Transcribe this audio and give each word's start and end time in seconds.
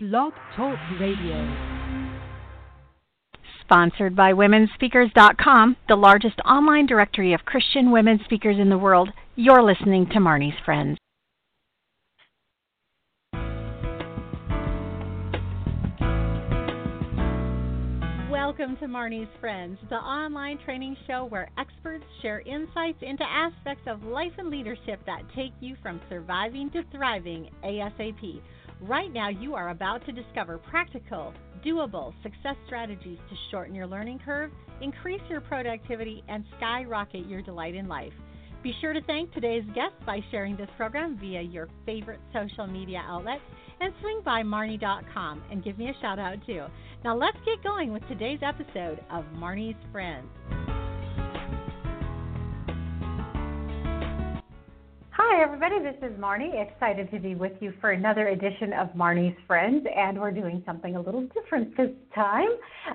Blog 0.00 0.32
Talk 0.54 0.78
Radio. 1.00 1.56
Sponsored 3.62 4.14
by 4.14 4.32
WomenSpeakers.com, 4.32 5.76
the 5.88 5.96
largest 5.96 6.38
online 6.44 6.86
directory 6.86 7.32
of 7.32 7.44
Christian 7.44 7.90
women 7.90 8.20
speakers 8.24 8.60
in 8.60 8.68
the 8.68 8.78
world. 8.78 9.08
You're 9.34 9.60
listening 9.60 10.06
to 10.12 10.20
Marnie's 10.20 10.54
Friends. 10.64 10.98
Welcome 18.30 18.76
to 18.76 18.86
Marnie's 18.86 19.28
Friends, 19.40 19.78
the 19.90 19.96
online 19.96 20.58
training 20.64 20.96
show 21.08 21.24
where 21.24 21.50
experts 21.58 22.04
share 22.22 22.38
insights 22.42 22.98
into 23.02 23.24
aspects 23.24 23.88
of 23.88 24.04
life 24.04 24.32
and 24.38 24.48
leadership 24.48 25.00
that 25.06 25.22
take 25.34 25.54
you 25.60 25.74
from 25.82 26.00
surviving 26.08 26.70
to 26.70 26.84
thriving 26.92 27.50
ASAP. 27.64 28.40
Right 28.80 29.12
now, 29.12 29.28
you 29.28 29.54
are 29.54 29.70
about 29.70 30.06
to 30.06 30.12
discover 30.12 30.58
practical, 30.58 31.34
doable 31.66 32.12
success 32.22 32.54
strategies 32.66 33.18
to 33.28 33.36
shorten 33.50 33.74
your 33.74 33.86
learning 33.88 34.20
curve, 34.24 34.52
increase 34.80 35.20
your 35.28 35.40
productivity, 35.40 36.22
and 36.28 36.44
skyrocket 36.56 37.26
your 37.26 37.42
delight 37.42 37.74
in 37.74 37.88
life. 37.88 38.12
Be 38.62 38.72
sure 38.80 38.92
to 38.92 39.02
thank 39.02 39.32
today's 39.32 39.64
guests 39.74 39.98
by 40.06 40.20
sharing 40.30 40.56
this 40.56 40.68
program 40.76 41.18
via 41.18 41.42
your 41.42 41.68
favorite 41.86 42.20
social 42.32 42.66
media 42.66 43.02
outlets 43.06 43.42
and 43.80 43.92
swing 44.00 44.20
by 44.24 44.42
Marnie.com 44.42 45.42
and 45.50 45.64
give 45.64 45.78
me 45.78 45.88
a 45.88 46.00
shout 46.00 46.18
out 46.18 46.36
too. 46.46 46.64
Now 47.04 47.16
let's 47.16 47.38
get 47.44 47.62
going 47.62 47.92
with 47.92 48.06
today's 48.08 48.40
episode 48.42 49.00
of 49.10 49.24
Marnie's 49.36 49.76
Friends. 49.92 50.28
Hi, 55.20 55.42
everybody. 55.42 55.80
This 55.80 55.96
is 56.08 56.16
Marnie. 56.16 56.64
Excited 56.64 57.10
to 57.10 57.18
be 57.18 57.34
with 57.34 57.50
you 57.58 57.72
for 57.80 57.90
another 57.90 58.28
edition 58.28 58.72
of 58.72 58.86
Marnie's 58.90 59.36
Friends, 59.48 59.84
and 59.96 60.16
we're 60.20 60.30
doing 60.30 60.62
something 60.64 60.94
a 60.94 61.00
little 61.00 61.26
different 61.34 61.76
this 61.76 61.90
time. 62.14 62.50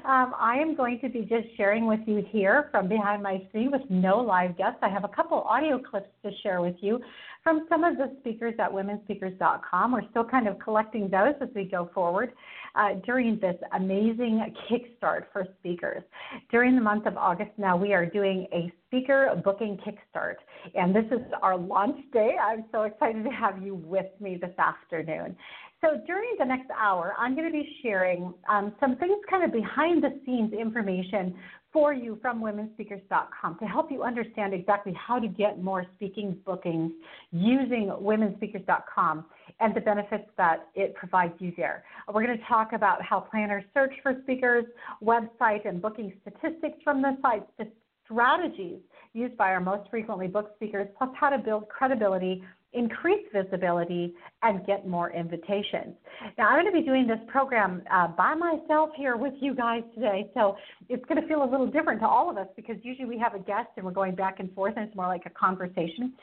Um, 0.05 0.33
I 0.39 0.55
am 0.55 0.73
going 0.73 1.01
to 1.01 1.09
be 1.09 1.23
just 1.23 1.47
sharing 1.57 1.85
with 1.85 1.99
you 2.05 2.23
here 2.29 2.69
from 2.71 2.87
behind 2.87 3.23
my 3.23 3.43
screen 3.49 3.71
with 3.71 3.81
no 3.89 4.19
live 4.19 4.57
guests. 4.57 4.77
I 4.81 4.87
have 4.87 5.03
a 5.03 5.09
couple 5.09 5.41
audio 5.41 5.77
clips 5.77 6.07
to 6.23 6.31
share 6.41 6.61
with 6.61 6.77
you 6.79 7.01
from 7.43 7.65
some 7.67 7.83
of 7.83 7.97
the 7.97 8.15
speakers 8.21 8.53
at 8.57 8.71
womenspeakers.com. 8.71 9.91
We're 9.91 10.09
still 10.09 10.23
kind 10.23 10.47
of 10.47 10.57
collecting 10.59 11.09
those 11.09 11.33
as 11.41 11.49
we 11.53 11.65
go 11.65 11.89
forward 11.93 12.31
uh, 12.75 12.93
during 13.05 13.39
this 13.39 13.55
amazing 13.75 14.53
kickstart 14.69 15.25
for 15.31 15.45
speakers. 15.59 16.03
During 16.51 16.75
the 16.75 16.81
month 16.81 17.05
of 17.05 17.17
August 17.17 17.51
now, 17.57 17.77
we 17.77 17.93
are 17.93 18.05
doing 18.05 18.47
a 18.53 18.71
speaker 18.87 19.39
booking 19.43 19.77
kickstart, 19.77 20.35
and 20.75 20.95
this 20.95 21.05
is 21.11 21.21
our 21.41 21.57
launch 21.57 21.97
day. 22.11 22.35
I'm 22.41 22.65
so 22.71 22.83
excited 22.83 23.23
to 23.23 23.29
have 23.29 23.61
you 23.61 23.75
with 23.75 24.07
me 24.19 24.37
this 24.39 24.57
afternoon. 24.57 25.35
So 25.81 25.99
during 26.07 26.35
the 26.39 26.45
next 26.45 26.69
hour, 26.79 27.13
I'm 27.17 27.35
going 27.35 27.47
to 27.47 27.51
be 27.51 27.77
sharing 27.81 28.33
um, 28.47 28.73
some 28.79 28.95
things 28.95 29.17
kind 29.29 29.43
of 29.43 29.51
behind 29.51 30.01
the 30.01 30.17
scenes 30.25 30.53
information 30.53 31.35
for 31.73 31.91
you 31.91 32.17
from 32.21 32.39
womenspeakers.com 32.39 33.57
to 33.59 33.65
help 33.65 33.91
you 33.91 34.03
understand 34.03 34.53
exactly 34.53 34.93
how 34.93 35.19
to 35.19 35.27
get 35.27 35.61
more 35.61 35.85
speaking 35.95 36.37
bookings 36.45 36.91
using 37.31 37.91
womenspeakers.com 37.99 39.25
and 39.59 39.75
the 39.75 39.81
benefits 39.81 40.29
that 40.37 40.67
it 40.75 40.95
provides 40.95 41.33
you 41.39 41.53
there. 41.55 41.83
We're 42.11 42.25
going 42.25 42.37
to 42.37 42.45
talk 42.45 42.73
about 42.73 43.01
how 43.01 43.19
planners 43.19 43.63
search 43.73 43.93
for 44.01 44.15
speakers, 44.23 44.65
website 45.03 45.67
and 45.67 45.81
booking 45.81 46.13
statistics 46.21 46.77
from 46.83 47.01
the 47.01 47.17
site, 47.21 47.45
the 47.57 47.67
strategies 48.05 48.79
used 49.13 49.37
by 49.37 49.51
our 49.51 49.59
most 49.59 49.89
frequently 49.89 50.27
booked 50.27 50.55
speakers, 50.55 50.87
plus 50.97 51.09
how 51.19 51.29
to 51.29 51.37
build 51.37 51.69
credibility 51.69 52.43
increase 52.73 53.25
visibility, 53.33 54.13
and 54.41 54.65
get 54.65 54.87
more 54.87 55.11
invitations. 55.11 55.95
Now, 56.37 56.49
I'm 56.49 56.61
going 56.61 56.73
to 56.73 56.79
be 56.79 56.85
doing 56.85 57.07
this 57.07 57.19
program 57.27 57.83
uh, 57.91 58.07
by 58.07 58.33
myself 58.33 58.89
here 58.97 59.15
with 59.15 59.33
you 59.39 59.55
guys 59.55 59.83
today, 59.93 60.29
so 60.33 60.57
it's 60.89 61.03
going 61.05 61.21
to 61.21 61.27
feel 61.27 61.43
a 61.43 61.49
little 61.49 61.67
different 61.67 62.01
to 62.01 62.07
all 62.07 62.29
of 62.29 62.37
us 62.37 62.47
because 62.55 62.75
usually 62.81 63.07
we 63.07 63.17
have 63.19 63.35
a 63.35 63.39
guest 63.39 63.69
and 63.77 63.85
we're 63.85 63.91
going 63.91 64.15
back 64.15 64.39
and 64.39 64.53
forth, 64.53 64.73
and 64.75 64.87
it's 64.87 64.95
more 64.95 65.07
like 65.07 65.23
a 65.25 65.29
conversation. 65.29 66.13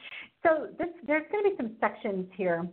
So, 0.43 0.69
this, 0.79 0.89
there's 1.07 1.25
going 1.31 1.45
to 1.45 1.51
be 1.51 1.57
some 1.57 1.77
sections 1.81 2.27
here. 2.37 2.69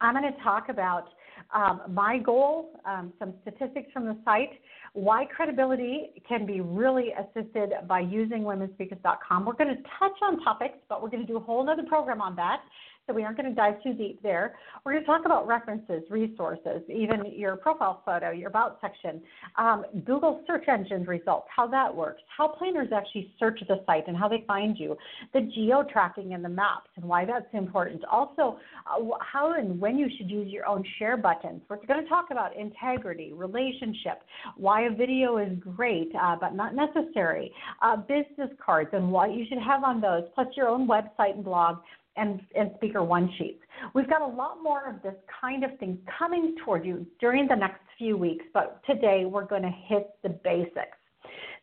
I'm 0.00 0.14
going 0.14 0.32
to 0.32 0.42
talk 0.42 0.68
about 0.68 1.08
um, 1.54 1.82
my 1.88 2.18
goal, 2.18 2.80
um, 2.84 3.12
some 3.18 3.34
statistics 3.42 3.90
from 3.92 4.04
the 4.04 4.16
site, 4.24 4.50
why 4.92 5.24
credibility 5.24 6.10
can 6.28 6.46
be 6.46 6.60
really 6.60 7.12
assisted 7.12 7.70
by 7.86 8.00
using 8.00 8.42
womenspeakers.com. 8.42 9.44
We're 9.44 9.52
going 9.54 9.74
to 9.76 9.82
touch 9.98 10.16
on 10.22 10.40
topics, 10.40 10.78
but 10.88 11.02
we're 11.02 11.10
going 11.10 11.26
to 11.26 11.32
do 11.32 11.36
a 11.36 11.40
whole 11.40 11.68
other 11.68 11.84
program 11.88 12.20
on 12.20 12.36
that 12.36 12.60
so 13.08 13.14
we 13.14 13.24
aren't 13.24 13.38
going 13.38 13.48
to 13.48 13.54
dive 13.54 13.82
too 13.82 13.94
deep 13.94 14.22
there. 14.22 14.54
We're 14.84 14.92
going 14.92 15.02
to 15.02 15.06
talk 15.06 15.24
about 15.24 15.46
references, 15.46 16.02
resources, 16.10 16.82
even 16.88 17.24
your 17.34 17.56
profile 17.56 18.02
photo, 18.04 18.30
your 18.30 18.48
about 18.48 18.78
section, 18.80 19.22
um, 19.56 19.84
Google 20.04 20.42
search 20.46 20.68
engine 20.68 21.04
results, 21.04 21.48
how 21.54 21.66
that 21.68 21.94
works, 21.94 22.20
how 22.36 22.48
planners 22.48 22.88
actually 22.94 23.32
search 23.38 23.60
the 23.66 23.82
site 23.86 24.04
and 24.08 24.16
how 24.16 24.28
they 24.28 24.44
find 24.46 24.78
you, 24.78 24.96
the 25.32 25.40
geo 25.54 25.82
tracking 25.90 26.34
and 26.34 26.44
the 26.44 26.48
maps 26.48 26.90
and 26.96 27.04
why 27.04 27.24
that's 27.24 27.46
important. 27.54 28.04
Also, 28.04 28.58
uh, 28.86 29.02
how 29.20 29.54
and 29.54 29.80
when 29.80 29.96
you 29.96 30.08
should 30.16 30.30
use 30.30 30.48
your 30.52 30.66
own 30.66 30.84
share 30.98 31.16
buttons. 31.16 31.62
We're 31.68 31.84
going 31.86 32.02
to 32.02 32.08
talk 32.08 32.26
about 32.30 32.54
integrity, 32.56 33.32
relationship, 33.32 34.22
why 34.56 34.82
a 34.82 34.90
video 34.90 35.38
is 35.38 35.56
great 35.58 36.12
uh, 36.20 36.36
but 36.38 36.54
not 36.54 36.74
necessary, 36.74 37.50
uh, 37.80 37.96
business 37.96 38.50
cards 38.64 38.90
and 38.92 39.10
what 39.10 39.32
you 39.32 39.46
should 39.48 39.58
have 39.58 39.82
on 39.82 40.00
those, 40.00 40.24
plus 40.34 40.48
your 40.56 40.68
own 40.68 40.86
website 40.86 41.34
and 41.34 41.44
blog 41.44 41.78
and, 42.18 42.40
and 42.54 42.70
speaker 42.76 43.02
one 43.02 43.30
sheets. 43.38 43.60
We've 43.94 44.08
got 44.08 44.22
a 44.22 44.26
lot 44.26 44.62
more 44.62 44.88
of 44.88 45.02
this 45.02 45.14
kind 45.40 45.64
of 45.64 45.78
thing 45.78 45.98
coming 46.18 46.56
toward 46.64 46.84
you 46.84 47.06
during 47.20 47.46
the 47.46 47.54
next 47.54 47.80
few 47.96 48.16
weeks, 48.16 48.44
but 48.52 48.80
today 48.86 49.24
we're 49.24 49.46
going 49.46 49.62
to 49.62 49.72
hit 49.86 50.10
the 50.22 50.30
basics. 50.30 50.96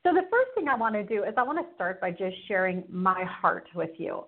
So, 0.03 0.13
the 0.13 0.21
first 0.29 0.51
thing 0.53 0.67
I 0.67 0.75
want 0.75 0.93
to 0.93 1.03
do 1.03 1.23
is 1.23 1.33
I 1.35 1.43
want 1.43 1.57
to 1.57 1.73
start 1.73 1.99
by 1.99 2.11
just 2.11 2.35
sharing 2.47 2.83
my 2.89 3.23
heart 3.23 3.67
with 3.73 3.89
you. 3.97 4.25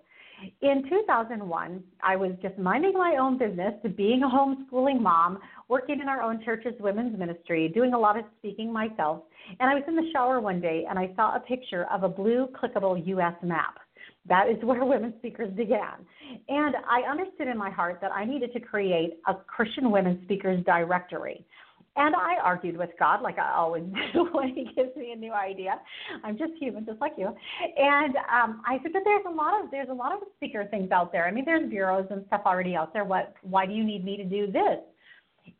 In 0.60 0.88
2001, 0.88 1.82
I 2.02 2.16
was 2.16 2.32
just 2.42 2.58
minding 2.58 2.92
my 2.94 3.16
own 3.20 3.38
business, 3.38 3.74
being 3.96 4.22
a 4.22 4.28
homeschooling 4.28 5.00
mom, 5.00 5.38
working 5.68 6.00
in 6.00 6.08
our 6.08 6.22
own 6.22 6.44
church's 6.44 6.74
women's 6.78 7.18
ministry, 7.18 7.68
doing 7.68 7.92
a 7.92 7.98
lot 7.98 8.16
of 8.16 8.24
speaking 8.38 8.72
myself. 8.72 9.22
And 9.58 9.68
I 9.68 9.74
was 9.74 9.82
in 9.88 9.96
the 9.96 10.08
shower 10.12 10.40
one 10.40 10.60
day 10.60 10.84
and 10.88 10.98
I 10.98 11.10
saw 11.16 11.34
a 11.34 11.40
picture 11.40 11.86
of 11.92 12.04
a 12.04 12.08
blue 12.08 12.48
clickable 12.54 13.04
US 13.06 13.34
map. 13.42 13.78
That 14.28 14.48
is 14.48 14.62
where 14.62 14.84
women 14.84 15.14
speakers 15.18 15.50
began. 15.54 16.04
And 16.48 16.76
I 16.88 17.08
understood 17.10 17.48
in 17.48 17.56
my 17.56 17.70
heart 17.70 17.98
that 18.00 18.12
I 18.12 18.24
needed 18.24 18.52
to 18.52 18.60
create 18.60 19.18
a 19.26 19.34
Christian 19.34 19.90
women 19.90 20.20
speakers 20.24 20.64
directory. 20.64 21.44
And 21.96 22.14
I 22.14 22.36
argued 22.44 22.76
with 22.76 22.90
God, 22.98 23.22
like 23.22 23.38
I 23.38 23.54
always 23.54 23.82
do 24.12 24.28
when 24.32 24.54
He 24.54 24.70
gives 24.76 24.94
me 24.96 25.12
a 25.12 25.16
new 25.16 25.32
idea. 25.32 25.80
I'm 26.22 26.38
just 26.38 26.52
human, 26.60 26.86
just 26.86 27.00
like 27.00 27.12
you. 27.18 27.34
And 27.76 28.14
um, 28.32 28.62
I 28.66 28.78
said, 28.82 28.92
but 28.92 29.02
there's 29.04 29.24
a 29.26 29.30
lot 29.30 29.62
of 29.62 29.70
there's 29.70 29.88
a 29.88 29.94
lot 29.94 30.12
of 30.12 30.20
speaker 30.36 30.64
things 30.70 30.92
out 30.92 31.10
there. 31.10 31.26
I 31.26 31.32
mean, 31.32 31.44
there's 31.44 31.68
bureaus 31.68 32.06
and 32.10 32.24
stuff 32.28 32.42
already 32.46 32.76
out 32.76 32.92
there. 32.92 33.04
What? 33.04 33.34
Why 33.42 33.66
do 33.66 33.72
you 33.72 33.82
need 33.82 34.04
me 34.04 34.16
to 34.16 34.24
do 34.24 34.46
this? 34.50 34.78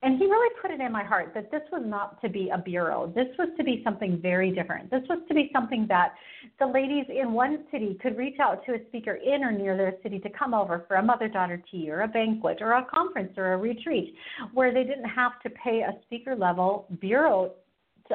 And 0.03 0.19
he 0.19 0.27
really 0.27 0.55
put 0.61 0.71
it 0.71 0.81
in 0.81 0.93
my 0.93 1.05
heart 1.05 1.33
that 1.35 1.51
this 1.51 1.63
was 1.73 1.83
not 1.85 2.21
to 2.23 2.29
be 2.29 2.51
a 2.51 2.59
bureau. 2.59 3.13
This 3.15 3.29
was 3.39 3.49
to 3.57 3.65
be 3.65 3.83
something 3.85 4.21
very 4.21 4.51
different. 4.51 4.91
This 4.91 5.03
was 5.09 5.19
to 5.29 5.35
be 5.35 5.51
something 5.53 5.87
that 5.89 6.15
the 6.59 6.67
ladies 6.67 7.07
in 7.09 7.33
one 7.33 7.65
city 7.71 7.99
could 8.01 8.17
reach 8.17 8.39
out 8.41 8.65
to 8.67 8.75
a 8.75 8.87
speaker 8.89 9.15
in 9.15 9.45
or 9.45 9.53
near 9.53 9.77
their 9.77 9.95
city 10.03 10.19
to 10.21 10.31
come 10.31 10.55
over 10.55 10.85
for 10.89 10.97
a 10.97 11.03
mother 11.03 11.29
daughter 11.29 11.63
tea 11.71 11.91
or 11.91 12.03
a 12.03 12.09
banquet 12.09 12.59
or 12.61 12.73
a 12.73 12.85
conference 12.85 13.33
or 13.37 13.55
a 13.55 13.57
retreat 13.57 14.15
where 14.53 14.73
they 14.73 14.85
didn't 14.85 15.09
have 15.09 15.41
to 15.43 15.51
pay 15.51 15.81
a 15.81 15.97
speaker 16.05 16.35
level 16.35 16.87
bureau 17.01 17.53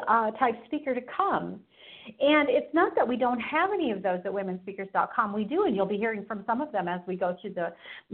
uh, 0.07 0.31
type 0.31 0.56
speaker 0.66 0.94
to 0.94 1.01
come. 1.16 1.59
And 2.05 2.49
it's 2.49 2.73
not 2.73 2.95
that 2.95 3.07
we 3.07 3.15
don't 3.15 3.39
have 3.39 3.71
any 3.73 3.91
of 3.91 4.03
those 4.03 4.19
at 4.25 4.31
womenspeakers.com. 4.31 5.33
We 5.33 5.43
do, 5.43 5.63
and 5.65 5.75
you'll 5.75 5.85
be 5.85 5.97
hearing 5.97 6.25
from 6.25 6.43
some 6.45 6.61
of 6.61 6.71
them 6.71 6.87
as 6.87 7.01
we 7.07 7.15
go 7.15 7.37
through 7.41 7.53
the 7.53 7.73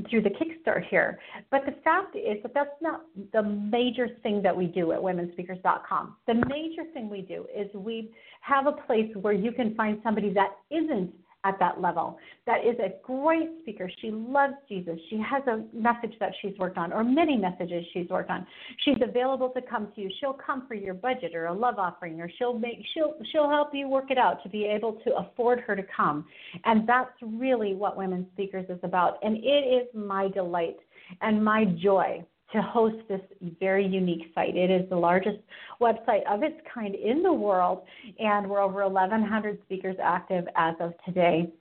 through 0.09 0.21
the 0.21 0.29
kickstart 0.29 0.87
here. 0.87 1.19
But 1.49 1.65
the 1.65 1.73
fact 1.83 2.15
is 2.15 2.41
that 2.43 2.53
that's 2.53 2.69
not 2.81 3.01
the 3.33 3.43
major 3.43 4.07
thing 4.23 4.41
that 4.43 4.55
we 4.55 4.67
do 4.67 4.91
at 4.91 4.99
womenspeakers.com. 4.99 6.15
The 6.27 6.35
major 6.47 6.83
thing 6.93 7.09
we 7.09 7.21
do 7.21 7.45
is 7.55 7.67
we 7.73 8.11
have 8.41 8.67
a 8.67 8.73
place 8.73 9.09
where 9.21 9.33
you 9.33 9.51
can 9.51 9.75
find 9.75 9.99
somebody 10.03 10.33
that 10.33 10.57
isn't 10.69 11.13
at 11.45 11.57
that 11.59 11.79
level. 11.79 12.17
That 12.45 12.65
is 12.65 12.77
a 12.79 12.93
great 13.03 13.49
speaker. 13.61 13.89
She 14.01 14.11
loves 14.11 14.55
Jesus. 14.67 14.99
She 15.09 15.17
has 15.17 15.41
a 15.47 15.63
message 15.73 16.13
that 16.19 16.33
she's 16.41 16.57
worked 16.57 16.77
on, 16.77 16.91
or 16.91 17.03
many 17.03 17.37
messages 17.37 17.85
she's 17.93 18.09
worked 18.09 18.29
on. 18.29 18.45
She's 18.83 18.97
available 19.01 19.49
to 19.49 19.61
come 19.61 19.87
to 19.95 20.01
you. 20.01 20.09
She'll 20.19 20.33
come 20.33 20.67
for 20.67 20.73
your 20.73 20.93
budget 20.93 21.33
or 21.33 21.45
a 21.45 21.53
love 21.53 21.75
offering, 21.77 22.19
or 22.19 22.29
she'll 22.37 22.57
make 22.57 22.83
she'll 22.93 23.13
she'll 23.31 23.49
help 23.49 23.69
you 23.73 23.87
work 23.87 24.11
it 24.11 24.17
out 24.17 24.43
to 24.43 24.49
be 24.49 24.65
able 24.65 24.93
to 25.05 25.15
afford 25.15 25.61
her 25.61 25.75
to 25.75 25.83
come. 25.95 26.25
And 26.65 26.87
that's 26.87 27.11
really 27.21 27.73
what 27.73 27.95
Women 27.95 28.27
Speakers 28.33 28.65
is 28.69 28.79
about. 28.83 29.17
And 29.23 29.37
it 29.37 29.83
is 29.83 29.87
my 29.93 30.27
delight 30.29 30.77
and 31.21 31.43
my 31.43 31.65
joy 31.65 32.23
to 32.53 32.61
host 32.61 32.97
this 33.07 33.21
very 33.59 33.85
unique 33.85 34.31
site. 34.33 34.55
It 34.55 34.71
is 34.71 34.89
the 34.89 34.95
largest 34.95 35.39
website 35.81 36.25
of 36.29 36.43
its 36.43 36.55
kind 36.73 36.95
in 36.95 37.23
the 37.23 37.33
world, 37.33 37.83
and 38.17 38.49
we're 38.49 38.61
over 38.61 38.83
1,100 38.87 39.59
speakers 39.63 39.95
active 40.01 40.45
as 40.55 40.75
of 40.79 40.93
today. 41.05 41.51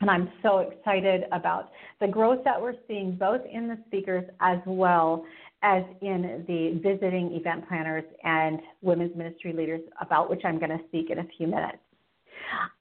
And 0.00 0.08
I'm 0.08 0.30
so 0.42 0.58
excited 0.58 1.24
about 1.32 1.70
the 2.00 2.06
growth 2.06 2.44
that 2.44 2.60
we're 2.60 2.76
seeing 2.86 3.16
both 3.16 3.40
in 3.52 3.66
the 3.66 3.78
speakers 3.86 4.24
as 4.40 4.58
well 4.64 5.24
as 5.62 5.82
in 6.02 6.44
the 6.46 6.80
visiting 6.80 7.32
event 7.32 7.66
planners 7.66 8.04
and 8.22 8.60
women's 8.80 9.16
ministry 9.16 9.52
leaders, 9.52 9.80
about 10.00 10.30
which 10.30 10.42
I'm 10.44 10.60
going 10.60 10.70
to 10.70 10.84
speak 10.86 11.10
in 11.10 11.18
a 11.18 11.26
few 11.36 11.48
minutes. 11.48 11.78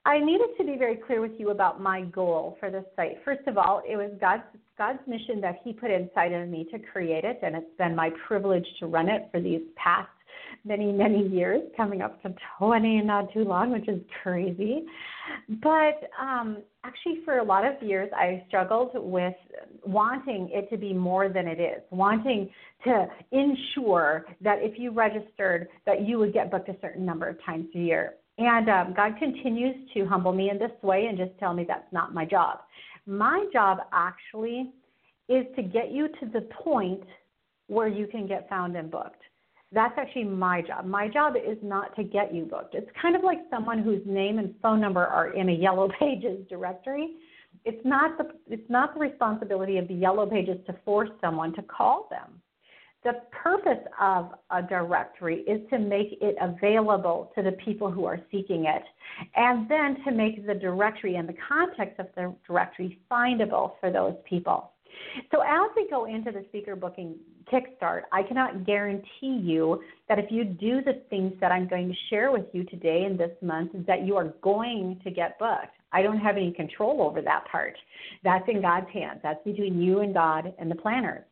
I 0.06 0.20
needed 0.20 0.48
to 0.58 0.66
be 0.66 0.78
very 0.78 0.96
clear 0.96 1.22
with 1.22 1.34
you 1.38 1.50
about 1.50 1.82
my 1.82 2.02
goal 2.04 2.58
for 2.60 2.72
this 2.72 2.86
site. 2.96 3.18
First 3.26 3.48
of 3.48 3.58
all, 3.58 3.82
it 3.88 3.98
was 3.98 4.12
God's 4.20 4.44
God's 4.78 5.00
mission 5.08 5.42
that 5.42 5.60
He 5.64 5.74
put 5.74 5.92
inside 5.92 6.32
of 6.34 6.48
me 6.48 6.68
to 6.72 6.80
create 6.80 7.24
it, 7.24 7.40
and 7.42 7.56
it's 7.56 7.78
been 7.78 7.96
my 7.96 8.12
privilege 8.28 8.66
to 8.80 8.88
run 8.88 9.10
it 9.10 9.28
for 9.32 9.42
these 9.42 9.62
past 9.76 10.10
many, 10.64 10.92
many 10.92 11.28
years, 11.28 11.62
coming 11.76 12.02
up 12.02 12.22
to 12.22 12.34
20 12.60 13.02
not 13.02 13.32
too 13.34 13.44
long, 13.44 13.72
which 13.72 13.88
is 13.88 14.02
crazy. 14.22 14.84
But 15.62 16.10
um, 16.22 16.60
actually, 16.84 17.22
for 17.26 17.40
a 17.40 17.44
lot 17.44 17.66
of 17.66 17.82
years, 17.82 18.10
I 18.16 18.44
struggled 18.48 18.92
with 18.94 19.36
wanting 19.86 20.50
it 20.52 20.70
to 20.70 20.78
be 20.78 20.94
more 20.94 21.30
than 21.30 21.48
it 21.48 21.60
is, 21.60 21.82
wanting 21.90 22.50
to 22.84 23.08
ensure 23.32 24.26
that 24.42 24.60
if 24.62 24.78
you 24.78 24.92
registered, 24.92 25.68
that 25.86 26.08
you 26.08 26.20
would 26.20 26.34
get 26.34 26.52
booked 26.52 26.70
a 26.70 26.76
certain 26.82 27.06
number 27.06 27.28
of 27.28 27.44
times 27.44 27.68
a 27.76 27.80
year. 27.80 28.14
And 28.38 28.70
um, 28.70 28.94
God 28.96 29.18
continues 29.18 29.76
to 29.94 30.06
humble 30.06 30.32
me 30.32 30.50
in 30.50 30.60
this 30.60 30.72
way 30.84 31.08
and 31.08 31.18
just 31.18 31.32
tell 31.40 31.54
me 31.54 31.66
that's 31.68 31.92
not 31.92 32.14
my 32.14 32.26
job. 32.26 32.60
My 33.06 33.46
job 33.52 33.80
actually 33.92 34.72
is 35.28 35.46
to 35.56 35.64
get 35.64 35.92
you 35.92 36.08
to 36.20 36.26
the 36.32 36.42
point 36.64 37.04
where 37.68 37.88
you 37.88 38.08
can 38.08 38.28
get 38.28 38.48
found 38.50 38.76
and 38.76 38.92
booked. 38.92 39.22
That's 39.72 39.94
actually 39.98 40.24
my 40.26 40.62
job. 40.62 40.86
My 40.86 41.10
job 41.10 41.36
is 41.36 41.58
not 41.62 41.96
to 41.98 42.04
get 42.04 42.34
you 42.34 42.46
booked. 42.46 42.74
It's 42.74 42.90
kind 43.02 43.16
of 43.16 43.24
like 43.24 43.40
someone 43.50 43.80
whose 43.80 44.02
name 44.06 44.40
and 44.40 44.54
phone 44.62 44.80
number 44.80 45.06
are 45.06 45.34
in 45.34 45.50
a 45.50 45.54
yellow 45.54 45.90
pages 46.00 46.40
directory. 46.48 47.16
It's 47.66 47.84
not 47.84 48.18
the 48.18 48.30
it's 48.48 48.70
not 48.70 48.94
the 48.94 49.00
responsibility 49.00 49.78
of 49.78 49.88
the 49.88 49.94
yellow 49.94 50.26
pages 50.26 50.58
to 50.68 50.76
force 50.86 51.10
someone 51.20 51.54
to 51.56 51.62
call 51.64 52.08
them. 52.10 52.42
The 53.04 53.14
purpose 53.32 53.86
of 54.02 54.32
a 54.50 54.62
directory 54.62 55.42
is 55.42 55.62
to 55.70 55.80
make 55.80 56.18
it 56.20 56.36
available 56.42 57.32
to 57.36 57.44
the 57.44 57.54
people 57.54 57.90
who 57.90 58.06
are 58.06 58.20
seeking 58.32 58.66
it, 58.66 58.84
and 59.36 59.70
then 59.70 60.04
to 60.04 60.12
make 60.12 60.46
the 60.46 60.56
directory 60.56 61.16
and 61.16 61.30
the 61.30 61.36
context 61.48 62.00
of 62.00 62.08
the 62.16 62.34
directory 62.46 63.00
findable 63.10 63.74
for 63.80 63.92
those 63.92 64.16
people. 64.28 64.72
So 65.32 65.42
as 65.42 65.70
we 65.76 65.88
go 65.90 66.06
into 66.06 66.32
the 66.32 66.44
speaker 66.50 66.76
booking 66.76 67.16
kickstart, 67.52 68.02
I 68.12 68.24
cannot 68.24 68.66
guarantee 68.66 69.40
you 69.42 69.82
that 70.10 70.20
if 70.20 70.32
you 70.32 70.44
do 70.44 70.82
the 70.82 71.02
things 71.10 71.34
that 71.40 71.52
I'm 71.52 71.68
going 71.68 71.88
to 71.90 71.96
share 72.10 72.32
with 72.32 72.46
you 72.52 72.64
today 72.66 73.04
and 73.06 73.18
this 73.18 73.32
month, 73.42 73.72
that 73.86 74.06
you 74.06 74.18
are 74.18 74.34
going 74.42 75.00
to 75.04 75.12
get 75.12 75.38
booked. 75.40 75.68
I 75.94 76.02
don't 76.02 76.20
have 76.20 76.36
any 76.36 76.52
control 76.52 77.02
over 77.02 77.22
that 77.22 77.46
part. 77.50 77.78
That's 78.24 78.48
in 78.50 78.62
God's 78.62 78.90
hands. 78.92 79.20
That's 79.24 79.42
between 79.46 79.82
you 79.82 80.00
and 80.00 80.14
God 80.14 80.54
and 80.60 80.70
the 80.70 80.76
planners. 80.76 81.24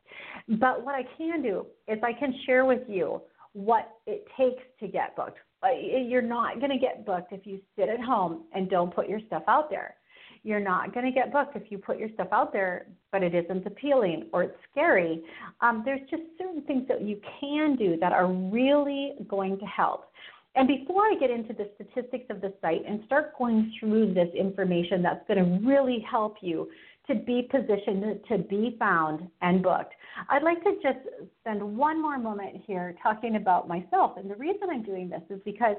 But 0.47 0.86
what 0.86 0.95
I 0.95 1.03
can 1.18 1.42
do 1.42 1.65
is 1.88 1.97
I 2.03 2.13
can 2.13 2.33
share 2.45 2.65
with 2.65 2.81
you 2.88 3.21
what 3.53 3.89
it 4.06 4.25
takes 4.38 4.63
to 4.80 4.88
get 4.88 5.15
booked. 5.15 5.39
Uh, 5.63 5.69
you're 5.71 6.21
not 6.21 6.59
going 6.59 6.71
to 6.71 6.77
get 6.77 7.06
booked 7.06 7.31
if 7.31 7.47
you 7.47 7.59
sit 7.77 7.89
at 7.89 8.00
home 8.00 8.44
and 8.53 8.69
don't 8.69 8.94
put 8.94 9.09
your 9.09 9.19
stuff 9.27 9.44
out 9.47 9.69
there. 9.69 9.95
You're 10.44 10.59
not 10.59 10.94
going 10.94 11.07
to 11.07 11.12
get 11.12 11.33
booked 11.33 11.56
if 11.56 11.71
you 11.71 11.80
put 11.80 11.97
your 11.97 12.09
stuff 12.13 12.27
out 12.31 12.53
there, 12.53 12.86
but 13.12 13.24
it 13.24 13.33
isn't 13.33 13.65
appealing 13.65 14.27
or 14.31 14.44
it's 14.44 14.57
scary. 14.71 15.24
Um, 15.62 15.81
there's 15.83 16.07
just 16.12 16.21
certain 16.38 16.62
things 16.63 16.88
that 16.88 17.01
you 17.01 17.19
can 17.39 17.75
do 17.75 17.97
that 17.97 18.12
are 18.12 18.27
really 18.27 19.13
going 19.27 19.57
to 19.57 19.65
help. 19.65 20.12
And 20.56 20.68
before 20.68 21.01
I 21.01 21.15
get 21.19 21.31
into 21.31 21.53
the 21.53 21.69
statistics 21.75 22.25
of 22.30 22.42
the 22.42 22.53
site 22.62 22.83
and 22.88 23.01
start 23.06 23.38
going 23.38 23.74
through 23.80 24.13
this 24.13 24.30
information 24.38 25.01
that's 25.01 25.25
going 25.27 25.39
to 25.39 25.68
really 25.68 26.06
help 26.09 26.38
you 26.42 26.69
to 27.07 27.16
be 27.16 27.48
positioned 27.50 28.19
to 28.28 28.38
be 28.38 28.75
found 28.80 29.28
and 29.42 29.62
booked, 29.62 29.94
I'd 30.30 30.44
like 30.44 30.63
to 30.63 30.74
just 30.81 31.00
spend 31.42 31.62
one 31.62 32.02
more 32.02 32.18
moment 32.18 32.62
here 32.66 32.96
talking 33.02 33.36
about 33.36 33.68
myself. 33.68 34.18
And 34.18 34.30
the 34.30 34.36
reason 34.36 34.69
I'm 34.72 34.84
doing 34.84 35.10
this 35.10 35.22
is 35.30 35.40
because 35.46 35.75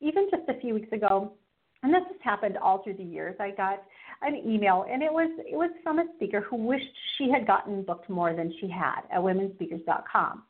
even 0.00 0.28
just 0.30 0.48
a 0.48 0.60
few 0.60 0.74
weeks 0.74 0.92
ago, 0.92 1.32
and 1.82 1.92
this 1.94 2.02
has 2.08 2.16
happened 2.22 2.58
all 2.58 2.82
through 2.82 2.96
the 2.96 3.04
years, 3.04 3.36
I 3.38 3.50
got 3.50 3.82
an 4.22 4.34
email, 4.34 4.86
and 4.90 5.02
it 5.02 5.12
was 5.12 5.30
it 5.38 5.56
was 5.56 5.70
from 5.82 5.98
a 5.98 6.04
speaker 6.16 6.40
who 6.40 6.56
wished 6.56 6.84
she 7.16 7.30
had 7.30 7.46
gotten 7.46 7.82
booked 7.82 8.08
more 8.08 8.34
than 8.34 8.52
she 8.60 8.68
had 8.68 9.02
at 9.12 9.20
womenspeakers.com. 9.20 10.42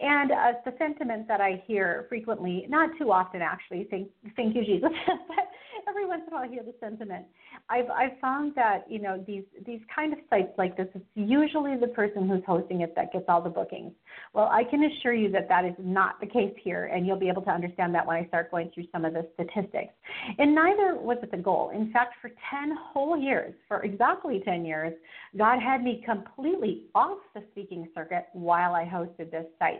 And 0.00 0.30
uh, 0.30 0.52
the 0.64 0.74
sentiment 0.78 1.28
that 1.28 1.40
I 1.40 1.62
hear 1.66 2.06
frequently, 2.08 2.66
not 2.68 2.90
too 2.98 3.10
often 3.10 3.42
actually, 3.42 3.86
thank, 3.90 4.08
thank 4.36 4.54
you, 4.54 4.64
Jesus, 4.64 4.90
but 5.06 5.48
every 5.88 6.06
once 6.06 6.22
in 6.26 6.32
a 6.32 6.36
while 6.36 6.44
I 6.44 6.48
hear 6.48 6.62
the 6.62 6.74
sentiment. 6.80 7.26
I've 7.68 7.90
I've 7.90 8.18
found 8.20 8.54
that 8.54 8.84
you 8.88 9.00
know 9.00 9.22
these 9.26 9.44
these 9.66 9.80
kind 9.94 10.12
of 10.12 10.18
sites 10.30 10.52
like 10.58 10.76
this, 10.76 10.88
it's 10.94 11.04
usually 11.14 11.76
the 11.76 11.88
person 11.88 12.28
who's 12.28 12.42
hosting 12.46 12.80
it 12.82 12.94
that 12.96 13.12
gets 13.12 13.24
all 13.28 13.42
the 13.42 13.50
bookings. 13.50 13.92
Well, 14.32 14.48
I 14.50 14.64
can 14.64 14.84
assure 14.84 15.14
you 15.14 15.30
that 15.32 15.48
that 15.48 15.64
is 15.64 15.74
not 15.78 16.20
the 16.20 16.26
case 16.26 16.54
here, 16.62 16.86
and 16.86 17.06
you'll 17.06 17.18
be 17.18 17.28
able 17.28 17.42
to 17.42 17.50
understand 17.50 17.94
that 17.94 18.06
when 18.06 18.16
I 18.16 18.26
start 18.28 18.50
going 18.50 18.70
through 18.74 18.84
some 18.92 19.04
of 19.04 19.12
the 19.14 19.28
statistics. 19.34 19.92
And 20.38 20.54
neither 20.54 20.96
was 20.96 21.18
it 21.22 21.30
the 21.30 21.36
goal. 21.36 21.70
In 21.74 21.92
fact, 21.92 22.14
for 22.20 22.28
10 22.28 22.76
whole 22.92 23.16
years, 23.16 23.54
for 23.68 23.82
exactly 23.82 24.42
10 24.44 24.64
years, 24.64 24.92
God 25.36 25.58
had 25.60 25.82
me 25.82 26.02
completely 26.04 26.84
off 26.94 27.18
the 27.34 27.42
speaking 27.52 27.88
circuit 27.94 28.26
while 28.32 28.74
I 28.74 28.84
hosted 28.84 29.30
this 29.30 29.46
site. 29.58 29.71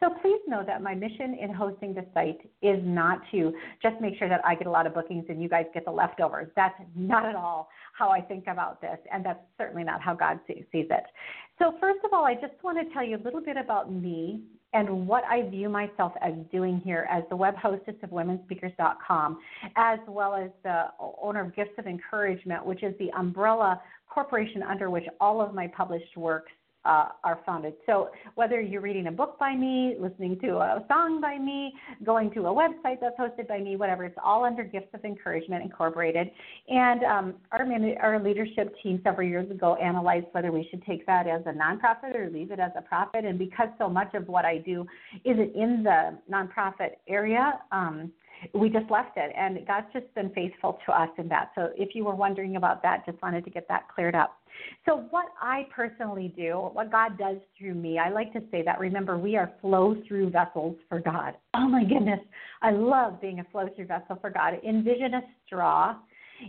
So 0.00 0.10
please 0.20 0.40
know 0.46 0.62
that 0.66 0.82
my 0.82 0.94
mission 0.94 1.38
in 1.40 1.54
hosting 1.54 1.94
the 1.94 2.04
site 2.12 2.50
is 2.60 2.78
not 2.82 3.20
to 3.30 3.54
just 3.82 3.98
make 4.00 4.18
sure 4.18 4.28
that 4.28 4.44
I 4.44 4.54
get 4.54 4.66
a 4.66 4.70
lot 4.70 4.86
of 4.86 4.92
bookings 4.92 5.24
and 5.30 5.42
you 5.42 5.48
guys 5.48 5.64
get 5.72 5.86
the 5.86 5.90
leftovers. 5.90 6.48
That's 6.54 6.78
not 6.94 7.24
at 7.24 7.34
all 7.34 7.70
how 7.94 8.10
I 8.10 8.20
think 8.20 8.44
about 8.46 8.82
this, 8.82 8.98
and 9.10 9.24
that's 9.24 9.40
certainly 9.56 9.84
not 9.84 10.02
how 10.02 10.14
God 10.14 10.38
sees 10.46 10.64
it. 10.70 11.04
So, 11.58 11.76
first 11.80 12.00
of 12.04 12.12
all, 12.12 12.26
I 12.26 12.34
just 12.34 12.62
want 12.62 12.78
to 12.78 12.92
tell 12.92 13.02
you 13.02 13.16
a 13.16 13.24
little 13.24 13.40
bit 13.40 13.56
about 13.56 13.90
me 13.90 14.42
and 14.74 15.08
what 15.08 15.24
I 15.24 15.48
view 15.48 15.70
myself 15.70 16.12
as 16.20 16.34
doing 16.52 16.82
here 16.84 17.06
as 17.10 17.22
the 17.30 17.36
web 17.36 17.56
hostess 17.56 17.94
of 18.02 18.10
womenspeakers.com, 18.10 19.38
as 19.76 19.98
well 20.06 20.34
as 20.34 20.50
the 20.62 20.88
owner 21.22 21.40
of 21.40 21.56
Gifts 21.56 21.78
of 21.78 21.86
Encouragement, 21.86 22.66
which 22.66 22.82
is 22.82 22.94
the 22.98 23.10
umbrella 23.12 23.80
corporation 24.06 24.62
under 24.62 24.90
which 24.90 25.04
all 25.20 25.40
of 25.40 25.54
my 25.54 25.66
published 25.68 26.14
works 26.18 26.52
uh, 26.86 27.08
are 27.24 27.40
founded. 27.44 27.74
So 27.84 28.10
whether 28.36 28.60
you're 28.60 28.80
reading 28.80 29.08
a 29.08 29.12
book 29.12 29.38
by 29.38 29.54
me, 29.54 29.96
listening 29.98 30.38
to 30.40 30.58
a 30.58 30.84
song 30.88 31.20
by 31.20 31.38
me, 31.38 31.72
going 32.04 32.30
to 32.32 32.46
a 32.46 32.54
website 32.54 32.98
that's 33.00 33.18
hosted 33.18 33.48
by 33.48 33.58
me, 33.58 33.76
whatever, 33.76 34.04
it's 34.04 34.18
all 34.22 34.44
under 34.44 34.62
Gifts 34.62 34.94
of 34.94 35.04
Encouragement 35.04 35.62
Incorporated. 35.62 36.30
And 36.68 37.02
um, 37.02 37.34
our, 37.50 37.66
our 38.00 38.22
leadership 38.22 38.74
team 38.82 39.00
several 39.02 39.28
years 39.28 39.50
ago 39.50 39.74
analyzed 39.76 40.26
whether 40.32 40.52
we 40.52 40.66
should 40.70 40.84
take 40.84 41.04
that 41.06 41.26
as 41.26 41.42
a 41.46 41.52
nonprofit 41.52 42.14
or 42.14 42.30
leave 42.30 42.52
it 42.52 42.60
as 42.60 42.70
a 42.78 42.82
profit. 42.82 43.24
And 43.24 43.38
because 43.38 43.68
so 43.78 43.88
much 43.88 44.14
of 44.14 44.28
what 44.28 44.44
I 44.44 44.58
do 44.58 44.86
isn't 45.24 45.54
in 45.54 45.82
the 45.82 46.16
nonprofit 46.30 46.92
area, 47.08 47.60
um, 47.72 48.12
we 48.54 48.68
just 48.68 48.90
left 48.90 49.16
it 49.16 49.32
and 49.36 49.66
God's 49.66 49.86
just 49.92 50.12
been 50.14 50.30
faithful 50.30 50.78
to 50.86 50.92
us 50.92 51.08
in 51.18 51.28
that. 51.28 51.50
So 51.54 51.70
if 51.76 51.94
you 51.94 52.04
were 52.04 52.14
wondering 52.14 52.56
about 52.56 52.82
that, 52.82 53.06
just 53.06 53.20
wanted 53.22 53.44
to 53.44 53.50
get 53.50 53.66
that 53.68 53.88
cleared 53.94 54.14
up. 54.14 54.38
So 54.84 55.04
what 55.10 55.26
I 55.40 55.66
personally 55.74 56.32
do, 56.36 56.70
what 56.72 56.92
God 56.92 57.18
does 57.18 57.36
through 57.58 57.74
me, 57.74 57.98
I 57.98 58.10
like 58.10 58.32
to 58.34 58.42
say 58.50 58.62
that 58.64 58.78
remember 58.78 59.18
we 59.18 59.36
are 59.36 59.52
flow 59.60 59.96
through 60.06 60.30
vessels 60.30 60.76
for 60.88 61.00
God. 61.00 61.34
Oh 61.54 61.68
my 61.68 61.84
goodness, 61.84 62.20
I 62.62 62.70
love 62.70 63.20
being 63.20 63.40
a 63.40 63.44
flow 63.44 63.68
through 63.74 63.86
vessel 63.86 64.18
for 64.20 64.30
God. 64.30 64.54
Envision 64.66 65.14
a 65.14 65.22
straw 65.44 65.96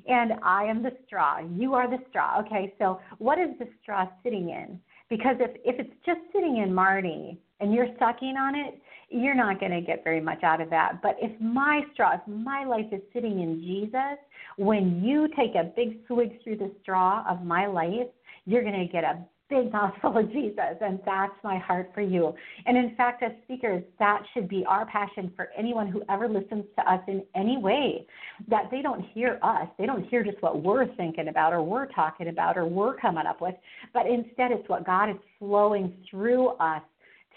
and 0.08 0.34
I 0.44 0.66
am 0.66 0.84
the 0.84 0.92
straw. 1.06 1.40
You 1.40 1.74
are 1.74 1.90
the 1.90 2.04
straw. 2.10 2.40
Okay, 2.42 2.74
so 2.78 3.00
what 3.18 3.40
is 3.40 3.50
the 3.60 3.68
straw 3.82 4.08
sitting 4.24 4.50
in? 4.50 4.80
Because 5.10 5.38
if, 5.40 5.52
if 5.64 5.80
it's 5.80 5.96
just 6.06 6.20
sitting 6.34 6.58
in 6.58 6.70
Marnie 6.70 7.38
and 7.60 7.74
you're 7.74 7.88
sucking 7.98 8.36
on 8.38 8.56
it, 8.56 8.82
you're 9.10 9.36
not 9.36 9.60
going 9.60 9.72
to 9.72 9.82
get 9.82 10.04
very 10.04 10.22
much 10.22 10.44
out 10.44 10.62
of 10.62 10.70
that. 10.70 11.02
But 11.02 11.16
if 11.22 11.40
my 11.40 11.82
straw, 11.94 12.16
if 12.16 12.22
my 12.28 12.66
life 12.66 12.88
is 12.92 13.02
sitting 13.14 13.42
in 13.42 13.62
Jesus, 13.62 14.18
when 14.58 15.02
you 15.04 15.28
take 15.30 15.56
a 15.56 15.72
big 15.76 16.00
swig 16.08 16.44
through 16.44 16.58
the 16.58 16.72
straw 16.82 17.24
of 17.30 17.44
my 17.44 17.68
life, 17.68 18.08
you're 18.46 18.64
going 18.64 18.80
to 18.80 18.92
get 18.92 19.04
a 19.04 19.20
big 19.50 19.72
mouthful 19.72 20.18
of 20.18 20.32
Jesus, 20.32 20.76
and 20.82 21.00
that's 21.06 21.34
my 21.44 21.58
heart 21.58 21.92
for 21.94 22.02
you. 22.02 22.34
And 22.66 22.78
in 22.78 22.96
fact, 22.96 23.24
as 23.24 23.32
speakers, 23.44 23.84
that 24.00 24.22
should 24.34 24.50
be 24.50 24.66
our 24.68 24.86
passion 24.86 25.32
for 25.36 25.50
anyone 25.58 25.88
who 25.88 26.04
ever 26.10 26.28
listens 26.28 26.66
to 26.78 26.92
us 26.92 27.00
in 27.08 27.24
any 27.36 27.58
way. 27.58 28.06
That 28.50 28.66
they 28.72 28.82
don't 28.82 29.06
hear 29.14 29.40
us, 29.42 29.68
they 29.78 29.86
don't 29.86 30.08
hear 30.08 30.24
just 30.24 30.42
what 30.42 30.62
we're 30.62 30.94
thinking 30.96 31.30
about 31.30 31.54
or 31.54 31.64
we're 31.64 31.88
talking 31.88 32.28
about 32.28 32.58
or 32.58 32.66
we're 32.66 32.96
coming 32.96 33.26
up 33.26 33.42
with, 33.42 33.56
but 33.94 34.06
instead 34.06 34.52
it's 34.52 34.68
what 34.68 34.86
God 34.86 35.10
is 35.10 35.18
flowing 35.40 35.94
through 36.10 36.50
us 36.58 36.82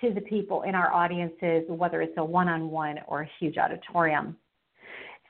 to 0.00 0.12
the 0.12 0.20
people 0.20 0.62
in 0.62 0.74
our 0.74 0.92
audiences, 0.92 1.64
whether 1.68 2.00
it's 2.02 2.16
a 2.16 2.24
one 2.24 2.48
on 2.48 2.70
one 2.70 2.98
or 3.06 3.22
a 3.22 3.30
huge 3.38 3.56
auditorium. 3.58 4.36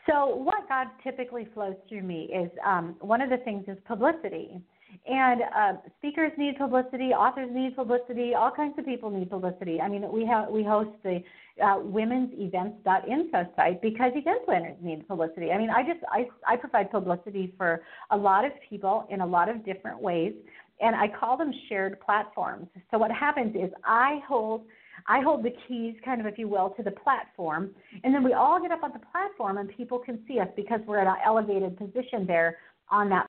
So, 0.08 0.34
what 0.34 0.68
God 0.68 0.88
typically 1.04 1.46
flows 1.54 1.76
through 1.88 2.02
me 2.02 2.30
is 2.34 2.50
um, 2.64 2.96
one 3.00 3.20
of 3.20 3.30
the 3.30 3.36
things 3.38 3.64
is 3.68 3.76
publicity. 3.86 4.60
And 5.06 5.42
uh, 5.56 5.72
speakers 5.98 6.32
need 6.36 6.56
publicity, 6.58 7.12
authors 7.12 7.48
need 7.52 7.76
publicity, 7.76 8.34
all 8.34 8.50
kinds 8.50 8.78
of 8.78 8.84
people 8.84 9.10
need 9.10 9.30
publicity. 9.30 9.80
I 9.80 9.88
mean, 9.88 10.10
we 10.10 10.26
have 10.26 10.48
we 10.48 10.64
host 10.64 10.90
the 11.04 11.22
uh, 11.64 11.78
women's 11.80 12.30
events.info 12.34 13.46
site 13.54 13.82
because 13.82 14.12
event 14.14 14.44
planners 14.44 14.76
need 14.82 15.06
publicity. 15.06 15.52
I 15.52 15.58
mean, 15.58 15.70
I 15.70 15.82
just 15.82 16.00
I 16.08 16.26
I 16.46 16.56
provide 16.56 16.90
publicity 16.90 17.54
for 17.56 17.82
a 18.10 18.16
lot 18.16 18.44
of 18.44 18.52
people 18.68 19.06
in 19.10 19.20
a 19.20 19.26
lot 19.26 19.48
of 19.48 19.64
different 19.64 20.00
ways. 20.00 20.32
And 20.80 20.96
I 20.96 21.08
call 21.08 21.36
them 21.36 21.52
shared 21.68 22.00
platforms. 22.00 22.68
So 22.90 22.98
what 22.98 23.10
happens 23.10 23.54
is 23.54 23.70
I 23.84 24.20
hold 24.26 24.64
I 25.06 25.20
hold 25.20 25.42
the 25.44 25.52
keys, 25.66 25.94
kind 26.04 26.20
of, 26.20 26.26
if 26.26 26.38
you 26.38 26.46
will, 26.46 26.70
to 26.76 26.82
the 26.82 26.90
platform, 26.90 27.70
and 28.04 28.14
then 28.14 28.22
we 28.22 28.34
all 28.34 28.60
get 28.60 28.70
up 28.70 28.82
on 28.82 28.92
the 28.92 29.00
platform, 29.10 29.56
and 29.56 29.68
people 29.70 29.98
can 29.98 30.18
see 30.28 30.38
us 30.38 30.48
because 30.56 30.80
we're 30.86 30.98
at 30.98 31.06
an 31.06 31.16
elevated 31.24 31.78
position 31.78 32.26
there 32.26 32.58
on 32.90 33.08
that. 33.08 33.26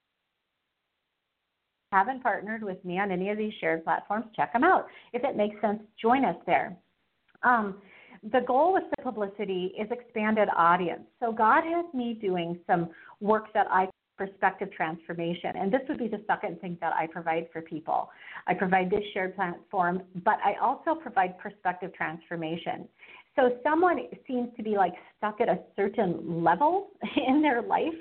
Haven't 1.94 2.24
partnered 2.24 2.64
with 2.64 2.84
me 2.84 3.00
on 3.00 3.10
any 3.10 3.30
of 3.30 3.38
these 3.38 3.54
shared 3.62 3.86
platforms? 3.86 4.26
Check 4.36 4.52
them 4.52 4.66
out. 4.66 4.88
If 5.14 5.24
it 5.24 5.38
makes 5.38 5.60
sense, 5.62 5.82
join 6.02 6.26
us 6.26 6.36
there. 6.46 6.76
Um, 7.44 7.82
the 8.32 8.42
goal 8.42 8.74
with 8.74 8.84
the 8.96 9.04
publicity 9.04 9.74
is 9.80 9.88
expanded 9.92 10.48
audience. 10.56 11.04
So 11.20 11.32
God 11.32 11.64
has 11.64 11.86
me 11.94 12.18
doing 12.22 12.60
some 12.68 12.90
work 13.20 13.54
that 13.54 13.68
I 13.70 13.88
perspective 14.22 14.70
transformation. 14.72 15.54
And 15.56 15.74
this 15.74 15.82
would 15.90 15.98
be 15.98 16.08
the 16.08 16.22
second 16.28 16.62
thing 16.62 16.78
that 16.80 16.94
I 16.94 17.08
provide 17.08 17.48
for 17.52 17.62
people. 17.62 18.10
I 18.46 18.54
provide 18.54 18.92
this 18.92 19.02
shared 19.16 19.36
platform, 19.36 20.04
but 20.24 20.38
I 20.46 20.54
also 20.62 20.94
provide 20.94 21.40
perspective 21.40 21.92
transformation. 21.96 22.88
So 23.36 23.58
someone 23.64 23.98
seems 24.28 24.50
to 24.58 24.64
be 24.64 24.76
like 24.76 24.94
stuck 25.18 25.40
at 25.40 25.48
a 25.48 25.60
certain 25.76 26.44
level 26.44 26.90
in 27.28 27.42
their 27.42 27.62
life 27.62 27.94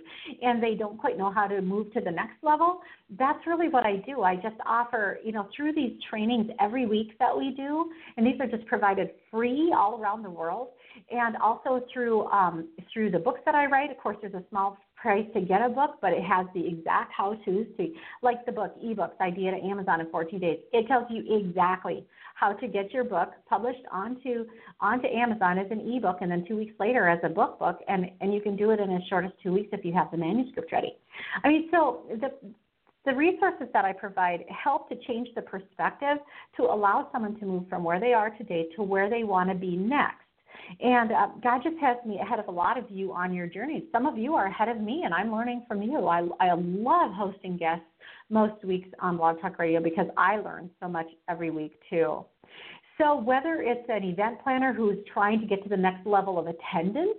and 0.42 0.62
they 0.62 0.74
don't 0.74 0.98
quite 0.98 1.16
know 1.16 1.30
how 1.30 1.46
to 1.46 1.62
move 1.62 1.92
to 1.92 2.00
the 2.00 2.10
next 2.10 2.42
level. 2.42 2.80
That's 3.16 3.38
really 3.46 3.68
what 3.68 3.86
I 3.86 3.96
do. 3.98 4.22
I 4.22 4.34
just 4.34 4.56
offer, 4.66 5.20
you 5.24 5.30
know, 5.30 5.48
through 5.56 5.74
these 5.74 5.92
trainings 6.10 6.50
every 6.60 6.86
week 6.86 7.16
that 7.20 7.36
we 7.36 7.52
do, 7.56 7.90
and 8.16 8.26
these 8.26 8.40
are 8.40 8.46
just 8.46 8.66
provided 8.66 9.10
free 9.30 9.72
all 9.76 10.00
around 10.00 10.24
the 10.24 10.30
world, 10.30 10.68
and 11.10 11.36
also 11.36 11.84
through 11.92 12.26
um, 12.26 12.68
through 12.92 13.10
the 13.10 13.18
books 13.18 13.40
that 13.46 13.54
I 13.54 13.66
write. 13.66 13.90
Of 13.90 13.98
course, 13.98 14.16
there's 14.20 14.34
a 14.34 14.44
small 14.50 14.78
price 15.00 15.26
to 15.34 15.40
get 15.40 15.62
a 15.62 15.68
book, 15.68 15.96
but 16.00 16.12
it 16.12 16.22
has 16.22 16.46
the 16.54 16.66
exact 16.66 17.12
how 17.16 17.34
to's 17.44 17.66
to, 17.78 17.92
like 18.22 18.44
the 18.44 18.52
book, 18.52 18.74
ebooks, 18.84 19.18
idea 19.20 19.50
to 19.50 19.56
Amazon 19.56 20.00
in 20.00 20.10
14 20.10 20.38
days. 20.38 20.58
It 20.72 20.86
tells 20.86 21.06
you 21.10 21.24
exactly 21.28 22.06
how 22.34 22.52
to 22.52 22.68
get 22.68 22.92
your 22.92 23.04
book 23.04 23.30
published 23.48 23.82
onto 23.90 24.46
onto 24.80 25.06
Amazon 25.08 25.58
as 25.58 25.66
an 25.70 25.80
ebook, 25.80 26.18
and 26.20 26.30
then 26.30 26.44
two 26.46 26.56
weeks 26.56 26.74
later 26.78 27.08
as 27.08 27.18
a 27.22 27.28
book 27.28 27.58
book, 27.58 27.80
and 27.88 28.10
and 28.20 28.34
you 28.34 28.40
can 28.40 28.56
do 28.56 28.70
it 28.70 28.80
in 28.80 28.90
as 28.90 29.02
short 29.08 29.24
as 29.24 29.32
two 29.42 29.52
weeks 29.52 29.68
if 29.72 29.84
you 29.84 29.92
have 29.92 30.10
the 30.10 30.16
manuscript 30.16 30.70
ready. 30.72 30.96
I 31.42 31.48
mean, 31.48 31.68
so 31.70 32.02
the 32.20 32.30
the 33.06 33.14
resources 33.14 33.66
that 33.72 33.84
I 33.84 33.92
provide 33.92 34.44
help 34.48 34.88
to 34.90 34.96
change 35.06 35.28
the 35.34 35.42
perspective 35.42 36.18
to 36.56 36.64
allow 36.64 37.08
someone 37.12 37.38
to 37.40 37.46
move 37.46 37.64
from 37.68 37.82
where 37.82 37.98
they 37.98 38.12
are 38.12 38.30
today 38.30 38.68
to 38.76 38.82
where 38.82 39.08
they 39.08 39.24
want 39.24 39.48
to 39.48 39.54
be 39.54 39.76
next. 39.76 40.19
And 40.80 41.12
uh, 41.12 41.28
God 41.42 41.62
just 41.62 41.76
has 41.80 41.96
me 42.06 42.18
ahead 42.20 42.38
of 42.38 42.48
a 42.48 42.50
lot 42.50 42.78
of 42.78 42.84
you 42.90 43.12
on 43.12 43.32
your 43.34 43.46
journey. 43.46 43.84
Some 43.92 44.06
of 44.06 44.16
you 44.16 44.34
are 44.34 44.46
ahead 44.46 44.68
of 44.68 44.80
me, 44.80 45.02
and 45.04 45.12
I'm 45.12 45.32
learning 45.32 45.64
from 45.66 45.82
you. 45.82 46.06
I, 46.06 46.26
I 46.38 46.52
love 46.54 47.12
hosting 47.12 47.56
guests 47.56 47.84
most 48.28 48.64
weeks 48.64 48.88
on 49.00 49.16
Blog 49.16 49.40
Talk 49.40 49.58
Radio 49.58 49.80
because 49.82 50.06
I 50.16 50.36
learn 50.36 50.70
so 50.80 50.88
much 50.88 51.06
every 51.28 51.50
week, 51.50 51.80
too. 51.90 52.24
So, 52.98 53.18
whether 53.18 53.62
it's 53.62 53.88
an 53.88 54.04
event 54.04 54.42
planner 54.42 54.72
who's 54.72 54.98
trying 55.12 55.40
to 55.40 55.46
get 55.46 55.62
to 55.62 55.68
the 55.68 55.76
next 55.76 56.06
level 56.06 56.38
of 56.38 56.46
attendance 56.46 57.16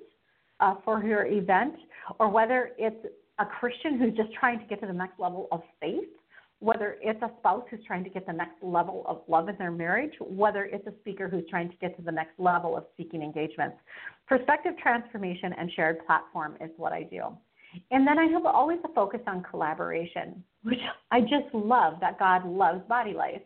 uh, 0.59 0.75
for 0.85 0.99
her 0.99 1.25
event, 1.25 1.73
or 2.19 2.29
whether 2.29 2.71
it's 2.77 3.05
a 3.39 3.45
Christian 3.45 3.97
who's 3.97 4.15
just 4.15 4.31
trying 4.39 4.59
to 4.59 4.65
get 4.65 4.79
to 4.81 4.87
the 4.87 4.93
next 4.93 5.19
level 5.19 5.47
of 5.51 5.61
faith, 5.79 6.07
whether 6.61 6.97
it's 7.01 7.21
a 7.23 7.31
spouse 7.39 7.63
who's 7.71 7.79
trying 7.85 8.03
to 8.03 8.09
get 8.09 8.25
the 8.27 8.31
next 8.31 8.61
level 8.61 9.03
of 9.07 9.21
love 9.27 9.49
in 9.49 9.55
their 9.57 9.71
marriage, 9.71 10.13
whether 10.19 10.65
it's 10.65 10.85
a 10.85 10.93
speaker 11.01 11.27
who's 11.27 11.43
trying 11.49 11.67
to 11.67 11.75
get 11.77 11.97
to 11.97 12.03
the 12.03 12.11
next 12.11 12.39
level 12.39 12.77
of 12.77 12.85
seeking 12.95 13.23
engagements. 13.23 13.75
Perspective 14.27 14.73
transformation 14.81 15.53
and 15.57 15.71
shared 15.75 16.05
platform 16.05 16.55
is 16.61 16.69
what 16.77 16.93
I 16.93 17.01
do. 17.01 17.23
And 17.89 18.05
then 18.05 18.19
I 18.19 18.25
have 18.25 18.45
always 18.45 18.77
a 18.85 18.93
focus 18.93 19.21
on 19.25 19.43
collaboration, 19.49 20.43
which 20.61 20.79
I 21.09 21.21
just 21.21 21.51
love 21.53 21.95
that 21.99 22.19
God 22.19 22.45
loves 22.45 22.81
body 22.87 23.13
life. 23.13 23.41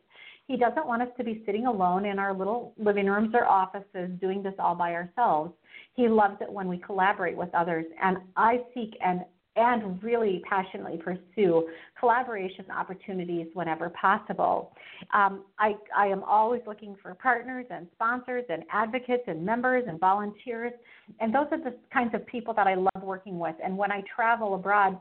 He 0.48 0.58
doesn't 0.58 0.86
want 0.86 1.02
us 1.02 1.08
to 1.18 1.24
be 1.24 1.42
sitting 1.46 1.68
alone 1.68 2.06
in 2.06 2.20
our 2.20 2.34
little 2.34 2.74
living 2.78 3.08
rooms 3.08 3.34
or 3.34 3.46
offices 3.46 4.12
doing 4.20 4.44
this 4.44 4.54
all 4.60 4.76
by 4.76 4.94
ourselves. 4.94 5.54
He 5.94 6.10
loves 6.10 6.36
it 6.42 6.52
when 6.52 6.68
we 6.68 6.80
collaborate 6.80 7.38
with 7.38 7.54
others. 7.56 7.86
And 8.04 8.18
I 8.36 8.60
seek 8.74 8.94
and 9.04 9.22
and 9.56 10.02
really 10.04 10.42
passionately 10.50 10.98
pursue 10.98 11.68
collaboration 12.00 12.66
opportunities 12.72 13.48
whenever 13.54 13.90
possible. 13.90 14.74
Um, 15.14 15.46
I, 15.60 15.76
I 15.96 16.08
am 16.08 16.24
always 16.24 16.62
looking 16.68 16.96
for 17.02 17.14
partners 17.16 17.66
and 17.70 17.88
sponsors 17.94 18.44
and 18.50 18.64
advocates 18.72 19.24
and 19.28 19.46
members 19.46 19.86
and 19.88 20.00
volunteers, 20.00 20.74
and 21.20 21.34
those 21.34 21.48
are 21.52 21.64
the 21.64 21.76
kinds 21.94 22.14
of 22.14 22.26
people 22.28 22.54
that 22.54 22.68
I 22.68 22.76
love 22.76 23.02
working 23.02 23.40
with. 23.40 23.56
And 23.64 23.78
when 23.78 23.92
I 23.92 24.04
travel 24.14 24.56
abroad, 24.56 24.98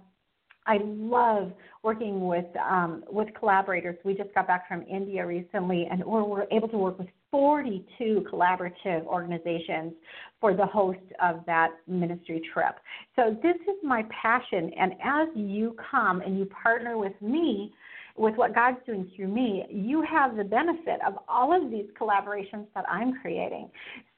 I 0.67 0.79
love 0.83 1.53
working 1.83 2.27
with 2.27 2.47
um, 2.57 3.05
with 3.11 3.29
collaborators. 3.39 3.97
We 4.03 4.15
just 4.15 4.33
got 4.35 4.47
back 4.47 4.67
from 4.67 4.83
India 4.91 5.27
recently, 5.27 5.87
and 5.91 6.03
we're, 6.05 6.25
we're 6.25 6.47
able 6.51 6.69
to 6.69 6.79
work 6.79 6.99
with 6.99 7.09
42 7.35 8.27
collaborative 8.33 9.05
organizations 9.07 9.93
for 10.41 10.55
the 10.55 10.67
host 10.67 11.01
of 11.21 11.41
that 11.47 11.71
ministry 11.89 12.41
trip. 12.53 12.77
So 13.17 13.37
this 13.43 13.57
is 13.57 13.75
my 13.83 14.05
passion, 14.23 14.71
and 14.79 14.93
as 15.03 15.27
you 15.35 15.75
come 15.91 16.21
and 16.21 16.39
you 16.39 16.47
partner 16.47 16.97
with 16.97 17.21
me 17.21 17.73
with 18.17 18.37
what 18.37 18.55
God's 18.55 18.79
doing 18.87 19.11
through 19.17 19.27
me, 19.27 19.65
you 19.69 20.01
have 20.09 20.37
the 20.37 20.45
benefit 20.45 21.01
of 21.05 21.15
all 21.27 21.53
of 21.53 21.73
these 21.73 21.87
collaborations 22.01 22.67
that 22.77 22.85
I'm 22.89 23.15
creating. 23.21 23.69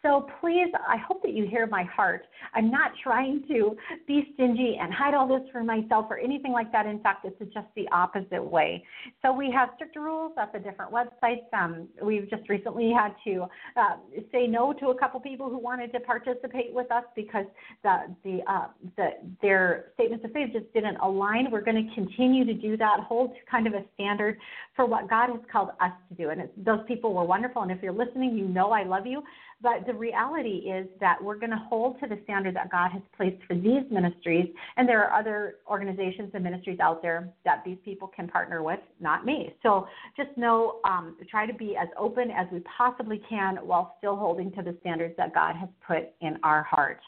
So 0.06 0.24
please, 0.40 0.68
I 0.88 0.98
hope 0.98 1.20
that 1.22 1.32
you 1.32 1.48
hear 1.48 1.66
my 1.66 1.82
heart. 1.82 2.26
I'm 2.54 2.70
not 2.70 2.92
trying 3.02 3.42
to 3.48 3.76
be 4.06 4.30
stingy 4.34 4.78
and 4.80 4.94
hide 4.94 5.14
all 5.14 5.26
this 5.26 5.42
for 5.50 5.64
myself 5.64 6.06
or 6.10 6.18
anything 6.18 6.52
like 6.52 6.70
that. 6.70 6.86
In 6.86 7.00
fact, 7.00 7.24
it's 7.24 7.36
just 7.52 7.66
the 7.74 7.88
opposite 7.90 8.42
way. 8.42 8.84
So 9.20 9.32
we 9.32 9.50
have 9.50 9.70
strict 9.74 9.96
rules 9.96 10.32
at 10.40 10.52
the 10.52 10.60
different 10.60 10.92
websites. 10.92 11.52
Um, 11.52 11.88
we've 12.00 12.30
just 12.30 12.48
recently 12.48 12.92
had 12.92 13.14
to 13.24 13.46
uh, 13.76 13.96
say 14.30 14.46
no 14.46 14.72
to 14.74 14.90
a 14.90 14.98
couple 14.98 15.18
people 15.18 15.50
who 15.50 15.58
wanted 15.58 15.92
to 15.92 15.98
participate 15.98 16.72
with 16.72 16.90
us 16.92 17.04
because 17.16 17.46
the 17.82 18.14
the, 18.22 18.38
uh, 18.46 18.68
the 18.96 19.08
their 19.42 19.86
statements 19.94 20.24
of 20.24 20.30
faith 20.30 20.50
just 20.52 20.72
didn't 20.72 20.98
align. 20.98 21.50
We're 21.50 21.62
going 21.62 21.84
to 21.84 21.94
continue 21.96 22.44
to 22.44 22.54
do 22.54 22.76
that, 22.76 23.00
hold 23.08 23.32
kind 23.50 23.66
of 23.66 23.74
a 23.74 23.82
standard 23.94 24.38
for 24.76 24.86
what 24.86 25.10
God 25.10 25.30
has 25.30 25.40
called 25.50 25.70
us 25.80 25.92
to 26.10 26.14
do. 26.14 26.30
And 26.30 26.48
those 26.56 26.80
people 26.86 27.12
were 27.12 27.24
wonderful. 27.24 27.62
And 27.62 27.72
if 27.72 27.82
you're 27.82 27.92
listening, 27.92 28.36
you 28.36 28.46
know 28.46 28.70
I 28.70 28.84
love 28.84 29.04
you. 29.04 29.24
But 29.62 29.86
the 29.86 29.94
reality 29.96 30.70
is 30.70 30.86
that 31.00 31.22
we're 31.22 31.36
going 31.36 31.50
to 31.50 31.62
hold 31.68 31.98
to 32.00 32.06
the 32.06 32.18
standard 32.24 32.54
that 32.56 32.70
God 32.70 32.90
has 32.92 33.02
placed 33.16 33.42
for 33.46 33.54
these 33.54 33.82
ministries. 33.90 34.46
And 34.76 34.88
there 34.88 35.02
are 35.04 35.18
other 35.18 35.56
organizations 35.68 36.30
and 36.34 36.44
ministries 36.44 36.78
out 36.80 37.02
there 37.02 37.28
that 37.44 37.62
these 37.64 37.78
people 37.84 38.08
can 38.08 38.28
partner 38.28 38.62
with, 38.62 38.80
not 39.00 39.24
me. 39.24 39.54
So 39.62 39.86
just 40.16 40.36
know, 40.36 40.80
um, 40.84 41.16
try 41.30 41.46
to 41.46 41.54
be 41.54 41.76
as 41.76 41.88
open 41.98 42.30
as 42.30 42.46
we 42.52 42.60
possibly 42.76 43.20
can 43.28 43.56
while 43.56 43.94
still 43.98 44.16
holding 44.16 44.52
to 44.52 44.62
the 44.62 44.76
standards 44.80 45.14
that 45.16 45.34
God 45.34 45.56
has 45.56 45.68
put 45.86 46.10
in 46.20 46.38
our 46.42 46.62
heart. 46.62 47.00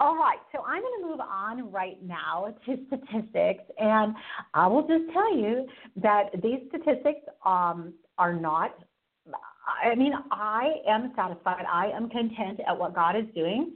All 0.00 0.16
right, 0.16 0.38
so 0.52 0.62
I'm 0.66 0.82
going 0.82 1.02
to 1.02 1.08
move 1.08 1.20
on 1.20 1.72
right 1.72 2.02
now 2.02 2.54
to 2.66 2.78
statistics, 2.86 3.64
and 3.78 4.14
I 4.54 4.66
will 4.66 4.86
just 4.86 5.12
tell 5.12 5.36
you 5.36 5.66
that 5.96 6.30
these 6.42 6.60
statistics 6.68 7.20
um, 7.44 7.94
are 8.18 8.34
not 8.34 8.78
I 9.84 9.94
mean, 9.94 10.12
I 10.30 10.74
am 10.88 11.12
satisfied. 11.16 11.64
I 11.70 11.90
am 11.94 12.08
content 12.08 12.60
at 12.66 12.78
what 12.78 12.94
God 12.94 13.16
is 13.16 13.24
doing, 13.34 13.72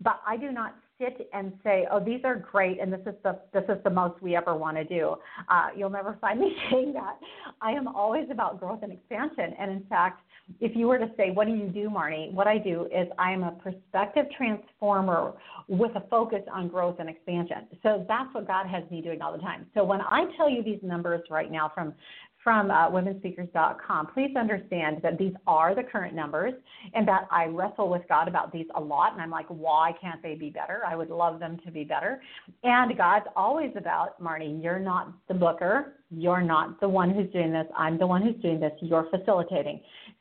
but 0.00 0.20
I 0.26 0.36
do 0.36 0.52
not 0.52 0.74
sit 0.98 1.28
and 1.32 1.52
say, 1.64 1.86
"Oh, 1.90 2.00
these 2.00 2.20
are 2.24 2.36
great, 2.36 2.80
and 2.80 2.92
this 2.92 3.00
is 3.06 3.14
the 3.22 3.38
this 3.52 3.64
is 3.68 3.82
the 3.84 3.90
most 3.90 4.20
we 4.22 4.36
ever 4.36 4.54
want 4.54 4.76
to 4.76 4.84
do." 4.84 5.16
Uh, 5.48 5.68
you'll 5.76 5.90
never 5.90 6.16
find 6.20 6.40
me 6.44 6.56
saying 6.70 6.92
that. 6.94 7.18
I 7.60 7.72
am 7.72 7.88
always 7.88 8.30
about 8.30 8.60
growth 8.60 8.80
and 8.82 8.92
expansion, 8.92 9.54
and 9.58 9.70
in 9.70 9.84
fact, 9.88 10.22
if 10.60 10.76
you 10.76 10.86
were 10.86 10.98
to 10.98 11.10
say, 11.16 11.30
"What 11.30 11.46
do 11.46 11.54
you 11.54 11.68
do, 11.68 11.88
Marnie?" 11.88 12.32
What 12.32 12.46
I 12.46 12.58
do 12.58 12.86
is 12.86 13.08
I 13.18 13.32
am 13.32 13.42
a 13.42 13.52
perspective 13.52 14.26
transformer 14.36 15.34
with 15.68 15.94
a 15.96 16.02
focus 16.08 16.42
on 16.52 16.68
growth 16.68 16.96
and 16.98 17.08
expansion. 17.08 17.68
So 17.82 18.04
that's 18.08 18.32
what 18.34 18.46
God 18.46 18.66
has 18.66 18.88
me 18.90 19.00
doing 19.00 19.22
all 19.22 19.32
the 19.32 19.38
time. 19.38 19.66
So 19.74 19.84
when 19.84 20.00
I 20.00 20.26
tell 20.36 20.48
you 20.48 20.62
these 20.62 20.80
numbers 20.82 21.22
right 21.30 21.50
now 21.50 21.70
from 21.74 21.94
from 22.42 22.70
uh, 22.70 22.90
womenspeakers.com. 22.90 24.08
Please 24.14 24.34
understand 24.36 24.98
that 25.02 25.18
these 25.18 25.32
are 25.46 25.74
the 25.74 25.82
current 25.82 26.14
numbers 26.14 26.54
and 26.94 27.06
that 27.06 27.28
I 27.30 27.46
wrestle 27.46 27.88
with 27.88 28.02
God 28.08 28.28
about 28.28 28.52
these 28.52 28.66
a 28.74 28.80
lot. 28.80 29.12
And 29.12 29.22
I'm 29.22 29.30
like, 29.30 29.46
why 29.48 29.92
can't 30.00 30.22
they 30.22 30.34
be 30.34 30.50
better? 30.50 30.82
I 30.86 30.96
would 30.96 31.10
love 31.10 31.38
them 31.38 31.58
to 31.64 31.70
be 31.70 31.84
better. 31.84 32.20
And 32.64 32.96
God's 32.96 33.26
always 33.36 33.70
about, 33.76 34.20
Marnie, 34.20 34.62
you're 34.62 34.78
not 34.78 35.12
the 35.28 35.34
booker. 35.34 35.94
You're 36.10 36.42
not 36.42 36.80
the 36.80 36.88
one 36.88 37.10
who's 37.10 37.30
doing 37.32 37.52
this. 37.52 37.66
I'm 37.76 37.98
the 37.98 38.06
one 38.06 38.22
who's 38.22 38.40
doing 38.42 38.60
this. 38.60 38.72
You're 38.80 39.08
facilitating. 39.10 39.80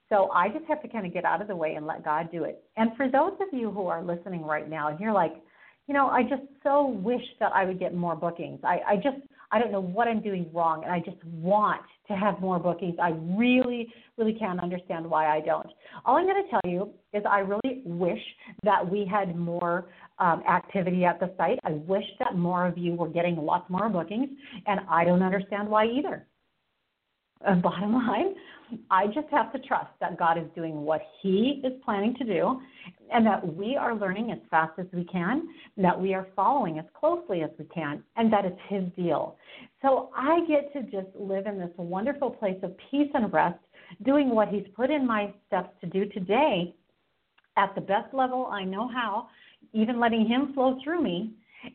So 0.10 0.30
I 0.32 0.50
just 0.50 0.66
have 0.66 0.82
to 0.82 0.90
kind 0.90 1.06
of 1.06 1.14
get 1.14 1.26
out 1.26 1.42
of 1.42 1.48
the 1.48 1.56
way 1.56 1.76
and 1.76 1.88
let 1.88 2.04
God 2.04 2.30
do 2.32 2.44
it. 2.44 2.64
And 2.78 2.92
for 2.98 3.10
those 3.10 3.34
of 3.40 3.58
you 3.58 3.72
who 3.72 3.88
are 3.88 4.04
listening 4.04 4.44
right 4.44 4.70
now 4.70 4.90
and 4.90 5.00
you're 5.00 5.14
like, 5.14 5.34
you 5.88 5.94
know, 5.94 6.08
I 6.08 6.24
just 6.24 6.44
so 6.64 6.88
wish 6.88 7.22
that 7.40 7.52
I 7.54 7.66
would 7.66 7.80
get 7.80 7.94
more 7.94 8.16
bookings. 8.16 8.60
I, 8.64 8.80
I 8.88 8.96
just 8.98 9.18
I 9.52 9.60
don't 9.60 9.72
know 9.72 9.82
what 9.82 10.08
I'm 10.08 10.22
doing 10.22 10.50
wrong, 10.54 10.84
and 10.84 10.94
I 10.94 11.00
just 11.00 11.22
want 11.26 11.82
to 12.12 12.18
have 12.18 12.40
more 12.40 12.60
bookings. 12.60 12.96
I 13.02 13.10
really, 13.38 13.88
really 14.18 14.34
can't 14.34 14.62
understand 14.62 15.10
why 15.10 15.36
I 15.36 15.42
don't. 15.42 15.68
All 16.06 16.18
I'm 16.18 16.26
going 16.26 16.44
to 16.44 16.50
tell 16.50 16.72
you 16.72 16.94
is 17.14 17.24
I 17.30 17.40
really 17.40 17.82
wish 17.86 18.22
that 18.64 18.90
we 18.90 19.06
had 19.10 19.36
more 19.36 19.90
um, 20.20 20.44
activity 20.50 21.06
at 21.06 21.20
the 21.20 21.34
site. 21.38 21.60
I 21.64 21.72
wish 21.72 22.06
that 22.20 22.36
more 22.36 22.68
of 22.68 22.78
you 22.78 22.94
were 22.94 23.10
getting 23.10 23.36
lots 23.36 23.70
more 23.70 23.90
bookings, 23.90 24.30
and 24.68 24.82
I 24.90 25.04
don't 25.04 25.24
understand 25.24 25.68
why 25.68 25.86
either. 25.86 26.28
Uh, 27.48 27.56
bottom 27.56 27.94
line, 27.94 28.36
I 28.92 29.08
just 29.08 29.28
have 29.32 29.52
to 29.54 29.60
trust 29.60 29.90
that 30.00 30.18
God 30.18 30.38
is 30.38 30.46
doing 30.56 30.82
what 30.82 31.02
He 31.22 31.62
is 31.64 31.74
planning 31.84 32.14
to 32.20 32.24
do, 32.24 32.62
and 33.12 33.26
that 33.26 33.56
we 33.56 33.76
are 33.76 33.96
learning 33.96 34.32
as 34.32 34.38
fast 34.50 34.74
as 34.78 34.86
we 34.94 35.06
can, 35.06 35.48
that 35.78 36.00
we 36.00 36.14
are 36.14 36.28
following 36.36 36.78
as 36.78 36.86
closely 36.94 37.42
as 37.42 37.50
we 37.58 37.66
can, 37.66 38.04
and 38.16 38.32
that 38.32 38.46
it's 38.46 38.60
His 38.70 38.84
deal. 38.96 39.38
So 39.82 40.12
I 40.16 40.46
get 40.48 40.72
to 40.74 40.84
just 40.84 41.16
live 41.16 41.48
in 41.48 41.58
this 41.58 41.72
wonderful 41.78 42.30
place 42.30 42.58
of 42.62 42.76
peace 42.92 43.10
and 43.14 43.34
rest, 43.34 43.60
doing 44.04 44.30
what 44.30 44.50
He's 44.50 44.68
put 44.76 44.92
in 44.92 45.08
my 45.08 45.34
steps 45.48 45.70
to 45.82 45.88
do 45.88 46.06
today 46.06 46.76
at 47.58 47.74
the 47.74 47.82
best 47.82 48.14
level 48.14 48.46
I 48.52 48.64
know 48.64 48.88
how, 48.88 49.30
even 49.74 50.00
letting 50.00 50.28
Him 50.28 50.54
flow 50.54 50.78
through 50.84 51.02
me, 51.02 51.32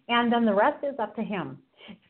and 0.08 0.32
then 0.32 0.44
the 0.44 0.54
rest 0.54 0.84
is 0.84 0.94
up 1.00 1.16
to 1.16 1.22
Him. 1.22 1.58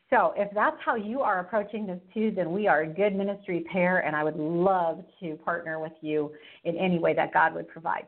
So 0.09 0.33
if 0.37 0.49
that's 0.53 0.77
how 0.83 0.95
you 0.95 1.21
are 1.21 1.39
approaching 1.39 1.85
this 1.85 1.99
too, 2.13 2.31
then 2.35 2.51
we 2.51 2.67
are 2.67 2.83
a 2.83 2.87
good 2.87 3.13
ministry 3.15 3.65
pair, 3.71 3.99
and 3.99 4.15
I 4.15 4.23
would 4.23 4.37
love 4.37 5.03
to 5.19 5.35
partner 5.43 5.79
with 5.79 5.91
you 6.01 6.31
in 6.63 6.77
any 6.77 6.97
way 6.97 7.13
that 7.13 7.33
God 7.33 7.53
would 7.53 7.67
provide. 7.67 8.07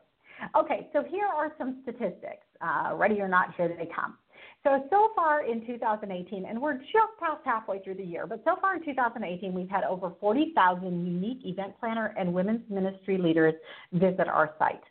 Okay, 0.56 0.88
so 0.94 1.02
here 1.02 1.26
are 1.26 1.52
some 1.58 1.80
statistics. 1.82 2.46
Uh, 2.62 2.94
ready 2.94 3.20
or 3.20 3.28
not, 3.28 3.54
here 3.56 3.68
they 3.68 3.88
come. 3.94 4.16
So, 4.64 4.84
so 4.90 5.08
far 5.14 5.44
in 5.46 5.66
2018, 5.66 6.44
and 6.44 6.60
we're 6.60 6.78
just 6.78 7.12
past 7.18 7.40
halfway 7.44 7.80
through 7.80 7.94
the 7.94 8.04
year, 8.04 8.26
but 8.26 8.42
so 8.44 8.56
far 8.60 8.76
in 8.76 8.84
2018, 8.84 9.54
we've 9.54 9.68
had 9.68 9.84
over 9.84 10.12
40,000 10.20 11.06
unique 11.06 11.40
event 11.44 11.74
planner 11.80 12.14
and 12.18 12.32
women's 12.32 12.68
ministry 12.68 13.16
leaders 13.16 13.54
visit 13.92 14.28
our 14.28 14.54
site. 14.58 14.82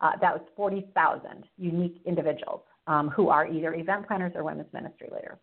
Uh, 0.00 0.12
that 0.20 0.34
was 0.34 0.42
40,000 0.54 1.44
unique 1.56 2.02
individuals 2.04 2.60
um, 2.86 3.08
who 3.08 3.28
are 3.28 3.46
either 3.46 3.74
event 3.74 4.06
planners 4.06 4.32
or 4.34 4.44
women's 4.44 4.70
ministry 4.72 5.08
leaders. 5.10 5.38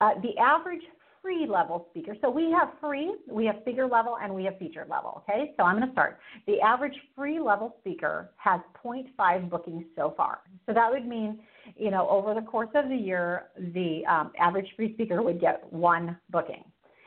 Uh, 0.00 0.10
the 0.22 0.36
average 0.38 0.82
free 1.24 1.46
level 1.48 1.86
speaker, 1.90 2.14
so 2.20 2.28
we 2.28 2.50
have 2.50 2.68
free, 2.80 3.14
we 3.30 3.46
have 3.46 3.56
speaker 3.62 3.86
level, 3.86 4.18
and 4.22 4.32
we 4.32 4.44
have 4.44 4.58
featured 4.58 4.90
level. 4.90 5.24
Okay, 5.28 5.54
so 5.56 5.64
I'm 5.64 5.76
going 5.76 5.88
to 5.88 5.92
start. 5.92 6.18
The 6.46 6.60
average 6.60 6.94
free 7.16 7.40
level 7.40 7.76
speaker 7.80 8.30
has 8.36 8.60
0.5 8.84 9.48
bookings 9.48 9.84
so 9.96 10.12
far. 10.16 10.40
So 10.66 10.74
that 10.74 10.90
would 10.90 11.06
mean, 11.06 11.38
you 11.76 11.90
know, 11.90 12.06
over 12.10 12.34
the 12.34 12.42
course 12.42 12.68
of 12.74 12.90
the 12.90 12.96
year, 12.96 13.46
the 13.56 14.02
um, 14.06 14.32
average 14.38 14.66
free 14.76 14.92
speaker 14.92 15.22
would 15.22 15.40
get 15.40 15.64
one 15.72 16.18
booking. 16.28 16.62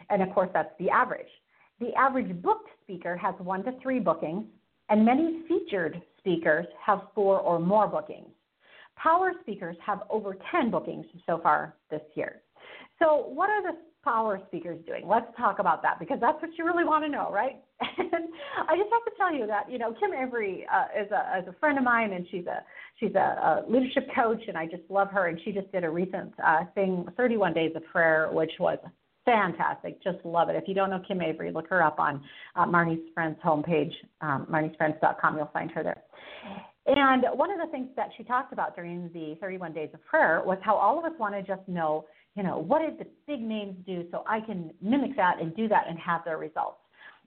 And 0.10 0.24
of 0.24 0.34
course, 0.34 0.50
that's 0.52 0.74
the 0.80 0.90
average. 0.90 1.28
The 1.80 1.94
average 1.94 2.42
booked 2.42 2.70
speaker 2.82 3.16
has 3.18 3.36
one 3.38 3.64
to 3.66 3.74
three 3.84 4.00
bookings, 4.00 4.46
and 4.90 5.06
many 5.06 5.44
featured 5.48 6.02
speakers 6.18 6.66
have 6.84 7.02
four 7.14 7.40
or 7.40 7.60
more 7.60 7.88
bookings. 7.88 8.30
Power 8.96 9.34
speakers 9.42 9.78
have 9.86 10.02
over 10.10 10.36
10 10.52 10.72
bookings 10.72 11.06
so 11.28 11.40
far 11.44 11.76
this 11.92 12.02
year. 12.16 12.42
So, 13.00 13.30
what 13.34 13.50
are 13.50 13.62
the 13.62 13.78
power 14.04 14.40
speakers 14.48 14.80
doing? 14.88 15.08
Let's 15.08 15.28
talk 15.38 15.60
about 15.60 15.82
that 15.84 16.00
because 16.00 16.20
that's 16.22 16.42
what 16.42 16.52
you 16.58 16.66
really 16.66 16.84
want 16.84 17.04
to 17.06 17.10
know, 17.10 17.30
right? 17.32 17.62
And 18.00 18.30
I 18.70 18.76
just 18.76 18.90
have 18.92 19.04
to 19.06 19.12
tell 19.18 19.34
you 19.34 19.46
that 19.48 19.70
you 19.70 19.78
know 19.78 19.94
Kim 20.00 20.14
Avery 20.14 20.66
uh, 20.74 20.86
is 21.00 21.12
a 21.12 21.40
is 21.40 21.48
a 21.48 21.60
friend 21.60 21.78
of 21.78 21.84
mine, 21.84 22.14
and 22.14 22.26
she's 22.32 22.46
a 22.48 22.64
she's 23.00 23.14
a, 23.16 23.18
a 23.18 23.64
leadership 23.70 24.08
coach, 24.16 24.42
and 24.48 24.58
I 24.58 24.66
just 24.66 24.84
love 24.90 25.10
her. 25.12 25.28
And 25.28 25.40
she 25.44 25.52
just 25.52 25.72
did 25.72 25.84
a 25.84 25.90
recent 25.90 26.34
uh, 26.44 26.66
thing, 26.74 27.06
31 27.18 27.54
Days 27.54 27.72
of 27.76 27.84
Prayer, 27.86 28.30
which 28.32 28.52
was 28.60 28.80
fantastic. 29.26 30.02
Just 30.02 30.18
love 30.24 30.50
it. 30.50 30.56
If 30.56 30.68
you 30.68 30.74
don't 30.74 30.90
know 30.90 31.02
Kim 31.08 31.22
Avery, 31.22 31.52
look 31.52 31.68
her 31.70 31.84
up 31.84 32.00
on 32.00 32.24
uh, 32.56 32.66
Marnie's 32.66 33.02
Friends 33.14 33.38
homepage, 33.46 33.92
um, 34.22 34.48
marniesfriends.com. 34.50 35.36
You'll 35.36 35.52
find 35.54 35.70
her 35.72 35.84
there. 35.84 36.02
And 36.88 37.26
one 37.34 37.52
of 37.52 37.60
the 37.60 37.70
things 37.70 37.90
that 37.98 38.10
she 38.16 38.24
talked 38.24 38.54
about 38.54 38.74
during 38.76 39.10
the 39.14 39.36
31 39.42 39.74
Days 39.74 39.90
of 39.94 40.04
Prayer 40.06 40.42
was 40.46 40.58
how 40.62 40.76
all 40.76 40.98
of 40.98 41.04
us 41.04 41.12
want 41.20 41.36
to 41.36 41.44
just 41.44 41.68
know 41.68 42.06
you 42.38 42.44
know, 42.44 42.60
what 42.60 42.80
did 42.80 43.00
the 43.00 43.08
big 43.26 43.42
names 43.42 43.76
do 43.86 44.06
so 44.12 44.24
I 44.28 44.40
can 44.40 44.72
mimic 44.80 45.16
that 45.18 45.42
and 45.42 45.56
do 45.56 45.68
that 45.70 45.86
and 45.90 45.98
have 45.98 46.22
their 46.24 46.38
results. 46.38 46.78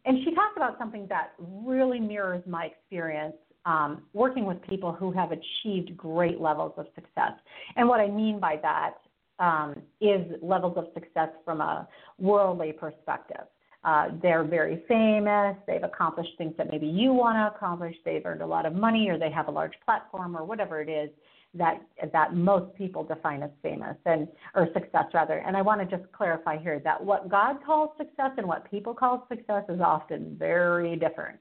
And 0.06 0.18
she 0.24 0.32
talked 0.34 0.56
about 0.56 0.78
something 0.78 1.06
that 1.08 1.32
really 1.38 1.98
mirrors 1.98 2.42
my 2.46 2.66
experience 2.66 3.34
um, 3.66 4.02
working 4.14 4.46
with 4.46 4.62
people 4.62 4.92
who 4.92 5.10
have 5.12 5.30
achieved 5.32 5.96
great 5.96 6.40
levels 6.40 6.72
of 6.78 6.86
success. 6.94 7.32
And 7.76 7.88
what 7.88 8.00
I 8.00 8.08
mean 8.08 8.38
by 8.40 8.56
that 8.62 8.94
um, 9.38 9.82
is 10.00 10.22
levels 10.40 10.78
of 10.78 10.86
success 10.94 11.28
from 11.44 11.60
a 11.60 11.88
worldly 12.18 12.72
perspective. 12.72 13.44
Uh, 13.82 14.08
they're 14.22 14.44
very 14.44 14.84
famous. 14.86 15.56
They've 15.66 15.82
accomplished 15.82 16.30
things 16.38 16.54
that 16.56 16.70
maybe 16.70 16.86
you 16.86 17.12
want 17.12 17.36
to 17.36 17.56
accomplish. 17.56 17.96
They've 18.04 18.24
earned 18.24 18.42
a 18.42 18.46
lot 18.46 18.64
of 18.64 18.74
money, 18.74 19.08
or 19.08 19.18
they 19.18 19.30
have 19.30 19.48
a 19.48 19.50
large 19.50 19.72
platform, 19.84 20.36
or 20.36 20.44
whatever 20.44 20.80
it 20.80 20.88
is 20.88 21.10
that 21.54 21.82
that 22.12 22.34
most 22.34 22.74
people 22.76 23.02
define 23.02 23.42
as 23.42 23.50
famous 23.62 23.96
and 24.06 24.28
or 24.54 24.68
success 24.72 25.06
rather. 25.12 25.38
And 25.38 25.56
I 25.56 25.62
want 25.62 25.80
to 25.80 25.96
just 25.96 26.10
clarify 26.12 26.58
here 26.58 26.80
that 26.84 27.02
what 27.04 27.28
God 27.28 27.56
calls 27.64 27.90
success 27.96 28.30
and 28.36 28.46
what 28.46 28.70
people 28.70 28.94
call 28.94 29.26
success 29.28 29.64
is 29.68 29.80
often 29.80 30.36
very 30.38 30.96
different. 30.96 31.40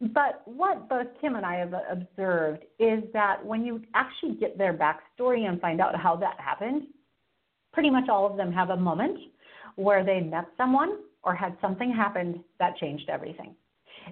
But 0.00 0.42
what 0.46 0.88
both 0.88 1.06
Kim 1.20 1.36
and 1.36 1.46
I 1.46 1.56
have 1.56 1.72
observed 1.88 2.64
is 2.80 3.04
that 3.12 3.44
when 3.44 3.64
you 3.64 3.82
actually 3.94 4.34
get 4.34 4.58
their 4.58 4.74
backstory 4.74 5.48
and 5.48 5.60
find 5.60 5.80
out 5.80 5.94
how 5.94 6.16
that 6.16 6.40
happened, 6.40 6.88
pretty 7.72 7.90
much 7.90 8.08
all 8.08 8.28
of 8.28 8.36
them 8.36 8.52
have 8.52 8.70
a 8.70 8.76
moment 8.76 9.18
where 9.76 10.04
they 10.04 10.18
met 10.18 10.46
someone 10.56 10.98
or 11.22 11.36
had 11.36 11.56
something 11.60 11.92
happen 11.92 12.42
that 12.58 12.76
changed 12.78 13.08
everything. 13.08 13.54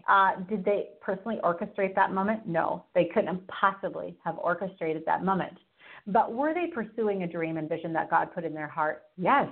Uh, 0.09 0.37
did 0.49 0.65
they 0.65 0.91
personally 1.01 1.39
orchestrate 1.43 1.95
that 1.95 2.13
moment? 2.13 2.47
No, 2.47 2.85
they 2.95 3.11
couldn't 3.13 3.41
possibly 3.49 4.17
have 4.25 4.39
orchestrated 4.39 5.05
that 5.07 5.25
moment. 5.25 5.57
But 6.07 6.33
were 6.33 6.55
they 6.55 6.67
pursuing 6.67 7.23
a 7.23 7.27
dream 7.27 7.57
and 7.57 7.69
vision 7.69 7.93
that 7.93 8.11
God 8.11 8.33
put 8.35 8.45
in 8.45 8.55
their 8.55 8.69
heart? 8.69 9.05
Yes. 9.17 9.49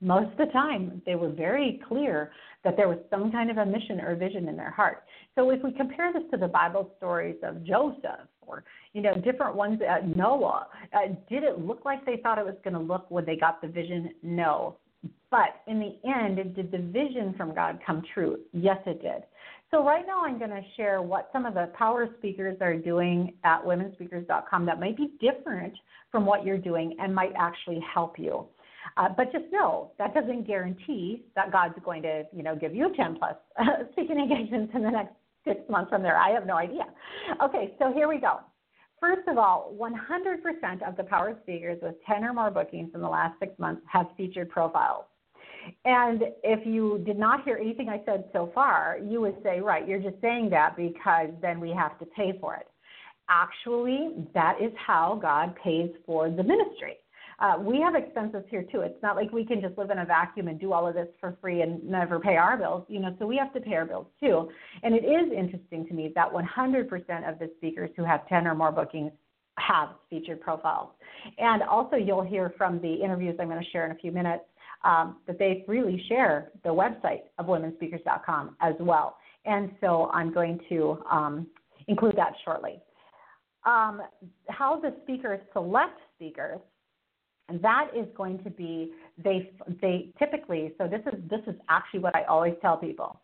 Most 0.00 0.32
of 0.32 0.38
the 0.38 0.52
time, 0.52 1.00
they 1.06 1.14
were 1.14 1.30
very 1.30 1.80
clear 1.88 2.32
that 2.62 2.76
there 2.76 2.88
was 2.88 2.98
some 3.10 3.30
kind 3.30 3.50
of 3.50 3.58
a 3.58 3.64
mission 3.64 4.00
or 4.00 4.14
vision 4.16 4.48
in 4.48 4.56
their 4.56 4.70
heart. 4.70 5.04
So 5.34 5.50
if 5.50 5.62
we 5.62 5.72
compare 5.72 6.12
this 6.12 6.24
to 6.32 6.36
the 6.36 6.48
Bible 6.48 6.90
stories 6.96 7.36
of 7.42 7.64
Joseph 7.64 8.28
or 8.42 8.64
you 8.92 9.02
know 9.02 9.14
different 9.14 9.56
ones, 9.56 9.80
uh, 9.80 10.04
Noah, 10.14 10.66
uh, 10.92 11.08
did 11.28 11.42
it 11.42 11.60
look 11.60 11.84
like 11.84 12.04
they 12.04 12.18
thought 12.22 12.38
it 12.38 12.44
was 12.44 12.56
going 12.64 12.74
to 12.74 12.80
look 12.80 13.10
when 13.10 13.24
they 13.24 13.36
got 13.36 13.62
the 13.62 13.68
vision? 13.68 14.10
No. 14.22 14.76
But 15.30 15.62
in 15.66 15.80
the 15.80 15.96
end, 16.08 16.36
did 16.54 16.70
the 16.70 16.78
vision 16.78 17.34
from 17.36 17.54
God 17.54 17.78
come 17.86 18.02
true? 18.12 18.38
Yes, 18.52 18.78
it 18.86 19.02
did. 19.02 19.24
So 19.74 19.82
right 19.82 20.06
now 20.06 20.24
I'm 20.24 20.38
going 20.38 20.52
to 20.52 20.62
share 20.76 21.02
what 21.02 21.30
some 21.32 21.46
of 21.46 21.54
the 21.54 21.68
power 21.76 22.08
speakers 22.18 22.56
are 22.60 22.76
doing 22.76 23.34
at 23.42 23.60
womenspeakers.com 23.64 24.66
that 24.66 24.78
might 24.78 24.96
be 24.96 25.10
different 25.20 25.74
from 26.12 26.24
what 26.24 26.46
you're 26.46 26.58
doing 26.58 26.94
and 27.00 27.12
might 27.12 27.32
actually 27.36 27.80
help 27.92 28.16
you. 28.16 28.46
Uh, 28.96 29.08
but 29.08 29.32
just 29.32 29.46
know 29.50 29.90
that 29.98 30.14
doesn't 30.14 30.46
guarantee 30.46 31.24
that 31.34 31.50
God's 31.50 31.74
going 31.84 32.02
to, 32.02 32.22
you 32.32 32.44
know, 32.44 32.54
give 32.54 32.72
you 32.72 32.94
10 32.94 33.16
plus 33.16 33.34
speaking 33.92 34.16
engagements 34.16 34.72
in 34.76 34.84
the 34.84 34.90
next 34.92 35.14
six 35.44 35.58
months 35.68 35.90
from 35.90 36.04
there. 36.04 36.16
I 36.16 36.30
have 36.30 36.46
no 36.46 36.54
idea. 36.56 36.84
Okay, 37.42 37.74
so 37.80 37.92
here 37.92 38.06
we 38.06 38.18
go. 38.18 38.38
First 39.00 39.26
of 39.26 39.38
all, 39.38 39.74
100% 39.76 40.88
of 40.88 40.96
the 40.96 41.02
power 41.02 41.36
speakers 41.42 41.80
with 41.82 41.96
10 42.06 42.22
or 42.22 42.32
more 42.32 42.52
bookings 42.52 42.90
in 42.94 43.00
the 43.00 43.08
last 43.08 43.40
six 43.40 43.58
months 43.58 43.82
have 43.90 44.06
featured 44.16 44.50
profiles. 44.50 45.06
And 45.84 46.24
if 46.42 46.66
you 46.66 47.02
did 47.06 47.18
not 47.18 47.44
hear 47.44 47.56
anything 47.56 47.88
I 47.88 48.02
said 48.04 48.24
so 48.32 48.50
far, 48.54 48.98
you 49.02 49.20
would 49.20 49.36
say, 49.42 49.60
right, 49.60 49.86
you're 49.86 50.00
just 50.00 50.20
saying 50.20 50.50
that 50.50 50.76
because 50.76 51.28
then 51.40 51.60
we 51.60 51.70
have 51.70 51.98
to 51.98 52.06
pay 52.06 52.36
for 52.40 52.54
it. 52.56 52.68
Actually, 53.28 54.26
that 54.34 54.60
is 54.60 54.72
how 54.76 55.18
God 55.20 55.54
pays 55.62 55.90
for 56.04 56.28
the 56.28 56.42
ministry. 56.42 56.96
Uh, 57.38 57.56
we 57.58 57.80
have 57.80 57.94
expenses 57.94 58.44
here 58.48 58.62
too. 58.62 58.80
It's 58.80 59.02
not 59.02 59.16
like 59.16 59.32
we 59.32 59.44
can 59.44 59.60
just 59.60 59.76
live 59.76 59.90
in 59.90 59.98
a 59.98 60.04
vacuum 60.04 60.48
and 60.48 60.60
do 60.60 60.72
all 60.72 60.86
of 60.86 60.94
this 60.94 61.08
for 61.20 61.36
free 61.40 61.62
and 61.62 61.82
never 61.84 62.20
pay 62.20 62.36
our 62.36 62.56
bills. 62.56 62.84
You 62.88 63.00
know, 63.00 63.14
so 63.18 63.26
we 63.26 63.36
have 63.36 63.52
to 63.54 63.60
pay 63.60 63.74
our 63.74 63.84
bills 63.84 64.06
too. 64.20 64.50
And 64.82 64.94
it 64.94 65.04
is 65.04 65.32
interesting 65.36 65.86
to 65.86 65.94
me 65.94 66.12
that 66.14 66.30
100% 66.30 67.28
of 67.28 67.38
the 67.38 67.50
speakers 67.56 67.90
who 67.96 68.04
have 68.04 68.28
10 68.28 68.46
or 68.46 68.54
more 68.54 68.70
bookings 68.70 69.10
have 69.58 69.90
featured 70.10 70.40
profiles. 70.40 70.90
And 71.38 71.62
also, 71.62 71.96
you'll 71.96 72.24
hear 72.24 72.52
from 72.56 72.80
the 72.80 72.92
interviews 72.92 73.36
I'm 73.40 73.48
going 73.48 73.62
to 73.62 73.70
share 73.70 73.86
in 73.86 73.92
a 73.92 73.96
few 73.96 74.12
minutes 74.12 74.44
um, 74.84 75.16
that 75.26 75.38
they 75.38 75.64
really 75.66 76.02
share 76.08 76.50
the 76.62 76.70
website 76.70 77.22
of 77.38 77.46
womenspeakers.com 77.46 78.56
as 78.60 78.74
well. 78.80 79.16
And 79.46 79.70
so 79.80 80.10
I'm 80.12 80.32
going 80.32 80.60
to 80.68 80.98
um, 81.10 81.46
include 81.88 82.16
that 82.16 82.32
shortly. 82.44 82.80
Um, 83.66 84.02
how 84.48 84.78
the 84.78 84.94
speakers 85.02 85.40
select 85.52 85.98
speakers, 86.16 86.60
and 87.48 87.62
that 87.62 87.88
is 87.96 88.06
going 88.16 88.42
to 88.44 88.50
be 88.50 88.92
they 89.22 89.52
they 89.80 90.10
typically. 90.18 90.74
So 90.78 90.86
this 90.86 91.00
is 91.12 91.20
this 91.30 91.40
is 91.46 91.54
actually 91.68 92.00
what 92.00 92.14
I 92.14 92.24
always 92.24 92.54
tell 92.60 92.76
people. 92.76 93.20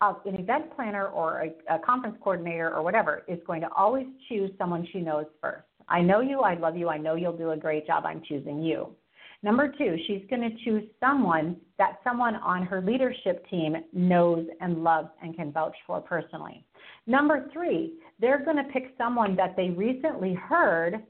Uh, 0.00 0.14
an 0.26 0.36
event 0.36 0.74
planner 0.76 1.08
or 1.08 1.42
a, 1.42 1.74
a 1.74 1.78
conference 1.80 2.16
coordinator 2.22 2.74
or 2.74 2.82
whatever 2.82 3.24
is 3.28 3.38
going 3.46 3.60
to 3.62 3.68
always 3.76 4.06
choose 4.28 4.50
someone 4.58 4.86
she 4.92 5.00
knows 5.00 5.26
first. 5.40 5.64
I 5.88 6.02
know 6.02 6.20
you, 6.20 6.40
I 6.40 6.54
love 6.54 6.76
you, 6.76 6.88
I 6.88 6.98
know 6.98 7.14
you'll 7.14 7.36
do 7.36 7.50
a 7.50 7.56
great 7.56 7.86
job. 7.86 8.04
I'm 8.04 8.22
choosing 8.28 8.62
you. 8.62 8.94
Number 9.42 9.72
two, 9.78 9.96
she's 10.06 10.22
going 10.28 10.42
to 10.42 10.64
choose 10.64 10.82
someone 10.98 11.56
that 11.78 12.00
someone 12.02 12.36
on 12.36 12.62
her 12.62 12.80
leadership 12.82 13.48
team 13.48 13.76
knows 13.92 14.46
and 14.60 14.82
loves 14.82 15.10
and 15.22 15.36
can 15.36 15.52
vouch 15.52 15.76
for 15.86 16.00
personally. 16.00 16.64
Number 17.06 17.48
three, 17.52 17.94
they're 18.20 18.44
going 18.44 18.56
to 18.56 18.72
pick 18.72 18.94
someone 18.98 19.36
that 19.36 19.54
they 19.56 19.70
recently 19.70 20.34
heard 20.34 21.04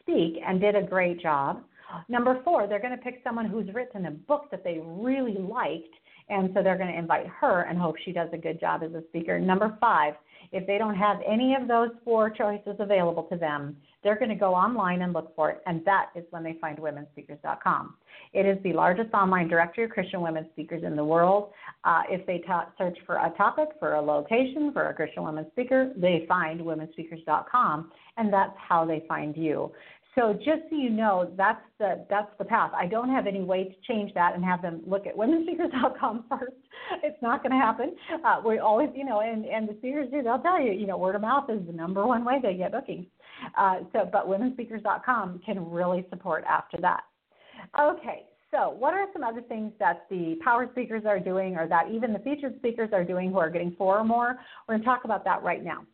speak 0.00 0.34
and 0.46 0.60
did 0.60 0.76
a 0.76 0.82
great 0.82 1.20
job. 1.20 1.62
Number 2.08 2.40
four, 2.44 2.66
they're 2.66 2.80
going 2.80 2.96
to 2.96 3.02
pick 3.02 3.20
someone 3.24 3.46
who's 3.46 3.72
written 3.74 4.06
a 4.06 4.10
book 4.10 4.50
that 4.50 4.62
they 4.62 4.80
really 4.84 5.38
liked 5.38 5.94
And 6.30 6.50
so 6.54 6.62
they're 6.62 6.78
going 6.78 6.92
to 6.92 6.98
invite 6.98 7.26
her 7.26 7.62
and 7.62 7.76
hope 7.78 7.96
she 8.04 8.12
does 8.12 8.28
a 8.32 8.38
good 8.38 8.60
job 8.60 8.82
as 8.84 8.92
a 8.94 9.02
speaker. 9.08 9.38
Number 9.38 9.76
five, 9.80 10.14
if 10.52 10.66
they 10.66 10.78
don't 10.78 10.94
have 10.94 11.18
any 11.26 11.54
of 11.54 11.66
those 11.66 11.90
four 12.04 12.30
choices 12.30 12.76
available 12.78 13.24
to 13.24 13.36
them, 13.36 13.76
they're 14.02 14.18
going 14.18 14.30
to 14.30 14.34
go 14.34 14.54
online 14.54 15.02
and 15.02 15.12
look 15.12 15.34
for 15.36 15.50
it, 15.50 15.62
and 15.66 15.84
that 15.84 16.10
is 16.14 16.24
when 16.30 16.42
they 16.42 16.56
find 16.60 16.78
womenspeakers.com. 16.78 17.94
It 18.32 18.46
is 18.46 18.62
the 18.62 18.72
largest 18.72 19.12
online 19.14 19.48
directory 19.48 19.84
of 19.84 19.90
Christian 19.90 20.20
women 20.20 20.46
speakers 20.52 20.82
in 20.84 20.96
the 20.96 21.04
world. 21.04 21.50
Uh, 21.84 22.02
if 22.08 22.26
they 22.26 22.38
ta- 22.46 22.70
search 22.78 22.98
for 23.06 23.16
a 23.16 23.32
topic, 23.36 23.68
for 23.78 23.94
a 23.94 24.00
location, 24.00 24.72
for 24.72 24.88
a 24.88 24.94
Christian 24.94 25.24
women 25.24 25.46
speaker, 25.52 25.92
they 25.96 26.24
find 26.28 26.60
womenspeakers.com, 26.60 27.90
and 28.16 28.32
that's 28.32 28.54
how 28.56 28.84
they 28.84 29.04
find 29.08 29.36
you. 29.36 29.70
So 30.16 30.32
just 30.32 30.62
so 30.68 30.76
you 30.76 30.90
know, 30.90 31.30
that's 31.36 31.62
the 31.78 32.04
that's 32.10 32.30
the 32.38 32.44
path. 32.44 32.72
I 32.76 32.86
don't 32.86 33.10
have 33.10 33.28
any 33.28 33.42
way 33.42 33.64
to 33.64 33.74
change 33.86 34.12
that 34.14 34.34
and 34.34 34.44
have 34.44 34.60
them 34.60 34.82
look 34.84 35.06
at 35.06 35.16
womenspeakers.com 35.16 36.24
first. 36.28 36.52
It's 37.04 37.20
not 37.22 37.42
going 37.42 37.52
to 37.52 37.58
happen. 37.58 37.94
Uh, 38.24 38.40
we 38.44 38.58
always, 38.58 38.90
you 38.94 39.04
know, 39.04 39.20
and 39.20 39.44
and 39.44 39.68
the 39.68 39.74
speakers 39.78 40.08
do. 40.10 40.22
They'll 40.22 40.40
tell 40.40 40.60
you, 40.60 40.72
you 40.72 40.86
know, 40.86 40.98
word 40.98 41.14
of 41.14 41.20
mouth 41.20 41.48
is 41.48 41.64
the 41.64 41.72
number 41.72 42.06
one 42.06 42.24
way 42.24 42.40
they 42.42 42.54
get 42.54 42.72
bookings. 42.72 43.06
Uh, 43.56 43.80
so, 43.92 44.08
but 44.10 44.26
womenspeakers.com 44.26 45.40
can 45.44 45.70
really 45.70 46.06
support 46.10 46.44
after 46.48 46.76
that. 46.80 47.02
Okay, 47.78 48.24
so 48.50 48.70
what 48.70 48.94
are 48.94 49.06
some 49.12 49.22
other 49.22 49.42
things 49.42 49.72
that 49.78 50.06
the 50.10 50.36
power 50.42 50.68
speakers 50.72 51.04
are 51.06 51.20
doing, 51.20 51.56
or 51.56 51.68
that 51.68 51.90
even 51.90 52.12
the 52.12 52.18
featured 52.18 52.56
speakers 52.58 52.90
are 52.92 53.04
doing, 53.04 53.30
who 53.30 53.38
are 53.38 53.50
getting 53.50 53.74
four 53.76 53.98
or 53.98 54.04
more? 54.04 54.38
We're 54.66 54.74
going 54.74 54.80
to 54.80 54.86
talk 54.86 55.04
about 55.04 55.24
that 55.24 55.42
right 55.42 55.62
now. 55.62 55.84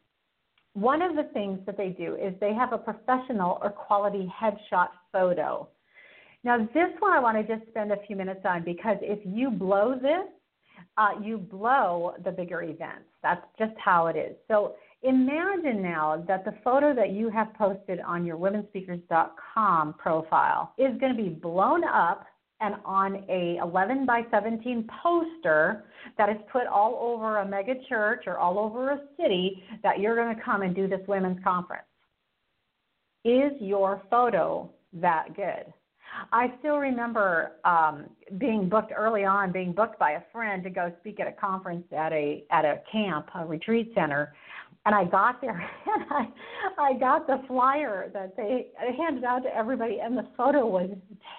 One 0.72 1.02
of 1.02 1.16
the 1.16 1.24
things 1.32 1.58
that 1.66 1.76
they 1.76 1.88
do 1.88 2.16
is 2.16 2.34
they 2.40 2.54
have 2.54 2.72
a 2.72 2.78
professional 2.78 3.58
or 3.62 3.70
quality 3.70 4.30
headshot 4.40 4.88
photo. 5.10 5.68
Now, 6.44 6.58
this 6.58 6.90
one 6.98 7.12
I 7.12 7.20
want 7.20 7.36
to 7.38 7.56
just 7.56 7.68
spend 7.70 7.92
a 7.92 7.96
few 8.06 8.14
minutes 8.14 8.42
on 8.44 8.62
because 8.62 8.98
if 9.00 9.18
you 9.24 9.50
blow 9.50 9.94
this, 10.00 10.28
uh, 10.98 11.20
you 11.22 11.38
blow 11.38 12.14
the 12.24 12.30
bigger 12.30 12.62
events. 12.62 13.08
That's 13.22 13.44
just 13.58 13.72
how 13.82 14.06
it 14.06 14.16
is. 14.16 14.36
So 14.48 14.74
imagine 15.02 15.82
now 15.82 16.24
that 16.26 16.44
the 16.44 16.54
photo 16.64 16.94
that 16.94 17.10
you 17.10 17.30
have 17.30 17.52
posted 17.54 18.00
on 18.00 18.24
your 18.24 18.36
womenspeakers.com 18.36 19.94
profile 19.94 20.72
is 20.78 20.98
going 20.98 21.16
to 21.16 21.22
be 21.22 21.28
blown 21.28 21.84
up 21.84 22.26
and 22.60 22.74
on 22.84 23.24
a 23.28 23.58
11 23.62 24.06
by 24.06 24.22
17 24.30 24.88
poster 25.02 25.84
that 26.16 26.28
is 26.30 26.36
put 26.50 26.66
all 26.66 26.98
over 27.00 27.38
a 27.38 27.46
mega 27.46 27.74
church 27.88 28.24
or 28.26 28.38
all 28.38 28.58
over 28.58 28.92
a 28.92 29.00
city 29.20 29.62
that 29.82 30.00
you're 30.00 30.16
going 30.16 30.34
to 30.34 30.42
come 30.42 30.62
and 30.62 30.74
do 30.74 30.88
this 30.88 31.00
women's 31.06 31.42
conference. 31.44 31.84
Is 33.24 33.52
your 33.60 34.02
photo 34.10 34.70
that 34.94 35.36
good? 35.36 35.72
I 36.32 36.52
still 36.60 36.78
remember 36.78 37.52
um, 37.64 38.06
being 38.38 38.68
booked 38.68 38.92
early 38.96 39.24
on, 39.24 39.52
being 39.52 39.72
booked 39.72 39.98
by 39.98 40.12
a 40.12 40.20
friend 40.32 40.62
to 40.64 40.70
go 40.70 40.92
speak 41.00 41.20
at 41.20 41.26
a 41.26 41.32
conference 41.32 41.84
at 41.96 42.12
a 42.12 42.44
at 42.50 42.64
a 42.64 42.80
camp, 42.90 43.28
a 43.34 43.44
retreat 43.44 43.92
center, 43.94 44.34
and 44.86 44.94
I 44.94 45.04
got 45.04 45.40
there 45.40 45.60
and 45.86 46.04
I 46.10 46.28
I 46.78 46.98
got 46.98 47.26
the 47.26 47.42
flyer 47.46 48.08
that 48.14 48.36
they 48.36 48.68
handed 48.96 49.24
out 49.24 49.42
to 49.42 49.54
everybody 49.54 49.98
and 50.02 50.16
the 50.16 50.26
photo 50.36 50.66
was 50.66 50.90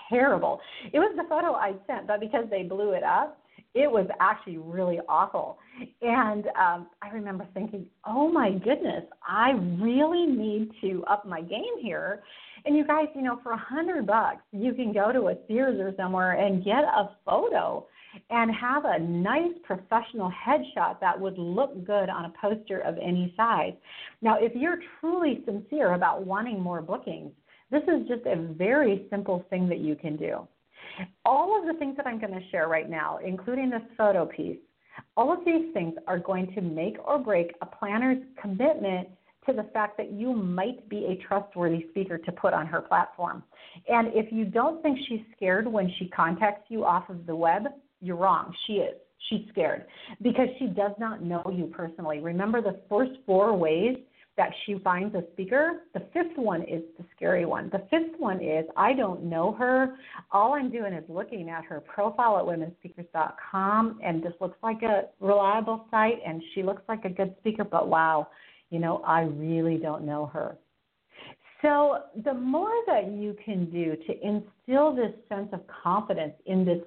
terrible. 0.10 0.60
It 0.94 1.00
was 1.00 1.14
the 1.16 1.28
photo 1.28 1.54
I 1.54 1.74
sent, 1.88 2.08
but 2.08 2.20
because 2.20 2.46
they 2.52 2.64
blew 2.64 2.92
it 2.92 3.04
up, 3.04 3.40
it 3.74 3.90
was 3.90 4.08
actually 4.20 4.58
really 4.58 5.00
awful. 5.08 5.58
And 6.02 6.46
um 6.60 6.88
I 7.02 7.10
remember 7.12 7.48
thinking, 7.54 7.86
"Oh 8.06 8.30
my 8.30 8.52
goodness, 8.52 9.06
I 9.28 9.52
really 9.80 10.26
need 10.26 10.72
to 10.82 11.04
up 11.06 11.26
my 11.26 11.42
game 11.42 11.80
here." 11.82 12.24
And 12.66 12.76
you 12.76 12.86
guys, 12.86 13.06
you 13.16 13.22
know, 13.22 13.40
for 13.44 13.54
a 13.54 13.58
hundred 13.58 14.06
bucks, 14.06 14.42
you 14.52 14.74
can 14.74 14.92
go 14.92 15.14
to 15.14 15.30
a 15.30 15.36
Sears 15.48 15.80
or 15.80 15.94
somewhere 15.96 16.34
and 16.34 16.66
get 16.66 16.84
a 16.84 17.12
photo 17.26 17.88
and 18.30 18.54
have 18.54 18.86
a 18.86 19.00
nice 19.00 19.54
professional 19.64 20.32
headshot 20.32 21.00
that 21.00 21.20
would 21.20 21.38
look 21.38 21.86
good 21.86 22.10
on 22.10 22.26
a 22.26 22.34
poster 22.42 22.80
of 22.82 22.98
any 22.98 23.34
size. 23.38 23.74
Now, 24.22 24.38
if 24.40 24.54
you're 24.56 24.80
truly 25.00 25.44
sincere 25.46 25.94
about 25.94 26.26
wanting 26.26 26.60
more 26.60 26.82
bookings, 26.82 27.32
this 27.70 27.84
is 27.84 28.08
just 28.08 28.26
a 28.26 28.36
very 28.54 29.06
simple 29.10 29.46
thing 29.50 29.68
that 29.70 29.80
you 29.80 29.96
can 29.96 30.16
do. 30.16 30.48
All 31.26 31.60
of 31.60 31.68
the 31.68 31.78
things 31.78 31.98
that 31.98 32.08
I'm 32.08 32.20
going 32.20 32.34
to 32.34 32.50
share 32.50 32.68
right 32.68 32.90
now, 32.90 33.20
including 33.24 33.70
this 33.70 33.82
photo 33.98 34.26
piece, 34.26 34.58
all 35.16 35.32
of 35.32 35.46
these 35.46 35.74
things 35.74 35.94
are 36.08 36.18
going 36.18 36.54
to 36.54 36.62
make 36.62 36.98
or 37.06 37.20
break 37.20 37.54
a 37.62 37.66
planner's 37.66 38.24
commitment 38.42 39.10
to 39.46 39.54
the 39.54 39.64
fact 39.74 39.98
that 39.98 40.12
you 40.12 40.34
might 40.34 40.88
be 40.90 41.06
a 41.06 41.28
trustworthy 41.28 41.86
speaker 41.90 42.18
to 42.18 42.32
put 42.32 42.54
on 42.54 42.66
her 42.68 42.82
platform. 42.82 43.44
And 43.88 44.10
if 44.14 44.32
you 44.32 44.46
don't 44.46 44.82
think 44.82 45.00
she's 45.08 45.22
scared 45.36 45.68
when 45.68 45.92
she 45.98 46.10
contacts 46.10 46.66
you 46.70 46.84
off 46.84 47.10
of 47.10 47.26
the 47.26 47.36
web, 47.36 47.64
you're 48.02 48.16
wrong. 48.16 48.54
She 48.66 48.74
is. 48.74 48.96
She's 49.30 49.42
scared 49.50 49.86
because 50.22 50.48
she 50.60 50.68
does 50.68 50.94
not 51.00 51.24
know 51.24 51.44
you 51.54 51.66
personally. 51.66 52.20
Remember 52.20 52.62
the 52.62 52.80
first 52.88 53.12
four 53.26 53.56
ways 53.58 53.98
that 54.38 54.52
she 54.66 54.78
finds 54.84 55.16
a 55.16 55.24
speaker? 55.34 55.82
The 55.94 56.02
fifth 56.14 56.38
one 56.38 56.62
is 56.62 56.84
the 56.98 57.04
scary 57.16 57.46
one. 57.46 57.70
The 57.72 57.84
fifth 57.90 58.20
one 58.20 58.42
is 58.42 58.64
I 58.78 58.94
don't 58.94 59.24
know 59.24 59.54
her. 59.54 59.96
All 60.32 60.54
I'm 60.54 60.72
doing 60.72 60.94
is 60.94 61.04
looking 61.10 61.50
at 61.50 61.66
her 61.66 61.82
profile 61.82 62.38
at 62.38 62.46
womenspeakers.com 62.46 64.00
and 64.04 64.24
this 64.24 64.34
looks 64.40 64.58
like 64.62 64.84
a 64.84 65.06
reliable 65.20 65.86
site 65.90 66.20
and 66.26 66.42
she 66.54 66.64
looks 66.64 66.84
like 66.88 67.04
a 67.04 67.10
good 67.10 67.36
speaker, 67.40 67.64
but 67.64 67.90
wow, 67.90 68.28
you 68.70 68.80
know, 68.80 69.02
I 69.06 69.22
really 69.22 69.78
don't 69.78 70.06
know 70.06 70.28
her. 70.28 70.58
So, 71.64 72.04
the 72.24 72.36
more 72.36 72.72
that 72.86 73.12
you 73.12 73.36
can 73.44 73.72
do 73.72 73.96
to 73.96 74.14
instill 74.22 74.96
this 74.96 75.12
sense 75.28 75.50
of 75.54 75.62
confidence 75.84 76.34
in 76.46 76.64
this 76.64 76.82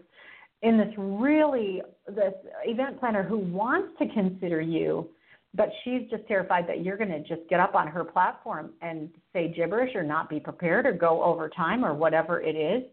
in 0.62 0.76
this 0.76 0.92
really 0.96 1.82
this 2.06 2.34
event 2.64 2.98
planner 3.00 3.22
who 3.22 3.38
wants 3.38 3.88
to 3.98 4.06
consider 4.08 4.60
you 4.60 5.08
but 5.54 5.68
she's 5.82 6.02
just 6.10 6.26
terrified 6.28 6.68
that 6.68 6.84
you're 6.84 6.96
going 6.96 7.10
to 7.10 7.20
just 7.20 7.48
get 7.48 7.58
up 7.58 7.74
on 7.74 7.88
her 7.88 8.04
platform 8.04 8.70
and 8.82 9.10
say 9.32 9.52
gibberish 9.54 9.94
or 9.94 10.02
not 10.02 10.28
be 10.28 10.38
prepared 10.38 10.86
or 10.86 10.92
go 10.92 11.22
over 11.22 11.48
time 11.48 11.84
or 11.84 11.92
whatever 11.92 12.40
it 12.40 12.54
is. 12.54 12.84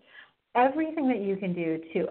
Everything 0.56 1.08
that 1.08 1.20
you 1.20 1.36
can 1.38 1.54
do 1.54 1.80
to 1.94 2.08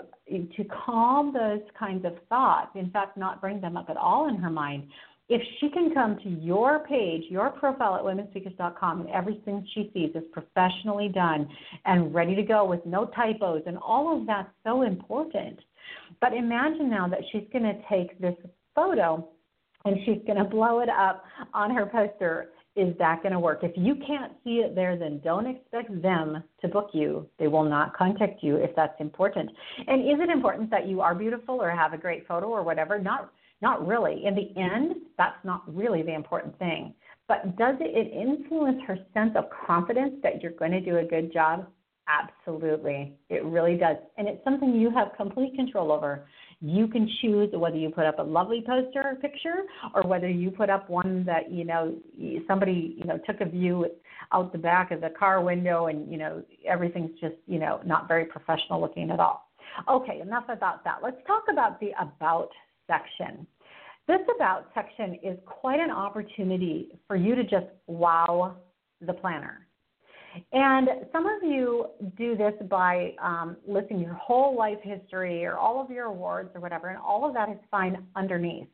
to 0.57 0.65
calm 0.65 1.33
those 1.33 1.63
kinds 1.79 2.05
of 2.05 2.13
thoughts 2.29 2.71
in 2.75 2.91
fact 2.91 3.17
not 3.17 3.41
bring 3.41 3.61
them 3.61 3.77
up 3.77 3.89
at 3.89 3.97
all 3.97 4.29
in 4.29 4.37
her 4.37 4.51
mind 4.51 4.85
if 5.29 5.43
she 5.59 5.69
can 5.71 5.93
come 5.93 6.19
to 6.23 6.29
your 6.29 6.81
page, 6.81 7.25
your 7.29 7.51
profile 7.51 7.97
at 7.97 8.03
womenspeakers.com, 8.03 9.01
and 9.01 9.11
everything 9.11 9.67
she 9.75 9.91
sees 9.93 10.11
is 10.15 10.23
professionally 10.33 11.09
done 11.09 11.49
and 11.85 12.15
ready 12.15 12.37
to 12.37 12.43
go 12.43 12.65
with 12.65 12.85
no 12.87 13.07
typos, 13.07 13.63
and 13.67 13.77
all 13.79 14.17
of 14.17 14.27
that's 14.27 14.49
so 14.65 14.83
important. 14.83 15.59
But 16.21 16.33
imagine 16.33 16.89
now 16.89 17.09
that 17.09 17.21
she's 17.33 17.45
going 17.53 17.65
to 17.65 17.75
take 17.89 18.19
this 18.21 18.37
photo 18.75 19.29
and 19.85 19.97
she's 20.05 20.19
going 20.27 20.39
to 20.39 20.45
blow 20.45 20.81
it 20.81 20.89
up 20.89 21.25
on 21.55 21.75
her 21.75 21.87
poster. 21.87 22.51
Is 22.75 22.95
that 22.99 23.23
going 23.23 23.33
to 23.33 23.41
work? 23.41 23.61
If 23.63 23.73
you 23.75 23.95
can't 24.07 24.33
see 24.45 24.57
it 24.57 24.75
there, 24.75 24.99
then 24.99 25.21
don't 25.25 25.47
expect 25.47 26.03
them 26.03 26.43
to 26.61 26.69
book 26.69 26.91
you. 26.93 27.27
They 27.39 27.47
will 27.47 27.65
not 27.65 27.97
contact 27.97 28.43
you 28.43 28.57
if 28.57 28.77
that's 28.77 29.01
important. 29.01 29.51
And 29.87 30.03
is 30.03 30.21
it 30.21 30.29
important 30.29 30.71
that 30.71 30.87
you 30.87 31.01
are 31.01 31.15
beautiful 31.15 31.55
or 31.63 31.71
have 31.71 31.95
a 31.95 31.99
great 31.99 32.27
photo 32.27 32.49
or 32.49 32.63
whatever? 32.63 32.99
Not 32.99 33.31
not 33.63 33.87
really. 33.87 34.25
In 34.27 34.35
the 34.35 34.53
end, 34.61 34.97
that's 35.19 35.43
not 35.45 35.63
really 35.67 36.03
the 36.03 36.15
important 36.15 36.59
thing. 36.59 36.95
But 37.29 37.57
does 37.57 37.77
it 37.81 38.13
influence 38.13 38.81
her 38.87 38.99
sense 39.13 39.33
of 39.35 39.47
confidence 39.67 40.15
that 40.23 40.43
you're 40.43 40.53
going 40.53 40.73
to 40.73 40.81
do 40.81 40.99
a 40.99 41.05
good 41.05 41.33
job? 41.33 41.67
Absolutely. 42.09 43.17
It 43.31 43.45
really 43.45 43.77
does. 43.77 43.97
And 44.17 44.29
it's 44.29 44.43
something 44.45 44.75
you 44.75 44.91
have 44.91 45.09
complete 45.17 45.55
control 45.57 45.91
over. 45.91 46.27
You 46.61 46.87
can 46.87 47.11
choose 47.21 47.51
whether 47.53 47.77
you 47.77 47.91
put 47.91 48.07
up 48.07 48.21
a 48.21 48.23
lovely 48.23 48.63
poster 48.65 49.19
picture 49.21 49.65
or 49.93 50.03
whether 50.03 50.29
you 50.29 50.51
put 50.51 50.71
up 50.71 50.89
one 50.89 51.25
that, 51.25 51.51
you 51.51 51.65
know, 51.65 51.97
somebody, 52.47 52.95
you 52.97 53.05
know, 53.05 53.19
took 53.27 53.41
a 53.41 53.45
view 53.45 53.87
out 54.33 54.53
the 54.53 54.59
back 54.59 54.93
of 54.93 55.01
the 55.01 55.11
car 55.19 55.43
window 55.43 55.87
and, 55.87 56.11
you 56.11 56.17
know, 56.17 56.43
everything's 56.67 57.19
just, 57.21 57.35
you 57.47 57.59
know, 57.59 57.81
not 57.85 58.07
very 58.07 58.25
professional 58.25 58.81
looking 58.81 59.11
at 59.11 59.19
all. 59.19 59.51
Okay, 59.91 60.21
enough 60.21 60.45
about 60.49 60.85
that. 60.85 60.99
Let's 61.03 61.19
talk 61.27 61.45
about 61.51 61.81
the 61.81 61.91
about 62.01 62.51
section. 62.87 63.47
This 64.09 64.21
About 64.37 64.71
section 64.73 65.19
is 65.23 65.39
quite 65.47 65.81
an 65.81 65.91
opportunity 65.91 66.91
for 67.09 67.17
you 67.17 67.35
to 67.35 67.43
just 67.43 67.67
wow 67.87 68.57
the 69.01 69.13
planner. 69.13 69.67
And 70.53 70.89
some 71.13 71.27
of 71.27 71.43
you 71.43 71.87
do 72.17 72.37
this 72.37 72.53
by 72.69 73.15
um, 73.23 73.57
listing 73.67 73.99
your 73.99 74.15
whole 74.15 74.57
life 74.57 74.79
history 74.83 75.45
or 75.45 75.57
all 75.57 75.81
of 75.81 75.91
your 75.91 76.07
awards 76.07 76.51
or 76.55 76.61
whatever, 76.61 76.89
and 76.89 76.99
all 76.99 77.27
of 77.27 77.35
that 77.35 77.49
is 77.49 77.57
fine 77.71 78.05
underneath. 78.15 78.69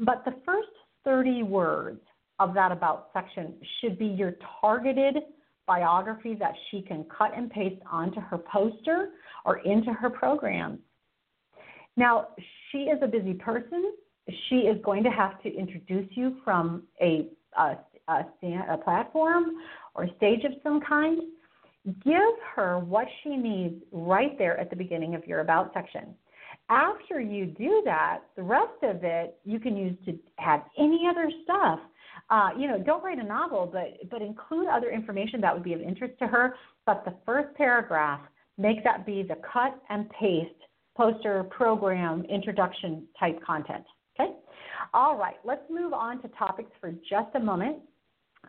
But 0.00 0.24
the 0.24 0.34
first 0.44 0.70
30 1.04 1.44
words 1.44 2.00
of 2.38 2.54
that 2.54 2.72
About 2.72 3.10
section 3.12 3.54
should 3.80 3.98
be 3.98 4.06
your 4.06 4.34
targeted 4.60 5.16
biography 5.66 6.34
that 6.34 6.54
she 6.70 6.82
can 6.82 7.04
cut 7.16 7.30
and 7.36 7.50
paste 7.50 7.80
onto 7.90 8.20
her 8.20 8.38
poster 8.38 9.10
or 9.44 9.58
into 9.58 9.92
her 9.92 10.10
programs. 10.10 10.78
Now, 11.96 12.28
she 12.70 12.78
is 12.78 12.98
a 13.02 13.06
busy 13.06 13.34
person. 13.34 13.92
She 14.48 14.56
is 14.60 14.80
going 14.84 15.02
to 15.04 15.10
have 15.10 15.42
to 15.42 15.54
introduce 15.54 16.08
you 16.12 16.36
from 16.44 16.84
a, 17.00 17.28
a, 17.58 17.76
a, 18.08 18.26
stand, 18.38 18.64
a 18.70 18.78
platform 18.78 19.56
or 19.94 20.08
stage 20.16 20.44
of 20.44 20.52
some 20.62 20.80
kind. 20.80 21.22
Give 22.04 22.34
her 22.54 22.78
what 22.78 23.06
she 23.22 23.36
needs 23.36 23.82
right 23.90 24.38
there 24.38 24.58
at 24.58 24.70
the 24.70 24.76
beginning 24.76 25.14
of 25.14 25.26
your 25.26 25.40
About 25.40 25.72
section. 25.74 26.14
after 26.68 27.20
you 27.20 27.46
do 27.46 27.82
that, 27.84 28.20
the 28.36 28.42
rest 28.42 28.82
of 28.82 29.02
it 29.02 29.38
you 29.44 29.58
can 29.58 29.76
use 29.76 29.96
to 30.06 30.18
have 30.36 30.62
any 30.78 31.06
other 31.10 31.30
stuff. 31.44 31.80
Uh, 32.30 32.50
you 32.56 32.68
know, 32.68 32.78
don't 32.78 33.02
write 33.02 33.18
a 33.18 33.22
novel, 33.22 33.68
but 33.70 34.08
but 34.10 34.22
include 34.22 34.68
other 34.68 34.90
information 34.90 35.40
that 35.40 35.52
would 35.52 35.64
be 35.64 35.74
of 35.74 35.80
interest 35.80 36.14
to 36.18 36.26
her. 36.26 36.54
But 36.86 37.04
the 37.04 37.14
first 37.26 37.54
paragraph, 37.56 38.20
make 38.58 38.84
that 38.84 39.04
be 39.04 39.22
the 39.22 39.36
cut 39.52 39.78
and 39.90 40.08
paste 40.10 40.50
poster, 40.96 41.44
program, 41.44 42.24
introduction 42.26 43.06
type 43.18 43.42
content. 43.44 43.84
Okay. 44.18 44.32
All 44.92 45.16
right. 45.16 45.36
Let's 45.44 45.62
move 45.70 45.92
on 45.92 46.20
to 46.22 46.28
topics 46.28 46.70
for 46.80 46.92
just 47.08 47.34
a 47.34 47.40
moment. 47.40 47.78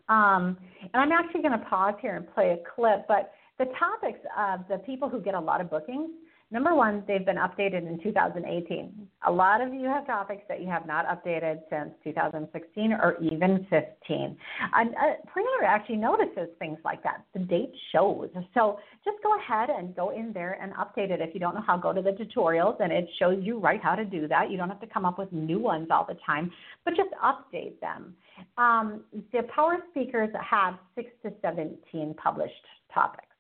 Um, 0.10 0.58
and 0.82 0.96
I'm 0.96 1.12
actually 1.12 1.42
going 1.42 1.58
to 1.58 1.66
pause 1.66 1.94
here 2.02 2.16
and 2.16 2.34
play 2.34 2.52
a 2.52 2.58
clip, 2.76 3.06
but 3.08 3.32
the 3.60 3.66
topics 3.80 4.20
of 4.38 4.62
the 4.68 4.78
people 4.80 5.08
who 5.08 5.22
get 5.22 5.36
a 5.36 5.40
lot 5.40 5.62
of 5.62 5.70
bookings 5.70 6.10
Number 6.54 6.76
one, 6.76 7.04
they've 7.08 7.26
been 7.26 7.38
updated 7.38 7.88
in 7.88 8.00
2018. 8.04 9.08
A 9.26 9.32
lot 9.32 9.60
of 9.60 9.74
you 9.74 9.88
have 9.88 10.06
topics 10.06 10.44
that 10.48 10.62
you 10.62 10.68
have 10.68 10.86
not 10.86 11.08
updated 11.08 11.62
since 11.68 11.90
2016 12.04 12.94
or 12.94 13.18
even 13.20 13.66
15. 13.72 14.38
And 14.76 14.90
uh, 14.92 15.14
Planner 15.34 15.66
actually 15.66 15.96
notices 15.96 16.50
things 16.60 16.78
like 16.86 17.02
that. 17.02 17.26
The 17.34 17.40
date 17.40 17.74
shows. 17.92 18.30
So 18.54 18.78
just 19.04 19.18
go 19.24 19.36
ahead 19.40 19.72
and 19.72 19.96
go 19.96 20.12
in 20.12 20.32
there 20.32 20.60
and 20.62 20.74
update 20.74 21.10
it. 21.10 21.22
If 21.22 21.34
you 21.34 21.40
don't 21.40 21.56
know 21.56 21.64
how, 21.66 21.76
go 21.76 21.92
to 21.92 22.04
the 22.04 22.12
tutorials 22.12 22.80
and 22.80 22.94
it 22.94 23.10
shows 23.18 23.40
you 23.42 23.58
right 23.58 23.82
how 23.82 23.96
to 23.96 24.06
do 24.06 24.28
that. 24.28 24.52
You 24.52 24.58
don't 24.58 24.70
have 24.70 24.82
to 24.82 24.88
come 24.88 25.06
up 25.06 25.18
with 25.18 25.34
new 25.34 25.58
ones 25.58 25.88
all 25.90 26.06
the 26.08 26.18
time, 26.24 26.52
but 26.86 26.96
just 26.96 27.10
update 27.24 27.80
them. 27.80 28.14
Um, 28.60 29.02
the 29.32 29.42
Power 29.56 29.78
Speakers 29.90 30.30
have 30.48 30.76
6 30.94 31.10
to 31.24 31.34
17 31.42 32.14
published 32.14 32.54
topics. 32.94 33.33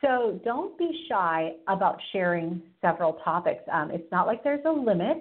So 0.00 0.40
don't 0.44 0.76
be 0.78 1.06
shy 1.08 1.52
about 1.68 1.98
sharing 2.12 2.62
several 2.80 3.14
topics. 3.24 3.62
Um, 3.72 3.90
it's 3.90 4.10
not 4.12 4.26
like 4.26 4.44
there's 4.44 4.64
a 4.66 4.70
limit. 4.70 5.18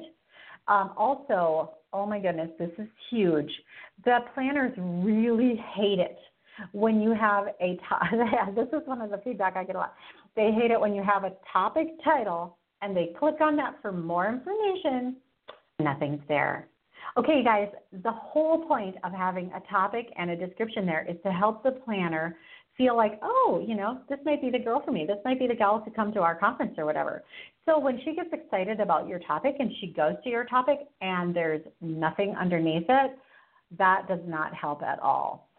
Um, 0.67 0.91
also, 0.97 1.71
oh 1.93 2.05
my 2.05 2.19
goodness, 2.19 2.49
this 2.59 2.71
is 2.77 2.87
huge. 3.09 3.49
The 4.03 4.19
planners 4.33 4.73
really 4.77 5.63
hate 5.75 5.99
it 5.99 6.17
when 6.71 7.01
you 7.01 7.13
have 7.13 7.47
a 7.61 7.77
to- 7.77 8.53
this 8.55 8.67
is 8.67 8.85
one 8.87 9.01
of 9.01 9.09
the 9.09 9.21
feedback 9.23 9.55
I 9.55 9.63
get 9.63 9.75
a 9.75 9.79
lot. 9.79 9.93
They 10.35 10.51
hate 10.51 10.71
it 10.71 10.79
when 10.79 10.93
you 10.93 11.03
have 11.03 11.23
a 11.23 11.31
topic 11.51 11.87
title 12.03 12.57
and 12.81 12.95
they 12.95 13.13
click 13.17 13.35
on 13.41 13.55
that 13.57 13.75
for 13.81 13.91
more 13.91 14.27
information. 14.29 15.17
Nothing's 15.79 16.21
there. 16.27 16.67
Okay, 17.17 17.43
guys, 17.43 17.69
the 18.03 18.11
whole 18.11 18.65
point 18.65 18.95
of 19.03 19.13
having 19.13 19.51
a 19.53 19.61
topic 19.71 20.07
and 20.17 20.31
a 20.31 20.35
description 20.35 20.85
there 20.85 21.05
is 21.09 21.15
to 21.23 21.31
help 21.31 21.63
the 21.63 21.71
planner 21.71 22.35
feel 22.77 22.95
like, 22.95 23.19
oh, 23.21 23.63
you 23.65 23.75
know, 23.75 23.99
this 24.09 24.19
might 24.25 24.41
be 24.41 24.49
the 24.49 24.59
girl 24.59 24.81
for 24.83 24.91
me. 24.91 25.05
This 25.07 25.17
might 25.23 25.39
be 25.39 25.47
the 25.47 25.55
gal 25.55 25.81
to 25.81 25.91
come 25.91 26.11
to 26.13 26.21
our 26.21 26.35
conference 26.35 26.75
or 26.77 26.85
whatever. 26.85 27.23
So 27.65 27.79
when 27.79 27.99
she 28.03 28.15
gets 28.15 28.29
excited 28.33 28.79
about 28.79 29.07
your 29.07 29.19
topic 29.19 29.55
and 29.59 29.71
she 29.79 29.87
goes 29.87 30.15
to 30.23 30.29
your 30.29 30.45
topic 30.45 30.79
and 31.01 31.35
there's 31.35 31.61
nothing 31.81 32.35
underneath 32.39 32.85
it, 32.89 33.17
that 33.77 34.07
does 34.07 34.19
not 34.25 34.53
help 34.53 34.83
at 34.83 34.99
all. 34.99 35.49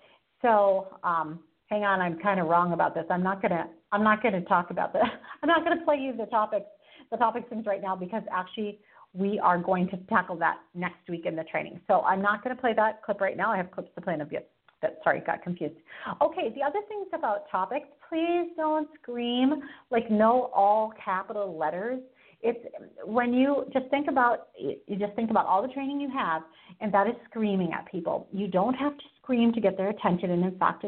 So 0.42 0.98
um, 1.02 1.40
hang 1.66 1.84
on, 1.84 2.00
I'm 2.00 2.18
kind 2.18 2.38
of 2.38 2.46
wrong 2.46 2.72
about 2.72 2.94
this. 2.94 3.04
I'm 3.10 3.22
not 3.22 3.42
gonna 3.42 3.68
I'm 3.92 4.04
not 4.04 4.22
gonna 4.22 4.42
talk 4.42 4.70
about 4.70 4.92
the 4.92 5.00
I'm 5.42 5.48
not 5.48 5.64
gonna 5.64 5.84
play 5.84 5.96
you 5.96 6.16
the 6.16 6.26
topics 6.26 6.66
the 7.10 7.16
topic 7.16 7.48
things 7.48 7.66
right 7.66 7.82
now 7.82 7.96
because 7.96 8.22
actually 8.32 8.78
we 9.12 9.38
are 9.38 9.58
going 9.58 9.88
to 9.88 9.96
tackle 10.08 10.36
that 10.36 10.56
next 10.74 11.08
week 11.08 11.24
in 11.24 11.36
the 11.36 11.44
training. 11.44 11.80
So 11.86 12.02
I'm 12.02 12.20
not 12.20 12.44
going 12.44 12.54
to 12.54 12.60
play 12.60 12.74
that 12.74 13.02
clip 13.02 13.20
right 13.20 13.36
now. 13.36 13.50
I 13.50 13.56
have 13.56 13.70
clips 13.70 13.90
to 13.94 14.00
play 14.00 14.14
in 14.14 14.20
a 14.20 14.26
bit 14.26 14.50
that 14.82 14.98
sorry 15.04 15.20
got 15.26 15.42
confused. 15.42 15.76
Okay 16.22 16.52
the 16.54 16.62
other 16.62 16.80
things 16.88 17.06
about 17.14 17.48
topics 17.50 17.88
please 18.08 18.50
don't 18.56 18.88
scream 19.00 19.62
like 19.90 20.10
no 20.10 20.50
all 20.54 20.92
capital 21.02 21.56
letters. 21.58 22.00
It's 22.42 22.58
when 23.04 23.32
you 23.32 23.64
just 23.72 23.86
think 23.90 24.08
about 24.08 24.48
you 24.58 24.96
just 24.98 25.14
think 25.14 25.30
about 25.30 25.46
all 25.46 25.62
the 25.62 25.68
training 25.68 26.00
you 26.00 26.10
have 26.10 26.42
and 26.80 26.92
that 26.92 27.06
is 27.06 27.14
screaming 27.30 27.72
at 27.72 27.90
people. 27.90 28.28
You 28.32 28.48
don't 28.48 28.74
have 28.74 28.96
to 28.96 29.04
scream 29.22 29.52
to 29.54 29.60
get 29.60 29.76
their 29.76 29.90
attention 29.90 30.30
and 30.30 30.44
in 30.44 30.58
fact 30.58 30.84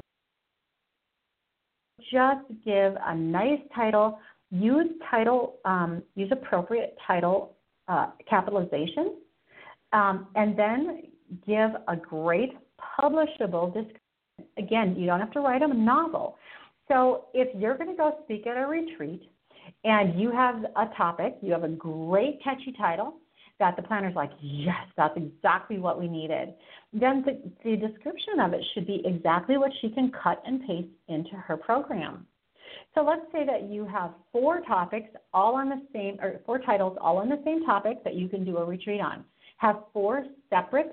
just 2.10 2.46
give 2.64 2.94
a 3.06 3.14
nice 3.14 3.60
title 3.74 4.18
use 4.50 4.88
title 5.10 5.56
um, 5.64 6.02
use 6.14 6.30
appropriate 6.32 6.96
title 7.06 7.56
uh, 7.88 8.10
capitalization 8.28 9.16
um, 9.92 10.26
and 10.34 10.58
then 10.58 11.02
give 11.46 11.70
a 11.88 11.96
great 11.96 12.52
publishable. 12.98 13.86
Again, 14.56 14.96
you 14.96 15.06
don't 15.06 15.20
have 15.20 15.32
to 15.32 15.40
write 15.40 15.62
a 15.62 15.68
novel. 15.68 16.36
So 16.88 17.26
if 17.34 17.48
you're 17.58 17.76
going 17.76 17.90
to 17.90 17.96
go 17.96 18.18
speak 18.24 18.46
at 18.46 18.56
a 18.56 18.66
retreat 18.66 19.22
and 19.84 20.18
you 20.18 20.30
have 20.30 20.64
a 20.76 20.86
topic, 20.96 21.36
you 21.42 21.52
have 21.52 21.64
a 21.64 21.68
great 21.68 22.42
catchy 22.42 22.72
title 22.78 23.14
that 23.58 23.76
the 23.76 23.82
planner's 23.82 24.14
like, 24.14 24.30
yes, 24.40 24.86
that's 24.96 25.16
exactly 25.16 25.78
what 25.78 25.98
we 25.98 26.06
needed, 26.06 26.54
then 26.92 27.24
the, 27.26 27.40
the 27.64 27.76
description 27.76 28.40
of 28.40 28.52
it 28.52 28.64
should 28.72 28.86
be 28.86 29.02
exactly 29.04 29.58
what 29.58 29.72
she 29.80 29.90
can 29.90 30.12
cut 30.22 30.40
and 30.46 30.64
paste 30.66 30.88
into 31.08 31.34
her 31.34 31.56
program. 31.56 32.26
So 32.94 33.02
let's 33.02 33.22
say 33.32 33.44
that 33.46 33.64
you 33.64 33.84
have 33.86 34.12
four 34.32 34.60
topics 34.60 35.08
all 35.34 35.56
on 35.56 35.68
the 35.68 35.82
same, 35.92 36.18
or 36.20 36.40
four 36.46 36.58
titles 36.60 36.96
all 37.00 37.18
on 37.18 37.28
the 37.28 37.40
same 37.44 37.64
topic 37.64 38.04
that 38.04 38.14
you 38.14 38.28
can 38.28 38.44
do 38.44 38.58
a 38.58 38.64
retreat 38.64 39.00
on. 39.00 39.24
Have 39.58 39.82
four 39.92 40.24
separate 40.50 40.92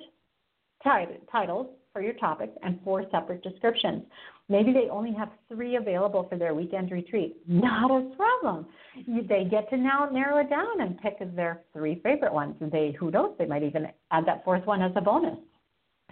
titles 0.83 1.67
for 1.95 2.01
your 2.01 2.13
topics 2.15 2.51
and 2.61 2.77
four 2.83 3.05
separate 3.09 3.41
descriptions. 3.41 4.03
Maybe 4.49 4.73
they 4.73 4.89
only 4.91 5.13
have 5.13 5.29
three 5.47 5.77
available 5.77 6.27
for 6.29 6.37
their 6.37 6.53
weekend 6.53 6.91
retreat. 6.91 7.37
Not 7.47 7.89
a 7.89 8.13
problem. 8.17 8.65
They 9.07 9.47
get 9.49 9.69
to 9.69 9.77
now 9.77 10.09
narrow 10.11 10.39
it 10.39 10.49
down 10.49 10.81
and 10.81 10.99
pick 10.99 11.19
their 11.37 11.61
three 11.71 12.01
favorite 12.03 12.33
ones. 12.33 12.55
And 12.59 12.69
they, 12.69 12.93
who 12.99 13.11
knows, 13.11 13.33
they 13.39 13.45
might 13.45 13.63
even 13.63 13.87
add 14.11 14.25
that 14.27 14.43
fourth 14.43 14.65
one 14.65 14.81
as 14.81 14.91
a 14.97 15.01
bonus. 15.01 15.37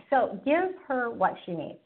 So 0.10 0.40
give 0.46 0.72
her 0.88 1.10
what 1.10 1.34
she 1.46 1.52
needs. 1.52 1.80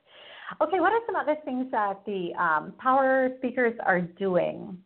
Okay, 0.62 0.79
what 0.79 0.93
are 0.93 0.99
some 1.07 1.15
other 1.15 1.38
things 1.43 1.65
that 1.71 1.99
the 2.05 2.33
um, 2.39 2.73
power 2.77 3.29
speakers 3.39 3.73
are 3.83 4.01
doing? 4.01 4.77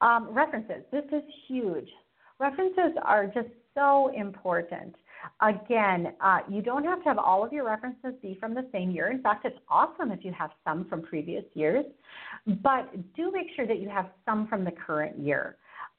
Um, 0.00 0.28
references. 0.30 0.82
This 0.90 1.04
is 1.12 1.22
huge. 1.46 1.88
References 2.38 2.96
are 3.04 3.26
just 3.26 3.50
so 3.74 4.10
important. 4.16 4.94
Again, 5.42 6.12
uh, 6.20 6.40
you 6.48 6.62
don't 6.62 6.84
have 6.84 6.98
to 7.02 7.04
have 7.08 7.18
all 7.18 7.44
of 7.44 7.52
your 7.52 7.64
references 7.64 8.14
be 8.22 8.36
from 8.38 8.54
the 8.54 8.66
same 8.72 8.90
year. 8.90 9.10
In 9.10 9.22
fact, 9.22 9.44
it's 9.44 9.58
awesome 9.68 10.12
if 10.12 10.24
you 10.24 10.32
have 10.32 10.50
some 10.64 10.84
from 10.86 11.02
previous 11.02 11.44
years, 11.54 11.84
but 12.62 12.90
do 13.14 13.30
make 13.32 13.46
sure 13.56 13.66
that 13.66 13.80
you 13.80 13.88
have 13.88 14.10
some 14.24 14.46
from 14.48 14.64
the 14.64 14.72
current 14.72 15.18
year. 15.18 15.56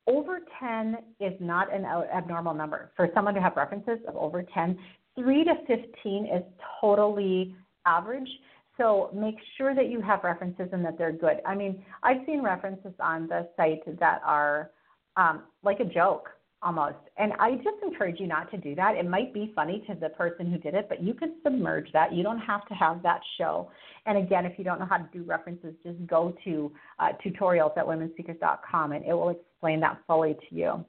Over 0.07 0.41
10 0.59 0.97
is 1.19 1.33
not 1.39 1.73
an 1.73 1.85
abnormal 1.85 2.53
number. 2.53 2.91
For 2.95 3.09
someone 3.13 3.33
to 3.35 3.41
have 3.41 3.55
references 3.55 3.99
of 4.07 4.15
over 4.15 4.43
10, 4.43 4.77
3 5.15 5.43
to 5.43 5.53
15 5.67 6.25
is 6.25 6.43
totally 6.79 7.55
average. 7.85 8.29
So 8.77 9.11
make 9.13 9.35
sure 9.57 9.75
that 9.75 9.89
you 9.89 10.01
have 10.01 10.23
references 10.23 10.69
and 10.71 10.83
that 10.85 10.97
they're 10.97 11.11
good. 11.11 11.41
I 11.45 11.53
mean, 11.55 11.83
I've 12.01 12.25
seen 12.25 12.41
references 12.41 12.93
on 12.99 13.27
the 13.27 13.47
site 13.55 13.81
that 13.99 14.21
are 14.25 14.71
um, 15.17 15.43
like 15.63 15.79
a 15.79 15.85
joke 15.85 16.29
almost. 16.63 16.97
And 17.17 17.33
I 17.39 17.55
just 17.55 17.77
encourage 17.83 18.19
you 18.19 18.27
not 18.27 18.51
to 18.51 18.57
do 18.57 18.75
that. 18.75 18.95
It 18.95 19.09
might 19.09 19.33
be 19.33 19.51
funny 19.55 19.83
to 19.87 19.95
the 19.95 20.09
person 20.09 20.51
who 20.51 20.57
did 20.57 20.73
it, 20.73 20.87
but 20.89 21.01
you 21.01 21.13
could 21.13 21.31
submerge 21.43 21.91
that. 21.93 22.13
You 22.13 22.23
don't 22.23 22.39
have 22.39 22.67
to 22.67 22.73
have 22.73 23.01
that 23.03 23.21
show. 23.37 23.71
And 24.05 24.17
again, 24.17 24.45
if 24.45 24.57
you 24.57 24.63
don't 24.63 24.79
know 24.79 24.87
how 24.89 24.97
to 24.97 25.09
do 25.11 25.23
references, 25.23 25.73
just 25.83 26.05
go 26.07 26.35
to 26.43 26.71
uh, 26.99 27.09
tutorials 27.25 27.75
at 27.77 27.85
womenspeakers.com 27.85 28.91
and 28.91 29.05
it 29.05 29.13
will 29.13 29.29
explain 29.29 29.79
that 29.81 29.99
fully 30.07 30.35
to 30.49 30.55
you. 30.55 30.85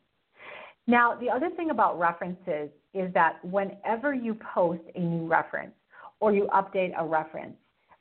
Now, 0.86 1.16
the 1.18 1.30
other 1.30 1.50
thing 1.50 1.70
about 1.70 1.98
references 1.98 2.70
is 2.92 3.12
that 3.14 3.42
whenever 3.44 4.12
you 4.14 4.36
post 4.54 4.82
a 4.94 5.00
new 5.00 5.26
reference 5.26 5.72
or 6.20 6.32
you 6.32 6.48
update 6.52 6.92
a 6.98 7.06
reference 7.06 7.56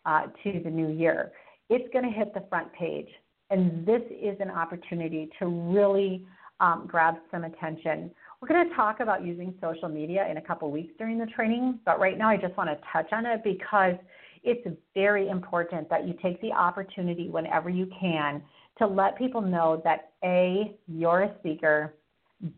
uh, 0.05 0.23
to 0.43 0.60
the 0.63 0.69
new 0.69 0.89
year, 0.89 1.31
it's 1.69 1.91
going 1.93 2.03
to 2.03 2.12
hit 2.12 2.34
the 2.34 2.43
front 2.49 2.71
page. 2.73 3.07
And 3.49 3.86
this 3.86 4.01
is 4.10 4.38
an 4.39 4.49
opportunity 4.49 5.29
to 5.39 5.45
really 5.45 6.25
um, 6.62 6.86
grab 6.88 7.15
some 7.32 7.43
attention. 7.43 8.12
We're 8.39 8.47
going 8.47 8.69
to 8.69 8.76
talk 8.76 9.02
about 9.02 9.26
using 9.26 9.54
social 9.60 9.89
media 9.89 10.28
in 10.30 10.38
a 10.38 10.41
couple 10.41 10.71
weeks 10.71 10.93
during 10.97 11.17
the 11.17 11.26
training, 11.26 11.80
but 11.86 12.00
right 12.00 12.17
now 12.17 12.30
I 12.30 12.38
just 12.38 12.56
want 12.56 12.69
to 12.69 12.78
touch 12.93 13.12
on 13.12 13.26
it 13.26 13.43
because 13.43 13.95
it's 14.43 14.67
very 14.93 15.28
important 15.28 15.89
that 15.89 16.08
you 16.08 16.13
take 16.21 16.41
the 16.41 16.52
opportunity 16.52 17.30
whenever 17.30 17.69
you 17.69 17.88
can 18.00 18.41
to 18.78 18.88
let 18.88 19.17
people 19.17 19.41
know 19.41 19.82
that 19.84 20.12
A, 20.24 20.78
you're 20.88 21.24
a 21.24 21.36
speaker, 21.39 21.95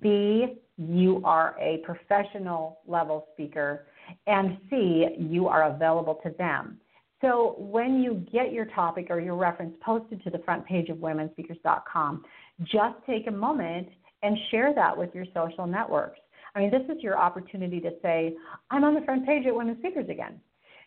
B, 0.01 0.61
you 0.77 1.21
are 1.25 1.55
a 1.59 1.77
professional 1.85 2.79
level 2.87 3.27
speaker, 3.33 3.87
and 4.27 4.57
C, 4.69 5.07
you 5.17 5.47
are 5.47 5.73
available 5.73 6.19
to 6.23 6.29
them. 6.37 6.77
So 7.23 7.55
when 7.57 8.01
you 8.01 8.25
get 8.33 8.51
your 8.51 8.65
topic 8.65 9.07
or 9.09 9.21
your 9.21 9.35
reference 9.35 9.75
posted 9.81 10.21
to 10.25 10.29
the 10.29 10.39
front 10.39 10.65
page 10.65 10.89
of 10.89 10.97
womenspeakers.com, 10.97 12.25
just 12.61 12.95
take 13.05 13.27
a 13.27 13.31
moment 13.31 13.87
and 14.21 14.37
share 14.51 14.73
that 14.73 14.97
with 14.97 15.13
your 15.13 15.25
social 15.33 15.67
networks. 15.67 16.19
I 16.55 16.59
mean, 16.59 16.71
this 16.71 16.83
is 16.95 17.01
your 17.01 17.17
opportunity 17.17 17.79
to 17.81 17.91
say, 18.01 18.35
I'm 18.69 18.83
on 18.83 18.93
the 18.93 19.01
front 19.01 19.25
page 19.25 19.45
at 19.47 19.55
Women 19.55 19.77
Speakers 19.79 20.07
again. 20.09 20.39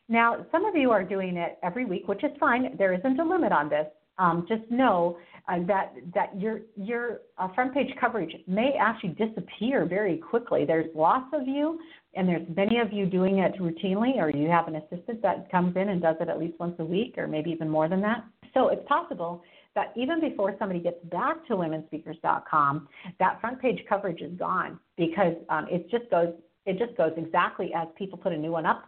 Now, 0.09 0.47
some 0.53 0.65
of 0.65 0.77
you 0.77 0.93
are 0.93 1.03
doing 1.03 1.37
it 1.37 1.59
every 1.63 1.85
week, 1.85 2.07
which 2.07 2.23
is 2.23 2.31
fine. 2.39 2.77
There 2.79 2.95
isn't 2.95 3.19
a 3.19 3.25
limit 3.25 3.53
on 3.53 3.69
this. 3.69 3.87
um, 4.19 4.47
just 4.49 4.63
know 4.71 5.19
uh, 5.49 5.59
that 5.67 5.95
that 6.15 6.41
your 6.41 6.61
your 6.77 7.21
uh, 7.39 7.49
front 7.55 7.75
page 7.75 7.93
coverage 8.01 8.35
may 8.47 8.75
actually 8.81 9.11
disappear 9.11 9.85
very 9.85 10.17
quickly. 10.17 10.65
There's 10.65 10.87
lots 10.95 11.27
of 11.33 11.47
you, 11.47 11.79
and 12.15 12.29
there's 12.29 12.47
many 12.57 12.79
of 12.79 12.93
you 12.93 13.07
doing 13.07 13.39
it 13.39 13.59
routinely, 13.61 14.17
or 14.17 14.31
you 14.31 14.49
have 14.49 14.69
an 14.69 14.77
assistant 14.77 15.23
that 15.23 15.51
comes 15.51 15.77
in 15.77 15.91
and 15.91 16.01
does 16.01 16.17
it 16.21 16.29
at 16.29 16.39
least 16.39 16.59
once 16.59 16.75
a 16.79 16.85
week, 16.85 17.15
or 17.19 17.27
maybe 17.27 17.51
even 17.51 17.69
more 17.69 17.89
than 17.89 18.01
that. 18.01 18.25
So 18.57 18.69
it's 18.69 18.87
possible 18.89 19.43
that 19.75 19.93
even 19.97 20.19
before 20.19 20.57
somebody 20.59 20.81
gets 20.81 21.05
back 21.13 21.47
to 21.49 21.55
womenspeakers.com, 21.55 22.89
that 23.21 23.39
front 23.41 23.61
page 23.61 23.81
coverage 23.87 24.23
is 24.23 24.33
gone 24.39 24.81
because 24.97 25.35
um, 25.51 25.67
it 25.71 25.91
just 25.91 26.11
goes 26.11 26.33
it 26.65 26.79
just 26.79 26.97
goes 26.97 27.13
exactly 27.17 27.71
as 27.77 27.87
people 27.97 28.19
put 28.19 28.33
a 28.33 28.37
new 28.37 28.51
one 28.51 28.67
up 28.67 28.87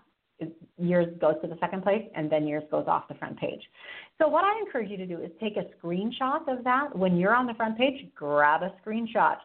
yours 0.78 1.07
goes 1.20 1.35
to 1.42 1.48
the 1.48 1.57
second 1.61 1.83
place 1.83 2.04
and 2.14 2.31
then 2.31 2.46
yours 2.46 2.62
goes 2.70 2.85
off 2.87 3.09
the 3.09 3.14
front 3.14 3.38
page. 3.38 3.61
So 4.18 4.28
what 4.28 4.44
I 4.44 4.59
encourage 4.61 4.90
you 4.90 4.96
to 4.96 5.07
do 5.07 5.20
is 5.20 5.31
take 5.40 5.57
a 5.57 5.64
screenshot 5.76 6.48
of 6.48 6.64
that. 6.64 6.96
When 6.96 7.16
you're 7.16 7.35
on 7.35 7.46
the 7.46 7.54
front 7.54 7.76
page, 7.76 8.07
grab 8.14 8.62
a 8.62 8.72
screenshot, 8.85 9.37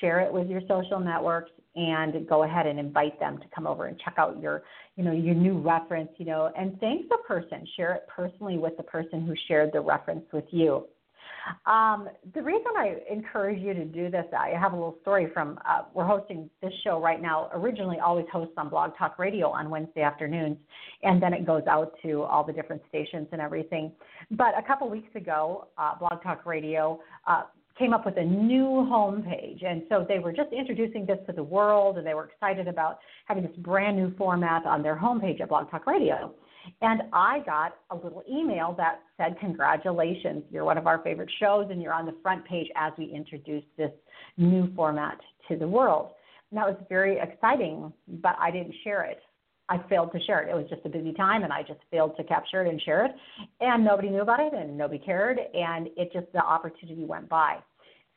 share 0.00 0.20
it 0.20 0.32
with 0.32 0.48
your 0.48 0.60
social 0.68 1.00
networks 1.00 1.50
and 1.74 2.28
go 2.28 2.42
ahead 2.42 2.66
and 2.66 2.78
invite 2.78 3.18
them 3.18 3.38
to 3.38 3.44
come 3.54 3.66
over 3.66 3.86
and 3.86 3.98
check 3.98 4.14
out 4.18 4.40
your, 4.40 4.62
you 4.96 5.04
know, 5.04 5.12
your 5.12 5.34
new 5.34 5.58
reference, 5.58 6.10
you 6.18 6.26
know, 6.26 6.50
and 6.58 6.78
thank 6.80 7.08
the 7.08 7.18
person. 7.26 7.66
Share 7.76 7.94
it 7.94 8.06
personally 8.14 8.58
with 8.58 8.76
the 8.76 8.82
person 8.82 9.24
who 9.24 9.34
shared 9.48 9.70
the 9.72 9.80
reference 9.80 10.24
with 10.32 10.44
you. 10.50 10.84
Um, 11.66 12.08
the 12.34 12.42
reason 12.42 12.66
I 12.76 12.98
encourage 13.10 13.60
you 13.60 13.74
to 13.74 13.84
do 13.84 14.10
this, 14.10 14.26
I 14.36 14.50
have 14.50 14.72
a 14.72 14.76
little 14.76 14.96
story 15.02 15.28
from, 15.32 15.58
uh, 15.68 15.82
we're 15.92 16.06
hosting 16.06 16.48
this 16.62 16.72
show 16.84 17.00
right 17.00 17.20
now, 17.20 17.50
originally 17.52 17.98
always 17.98 18.26
hosts 18.32 18.54
on 18.56 18.68
Blog 18.68 18.96
Talk 18.96 19.18
Radio 19.18 19.48
on 19.48 19.68
Wednesday 19.68 20.02
afternoons, 20.02 20.56
and 21.02 21.20
then 21.22 21.32
it 21.32 21.44
goes 21.44 21.62
out 21.68 21.94
to 22.02 22.22
all 22.22 22.44
the 22.44 22.52
different 22.52 22.82
stations 22.88 23.26
and 23.32 23.40
everything. 23.40 23.92
But 24.30 24.56
a 24.56 24.62
couple 24.62 24.88
weeks 24.88 25.14
ago, 25.16 25.68
uh, 25.78 25.96
Blog 25.98 26.22
Talk 26.22 26.46
Radio 26.46 27.00
uh, 27.26 27.42
came 27.82 27.92
up 27.92 28.06
with 28.06 28.16
a 28.16 28.24
new 28.24 28.86
homepage. 28.88 29.66
And 29.66 29.82
so 29.88 30.06
they 30.08 30.20
were 30.20 30.32
just 30.32 30.52
introducing 30.52 31.04
this 31.04 31.18
to 31.26 31.32
the 31.32 31.42
world, 31.42 31.98
and 31.98 32.06
they 32.06 32.14
were 32.14 32.26
excited 32.26 32.68
about 32.68 33.00
having 33.24 33.42
this 33.42 33.56
brand 33.56 33.96
new 33.96 34.14
format 34.16 34.64
on 34.64 34.84
their 34.84 34.96
homepage 34.96 35.40
at 35.40 35.48
Blog 35.48 35.68
Talk 35.68 35.88
Radio. 35.88 36.32
And 36.80 37.02
I 37.12 37.40
got 37.40 37.74
a 37.90 37.96
little 37.96 38.22
email 38.30 38.72
that 38.78 39.00
said, 39.16 39.36
Congratulations, 39.40 40.44
you're 40.52 40.64
one 40.64 40.78
of 40.78 40.86
our 40.86 41.02
favorite 41.02 41.30
shows, 41.40 41.66
and 41.70 41.82
you're 41.82 41.92
on 41.92 42.06
the 42.06 42.14
front 42.22 42.44
page 42.44 42.68
as 42.76 42.92
we 42.96 43.06
introduce 43.06 43.64
this 43.76 43.90
new 44.36 44.72
format 44.76 45.18
to 45.48 45.56
the 45.56 45.66
world. 45.66 46.10
And 46.52 46.58
that 46.58 46.68
was 46.68 46.76
very 46.88 47.18
exciting, 47.18 47.92
but 48.22 48.36
I 48.38 48.52
didn't 48.52 48.76
share 48.84 49.02
it. 49.02 49.18
I 49.68 49.78
failed 49.88 50.12
to 50.12 50.20
share 50.20 50.42
it. 50.42 50.50
It 50.50 50.54
was 50.54 50.66
just 50.70 50.86
a 50.86 50.88
busy 50.88 51.12
time, 51.14 51.42
and 51.42 51.52
I 51.52 51.62
just 51.62 51.80
failed 51.90 52.16
to 52.18 52.22
capture 52.22 52.64
it 52.64 52.68
and 52.68 52.80
share 52.80 53.06
it. 53.06 53.12
And 53.60 53.84
nobody 53.84 54.08
knew 54.08 54.20
about 54.20 54.38
it, 54.38 54.52
and 54.54 54.78
nobody 54.78 55.00
cared, 55.00 55.40
and 55.52 55.88
it 55.96 56.12
just, 56.12 56.30
the 56.32 56.44
opportunity 56.44 57.04
went 57.04 57.28
by. 57.28 57.58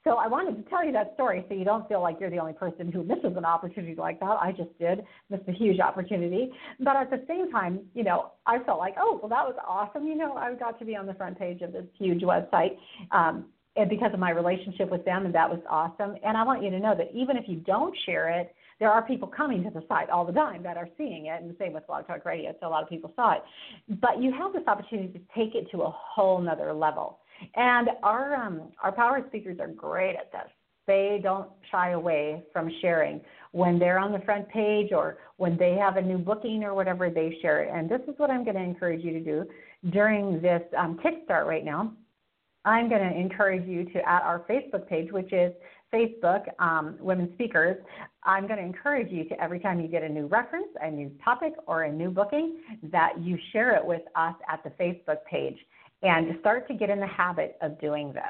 So 0.05 0.17
I 0.17 0.27
wanted 0.27 0.63
to 0.63 0.69
tell 0.69 0.85
you 0.85 0.91
that 0.91 1.15
story 1.15 1.43
so 1.49 1.55
you 1.55 1.65
don't 1.65 1.87
feel 1.89 1.99
like 1.99 2.17
you're 2.19 2.29
the 2.29 2.37
only 2.37 2.53
person 2.53 2.91
who 2.91 3.03
misses 3.03 3.35
an 3.35 3.43
opportunity 3.43 3.95
like 3.95 4.19
that. 4.19 4.37
I 4.39 4.51
just 4.51 4.77
did, 4.77 5.03
missed 5.31 5.47
a 5.47 5.51
huge 5.51 5.79
opportunity. 5.79 6.51
But 6.79 6.95
at 6.95 7.09
the 7.09 7.23
same 7.27 7.51
time, 7.51 7.79
you 7.95 8.03
know, 8.03 8.31
I 8.45 8.59
felt 8.59 8.77
like, 8.77 8.93
oh, 8.99 9.19
well, 9.19 9.29
that 9.29 9.43
was 9.43 9.55
awesome. 9.67 10.07
You 10.07 10.15
know, 10.15 10.33
I 10.33 10.53
got 10.53 10.77
to 10.77 10.85
be 10.85 10.95
on 10.95 11.07
the 11.07 11.15
front 11.15 11.39
page 11.39 11.61
of 11.61 11.73
this 11.73 11.85
huge 11.97 12.21
website. 12.21 12.77
Um, 13.11 13.45
and 13.75 13.89
because 13.89 14.11
of 14.13 14.19
my 14.19 14.29
relationship 14.29 14.91
with 14.91 15.03
them, 15.05 15.25
and 15.25 15.33
that 15.33 15.49
was 15.49 15.59
awesome. 15.67 16.15
And 16.23 16.37
I 16.37 16.43
want 16.43 16.63
you 16.63 16.69
to 16.69 16.79
know 16.79 16.95
that 16.95 17.09
even 17.13 17.35
if 17.35 17.45
you 17.47 17.57
don't 17.57 17.95
share 18.05 18.29
it, 18.29 18.53
there 18.79 18.91
are 18.91 19.01
people 19.01 19.27
coming 19.27 19.63
to 19.63 19.69
the 19.69 19.83
site 19.87 20.09
all 20.09 20.25
the 20.25 20.33
time 20.33 20.61
that 20.63 20.77
are 20.77 20.87
seeing 20.97 21.25
it, 21.27 21.41
and 21.41 21.49
the 21.49 21.55
same 21.57 21.73
with 21.73 21.87
Blog 21.87 22.05
Talk 22.07 22.25
Radio. 22.25 22.53
So 22.61 22.67
a 22.67 22.69
lot 22.69 22.83
of 22.83 22.89
people 22.89 23.11
saw 23.15 23.33
it. 23.33 23.43
But 23.99 24.21
you 24.21 24.31
have 24.33 24.53
this 24.53 24.63
opportunity 24.67 25.07
to 25.13 25.19
take 25.35 25.55
it 25.55 25.69
to 25.71 25.81
a 25.81 25.89
whole 25.89 26.39
nother 26.39 26.73
level. 26.73 27.19
And 27.55 27.89
our 28.03 28.35
um, 28.35 28.71
our 28.83 28.91
power 28.91 29.23
speakers 29.27 29.59
are 29.59 29.67
great 29.67 30.15
at 30.15 30.31
this. 30.31 30.51
They 30.87 31.19
don't 31.23 31.49
shy 31.71 31.91
away 31.91 32.43
from 32.53 32.71
sharing 32.81 33.21
when 33.51 33.79
they're 33.79 33.97
on 33.97 34.11
the 34.11 34.19
front 34.19 34.47
page 34.49 34.91
or 34.91 35.17
when 35.37 35.57
they 35.57 35.73
have 35.75 35.97
a 35.97 36.01
new 36.01 36.17
booking 36.17 36.63
or 36.63 36.75
whatever. 36.75 37.09
They 37.09 37.37
share 37.41 37.63
it. 37.63 37.71
And 37.73 37.89
this 37.89 38.01
is 38.07 38.13
what 38.17 38.29
I'm 38.29 38.43
going 38.43 38.55
to 38.55 38.61
encourage 38.61 39.03
you 39.03 39.11
to 39.13 39.19
do 39.19 39.45
during 39.89 40.41
this 40.41 40.61
um, 40.77 40.99
Kickstart 41.03 41.45
right 41.45 41.65
now. 41.65 41.91
I'm 42.65 42.89
going 42.89 43.01
to 43.01 43.19
encourage 43.19 43.67
you 43.67 43.85
to 43.85 44.09
at 44.09 44.23
our 44.23 44.43
Facebook 44.49 44.87
page, 44.87 45.11
which 45.11 45.31
is 45.31 45.53
Facebook 45.93 46.45
um, 46.59 46.97
Women 46.99 47.31
Speakers. 47.35 47.77
I'm 48.23 48.47
going 48.47 48.57
to 48.57 48.65
encourage 48.65 49.11
you 49.11 49.23
to 49.25 49.41
every 49.41 49.59
time 49.59 49.79
you 49.79 49.87
get 49.87 50.03
a 50.03 50.09
new 50.09 50.25
reference, 50.25 50.67
a 50.81 50.89
new 50.89 51.11
topic, 51.23 51.53
or 51.67 51.83
a 51.83 51.91
new 51.91 52.09
booking, 52.09 52.57
that 52.91 53.13
you 53.21 53.37
share 53.53 53.75
it 53.75 53.85
with 53.85 54.01
us 54.15 54.33
at 54.51 54.63
the 54.63 54.71
Facebook 54.71 55.23
page 55.29 55.57
and 56.05 56.37
start 56.39 56.67
to 56.67 56.73
get 56.73 56.89
in 56.89 56.99
the 56.99 57.07
habit 57.07 57.57
of 57.61 57.79
doing 57.81 58.13
this. 58.13 58.23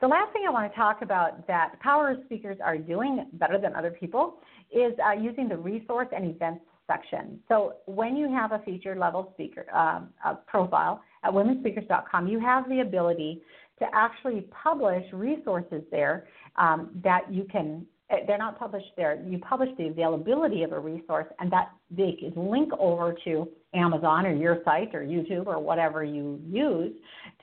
The 0.00 0.06
last 0.06 0.32
thing 0.32 0.44
I 0.46 0.50
want 0.50 0.70
to 0.70 0.76
talk 0.76 1.02
about 1.02 1.46
that 1.46 1.78
power 1.80 2.16
speakers 2.26 2.58
are 2.62 2.78
doing 2.78 3.26
better 3.34 3.58
than 3.58 3.74
other 3.74 3.90
people 3.90 4.38
is 4.70 4.92
uh, 5.04 5.12
using 5.12 5.48
the 5.48 5.56
resource 5.56 6.08
and 6.14 6.24
events 6.24 6.64
section. 6.86 7.40
So 7.48 7.74
when 7.86 8.16
you 8.16 8.30
have 8.32 8.52
a 8.52 8.60
featured 8.60 8.98
level 8.98 9.30
speaker 9.34 9.66
um, 9.74 10.08
profile 10.46 11.02
at 11.24 11.32
womenspeakers.com, 11.32 12.28
you 12.28 12.40
have 12.40 12.68
the 12.68 12.80
ability 12.80 13.42
to 13.78 13.86
actually 13.94 14.42
publish 14.50 15.04
resources 15.12 15.82
there 15.90 16.28
um, 16.56 16.90
that 17.02 17.32
you 17.32 17.46
can 17.50 17.86
they're 18.26 18.38
not 18.38 18.58
published 18.58 18.90
there. 18.96 19.22
You 19.24 19.38
publish 19.38 19.70
the 19.78 19.88
availability 19.88 20.62
of 20.62 20.72
a 20.72 20.78
resource, 20.78 21.26
and 21.38 21.50
that 21.52 21.70
they 21.90 22.16
can 22.18 22.50
link 22.50 22.72
over 22.78 23.14
to 23.24 23.48
Amazon 23.74 24.26
or 24.26 24.34
your 24.34 24.58
site 24.64 24.94
or 24.94 25.02
YouTube 25.02 25.46
or 25.46 25.58
whatever 25.58 26.02
you 26.02 26.40
use 26.46 26.92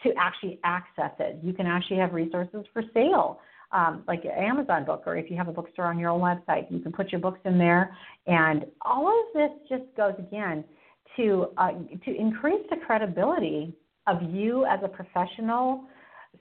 to 0.03 0.12
actually 0.19 0.60
access 0.63 1.12
it. 1.19 1.39
You 1.41 1.53
can 1.53 1.65
actually 1.65 1.97
have 1.97 2.13
resources 2.13 2.65
for 2.73 2.84
sale. 2.93 3.39
Um, 3.73 4.03
like 4.08 4.23
Amazon 4.25 4.86
book, 4.86 5.03
or 5.06 5.17
if 5.17 5.30
you 5.30 5.36
have 5.36 5.49
a 5.49 5.51
bookstore 5.51 5.88
on 5.88 5.99
your 5.99 6.10
own 6.10 6.21
website, 6.21 6.71
you 6.71 6.80
can 6.80 6.93
put 6.93 7.12
your 7.12 7.19
books 7.19 7.41
in 7.43 7.58
there. 7.58 7.93
And 8.25 8.65
all 8.82 9.10
of 9.10 9.25
this 9.34 9.49
just 9.67 9.84
goes 9.97 10.13
again 10.17 10.63
to 11.17 11.47
uh, 11.58 11.71
to 12.06 12.15
increase 12.15 12.65
the 12.69 12.77
credibility 12.86 13.73
of 14.08 14.21
you 14.23 14.65
as 14.65 14.80
a 14.84 14.88
professional 14.88 15.84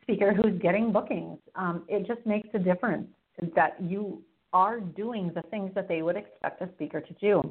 speaker 0.03 0.33
who's 0.33 0.61
getting 0.63 0.93
bookings. 0.93 1.39
Um, 1.57 1.85
it 1.89 2.07
just 2.07 2.25
makes 2.27 2.49
a 2.55 2.61
difference 2.61 3.09
that 3.55 3.77
you 3.81 4.23
are 4.53 4.81
doing 4.81 5.31
the 5.35 5.43
things 5.51 5.71
that 5.75 5.89
they 5.89 6.03
would 6.03 6.17
expect 6.17 6.63
a 6.63 6.69
speaker 6.75 7.01
to 7.01 7.13
do. 7.15 7.43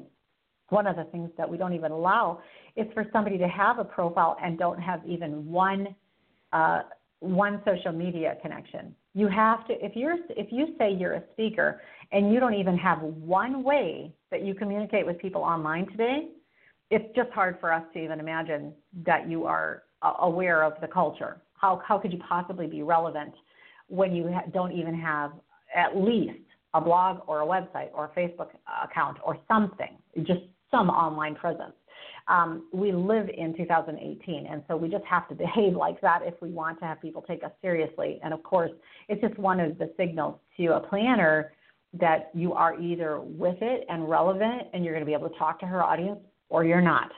One 0.70 0.88
of 0.88 0.96
the 0.96 1.04
things 1.06 1.30
that 1.38 1.48
we 1.48 1.58
don't 1.58 1.74
even 1.74 1.92
allow 1.92 2.42
is 2.76 2.88
for 2.94 3.06
somebody 3.14 3.38
to 3.38 3.48
have 3.48 3.78
a 3.78 3.86
profile 3.86 4.38
and 4.42 4.58
don't 4.58 4.80
have 4.80 5.02
even 5.06 5.50
one 5.52 5.96
uh, 6.54 6.84
one 7.20 7.62
social 7.66 7.92
media 7.92 8.38
connection. 8.42 8.96
You 9.14 9.28
have 9.28 9.68
to 9.68 9.74
if 9.86 9.96
you're 9.96 10.18
if 10.30 10.48
you 10.52 10.76
say 10.78 10.92
you're 10.92 11.14
a 11.14 11.24
speaker 11.34 11.82
and 12.12 12.34
you 12.34 12.40
don't 12.40 12.54
even 12.54 12.78
have 12.78 13.00
one 13.02 13.64
way 13.64 14.14
that 14.32 14.44
you 14.44 14.54
communicate 14.54 15.06
with 15.06 15.20
people 15.20 15.42
online 15.42 15.88
today, 15.92 16.30
it's 16.90 17.16
just 17.16 17.30
hard 17.32 17.58
for 17.60 17.72
us 17.72 17.84
to 17.94 18.00
even 18.00 18.20
imagine 18.20 18.74
that 19.06 19.30
you 19.30 19.46
are 19.46 19.84
uh, 20.02 20.14
aware 20.20 20.64
of 20.64 20.74
the 20.82 20.88
culture. 20.88 21.42
How 21.54 21.82
how 21.86 21.98
could 21.98 22.12
you 22.12 22.20
possibly 22.28 22.68
be 22.68 22.84
relevant 22.84 23.34
when 23.88 24.16
you 24.16 24.32
ha- 24.32 24.50
don't 24.54 24.72
even 24.72 25.00
have 25.00 25.32
at 25.76 25.96
least 25.98 26.40
a 26.74 26.82
blog 26.82 27.20
or 27.28 27.42
a 27.42 27.46
website 27.46 27.90
or 27.94 28.06
a 28.06 28.20
Facebook 28.20 28.50
account 28.84 29.18
or 29.24 29.38
something, 29.48 29.98
just 30.24 30.42
some 30.72 30.90
online 30.90 31.36
presence. 31.36 31.74
Um, 32.28 32.68
we 32.74 32.92
live 32.92 33.30
in 33.30 33.56
2018, 33.56 34.48
and 34.48 34.64
so 34.68 34.76
we 34.76 34.90
just 34.90 35.06
have 35.06 35.28
to 35.30 35.36
behave 35.36 35.76
like 35.76 36.02
that 36.02 36.22
if 36.24 36.34
we 36.42 36.50
want 36.50 36.80
to 36.80 36.86
have 36.86 37.00
people 37.02 37.22
take 37.22 37.44
us 37.44 37.52
seriously. 37.62 38.20
And 38.24 38.34
of 38.34 38.42
course, 38.42 38.72
it's 39.10 39.22
just 39.22 39.38
one 39.38 39.60
of 39.60 39.78
the 39.78 39.94
signals 39.96 40.40
to 40.58 40.76
a 40.76 40.80
planner 40.80 41.54
that 41.94 42.32
you 42.34 42.54
are 42.54 42.80
either 42.80 43.22
with 43.22 43.58
it 43.62 43.86
and 43.90 44.10
relevant, 44.10 44.64
and 44.74 44.84
you're 44.84 44.94
going 44.94 45.06
to 45.06 45.10
be 45.10 45.14
able 45.14 45.30
to 45.30 45.38
talk 45.38 45.60
to 45.60 45.66
her 45.66 45.84
audience, 45.84 46.20
or 46.50 46.66
you're 46.66 46.82
not. 46.82 47.12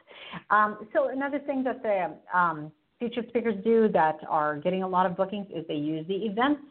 Um, 0.50 0.88
so 0.94 1.08
another 1.08 1.40
thing 1.40 1.64
that 1.64 1.82
the 1.82 2.38
um, 2.38 2.72
featured 3.00 3.28
speakers 3.30 3.56
do 3.64 3.88
that 3.94 4.18
are 4.30 4.58
getting 4.58 4.84
a 4.84 4.88
lot 4.88 5.06
of 5.06 5.16
bookings 5.16 5.48
is 5.56 5.66
they 5.68 5.76
use 5.76 6.06
the 6.08 6.16
events 6.16 6.62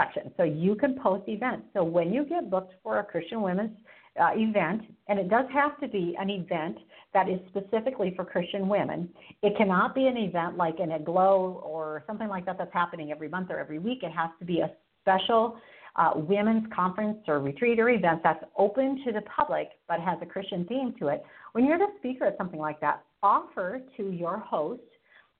section. 0.00 0.32
So 0.36 0.44
you 0.44 0.74
can 0.74 0.98
post 0.98 1.28
events. 1.28 1.66
So 1.74 1.84
when 1.84 2.12
you 2.12 2.24
get 2.24 2.50
booked 2.50 2.74
for 2.82 2.98
a 2.98 3.04
Christian 3.04 3.42
women's 3.42 3.76
uh, 4.20 4.30
event, 4.34 4.82
and 5.08 5.18
it 5.18 5.28
does 5.28 5.46
have 5.52 5.78
to 5.80 5.88
be 5.88 6.16
an 6.18 6.30
event 6.30 6.78
that 7.14 7.28
is 7.28 7.38
specifically 7.48 8.12
for 8.16 8.24
Christian 8.24 8.68
women. 8.68 9.08
It 9.42 9.56
cannot 9.56 9.94
be 9.94 10.06
an 10.06 10.16
event 10.16 10.56
like 10.56 10.78
in 10.78 10.92
Aglow 10.92 11.60
or 11.64 12.04
something 12.06 12.28
like 12.28 12.46
that 12.46 12.58
that's 12.58 12.72
happening 12.72 13.10
every 13.10 13.28
month 13.28 13.50
or 13.50 13.58
every 13.58 13.78
week. 13.78 14.02
It 14.02 14.12
has 14.12 14.30
to 14.38 14.44
be 14.44 14.60
a 14.60 14.70
special 15.02 15.58
uh, 15.96 16.12
women's 16.14 16.64
conference 16.74 17.18
or 17.26 17.40
retreat 17.40 17.80
or 17.80 17.90
event 17.90 18.20
that's 18.22 18.44
open 18.56 19.02
to 19.04 19.12
the 19.12 19.22
public 19.22 19.70
but 19.88 20.00
has 20.00 20.18
a 20.22 20.26
Christian 20.26 20.64
theme 20.66 20.94
to 21.00 21.08
it. 21.08 21.24
When 21.52 21.64
you're 21.64 21.78
the 21.78 21.88
speaker 21.98 22.26
at 22.26 22.38
something 22.38 22.60
like 22.60 22.80
that, 22.80 23.02
offer 23.22 23.80
to 23.96 24.10
your 24.10 24.38
host 24.38 24.82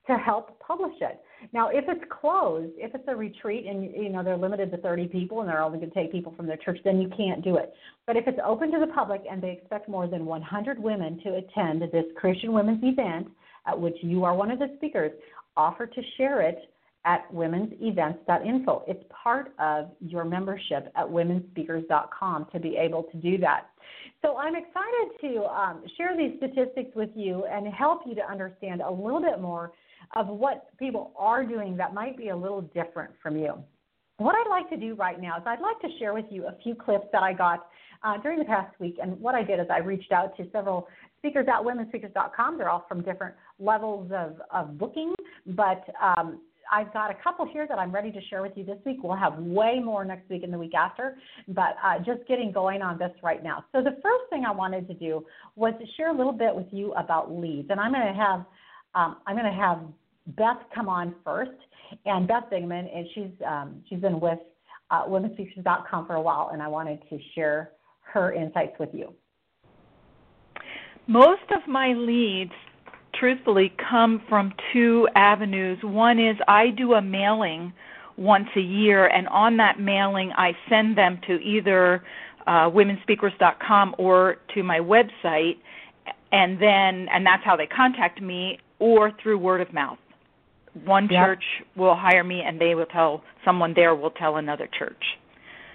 to 0.07 0.17
help 0.17 0.59
publish 0.59 0.95
it. 1.01 1.21
Now, 1.53 1.69
if 1.69 1.85
it's 1.87 2.03
closed, 2.09 2.73
if 2.77 2.93
it's 2.93 3.03
a 3.07 3.15
retreat 3.15 3.65
and 3.65 3.83
you 3.83 4.09
know 4.09 4.23
they're 4.23 4.37
limited 4.37 4.71
to 4.71 4.77
30 4.77 5.07
people 5.07 5.41
and 5.41 5.49
they're 5.49 5.61
only 5.61 5.79
going 5.79 5.91
to 5.91 5.95
take 5.95 6.11
people 6.11 6.33
from 6.35 6.47
their 6.47 6.57
church, 6.57 6.79
then 6.83 7.01
you 7.01 7.09
can't 7.15 7.43
do 7.43 7.57
it. 7.57 7.73
But 8.07 8.17
if 8.17 8.27
it's 8.27 8.39
open 8.45 8.71
to 8.71 8.79
the 8.79 8.91
public 8.93 9.23
and 9.29 9.41
they 9.41 9.51
expect 9.51 9.89
more 9.89 10.07
than 10.07 10.25
100 10.25 10.79
women 10.79 11.19
to 11.23 11.35
attend 11.35 11.81
this 11.81 12.05
Christian 12.15 12.53
women's 12.53 12.83
event 12.83 13.27
at 13.67 13.79
which 13.79 13.95
you 14.01 14.23
are 14.23 14.35
one 14.35 14.51
of 14.51 14.59
the 14.59 14.71
speakers, 14.77 15.11
offer 15.57 15.85
to 15.85 16.01
share 16.17 16.41
it 16.41 16.57
at 17.05 17.31
womensevents.info. 17.33 18.83
It's 18.87 19.03
part 19.09 19.53
of 19.59 19.89
your 19.99 20.23
membership 20.23 20.91
at 20.95 21.05
womenspeakers.com 21.07 22.47
to 22.53 22.59
be 22.59 22.77
able 22.77 23.03
to 23.03 23.17
do 23.17 23.37
that. 23.39 23.67
So 24.21 24.37
I'm 24.37 24.55
excited 24.55 25.19
to 25.21 25.45
um, 25.45 25.83
share 25.97 26.15
these 26.15 26.37
statistics 26.37 26.95
with 26.95 27.09
you 27.15 27.45
and 27.45 27.67
help 27.67 28.01
you 28.05 28.13
to 28.15 28.21
understand 28.29 28.81
a 28.81 28.91
little 28.91 29.21
bit 29.21 29.41
more 29.41 29.71
of 30.15 30.27
what 30.27 30.77
people 30.77 31.11
are 31.17 31.43
doing 31.43 31.77
that 31.77 31.93
might 31.93 32.17
be 32.17 32.29
a 32.29 32.35
little 32.35 32.61
different 32.61 33.11
from 33.21 33.37
you. 33.37 33.53
What 34.17 34.35
I'd 34.35 34.49
like 34.49 34.69
to 34.69 34.77
do 34.77 34.93
right 34.95 35.19
now 35.19 35.37
is 35.37 35.43
I'd 35.45 35.61
like 35.61 35.79
to 35.81 35.87
share 35.97 36.13
with 36.13 36.25
you 36.29 36.47
a 36.47 36.55
few 36.63 36.75
clips 36.75 37.07
that 37.11 37.23
I 37.23 37.33
got 37.33 37.67
uh, 38.03 38.17
during 38.21 38.39
the 38.39 38.45
past 38.45 38.79
week. 38.79 38.97
And 39.01 39.19
what 39.19 39.35
I 39.35 39.43
did 39.43 39.59
is 39.59 39.65
I 39.71 39.79
reached 39.79 40.11
out 40.11 40.35
to 40.37 40.45
several 40.51 40.87
speakers 41.17 41.47
at 41.47 41.63
womenspeakers.com. 41.63 42.57
They're 42.57 42.69
all 42.69 42.85
from 42.87 43.01
different 43.01 43.35
levels 43.59 44.11
of, 44.13 44.41
of 44.53 44.77
booking, 44.77 45.13
but 45.47 45.83
um, 46.01 46.39
I've 46.71 46.93
got 46.93 47.11
a 47.11 47.15
couple 47.21 47.45
here 47.51 47.67
that 47.67 47.77
I'm 47.77 47.91
ready 47.91 48.11
to 48.11 48.21
share 48.29 48.41
with 48.41 48.53
you 48.55 48.63
this 48.63 48.77
week. 48.85 48.97
We'll 49.03 49.17
have 49.17 49.37
way 49.37 49.79
more 49.83 50.05
next 50.05 50.29
week 50.29 50.43
and 50.43 50.53
the 50.53 50.57
week 50.57 50.73
after, 50.73 51.17
but 51.49 51.75
uh, 51.83 51.99
just 51.99 52.27
getting 52.27 52.51
going 52.51 52.81
on 52.81 52.97
this 52.97 53.11
right 53.21 53.43
now. 53.43 53.65
So 53.71 53.81
the 53.81 53.97
first 54.01 54.29
thing 54.29 54.45
I 54.45 54.51
wanted 54.51 54.87
to 54.87 54.93
do 54.93 55.25
was 55.55 55.73
to 55.79 55.85
share 55.97 56.13
a 56.13 56.17
little 56.17 56.31
bit 56.31 56.55
with 56.55 56.67
you 56.71 56.93
about 56.93 57.31
leads, 57.31 57.69
and 57.69 57.79
I'm 57.79 57.91
going 57.91 58.07
to 58.07 58.13
have 58.13 58.45
um, 58.93 59.17
I'm 59.25 59.35
going 59.35 59.45
to 59.45 59.57
have 59.57 59.79
Beth 60.35 60.57
come 60.73 60.89
on 60.89 61.15
first, 61.23 61.51
and 62.05 62.27
Beth 62.27 62.45
Bigman, 62.51 62.95
and 62.95 63.07
she's 63.13 63.45
um, 63.45 63.83
she's 63.89 63.99
been 63.99 64.19
with 64.19 64.39
uh, 64.89 65.05
WomenSpeakers.com 65.05 66.07
for 66.07 66.15
a 66.15 66.21
while, 66.21 66.49
and 66.53 66.61
I 66.61 66.67
wanted 66.67 66.99
to 67.09 67.19
share 67.35 67.71
her 68.01 68.33
insights 68.33 68.77
with 68.79 68.89
you. 68.93 69.13
Most 71.07 71.49
of 71.51 71.67
my 71.67 71.93
leads 71.93 72.51
truthfully 73.13 73.73
come 73.89 74.21
from 74.29 74.53
two 74.71 75.07
avenues. 75.15 75.77
One 75.83 76.19
is 76.19 76.37
I 76.47 76.69
do 76.69 76.93
a 76.93 77.01
mailing 77.01 77.73
once 78.17 78.47
a 78.55 78.61
year, 78.61 79.07
and 79.07 79.27
on 79.29 79.57
that 79.57 79.79
mailing, 79.79 80.31
I 80.37 80.53
send 80.69 80.97
them 80.97 81.19
to 81.27 81.33
either 81.41 82.03
uh, 82.47 82.69
womenspeakers.com 82.69 83.95
or 83.97 84.37
to 84.53 84.63
my 84.63 84.79
website, 84.79 85.57
and 86.31 86.61
then 86.61 87.07
and 87.13 87.25
that's 87.25 87.43
how 87.43 87.55
they 87.55 87.67
contact 87.67 88.21
me, 88.21 88.59
or 88.79 89.11
through 89.21 89.37
word 89.37 89.61
of 89.61 89.73
mouth. 89.73 89.97
One 90.85 91.07
yep. 91.11 91.25
church 91.25 91.43
will 91.75 91.95
hire 91.95 92.23
me, 92.23 92.41
and 92.45 92.59
they 92.59 92.75
will 92.75 92.85
tell 92.85 93.23
someone 93.43 93.73
there 93.75 93.95
will 93.95 94.11
tell 94.11 94.37
another 94.37 94.69
church. 94.77 95.03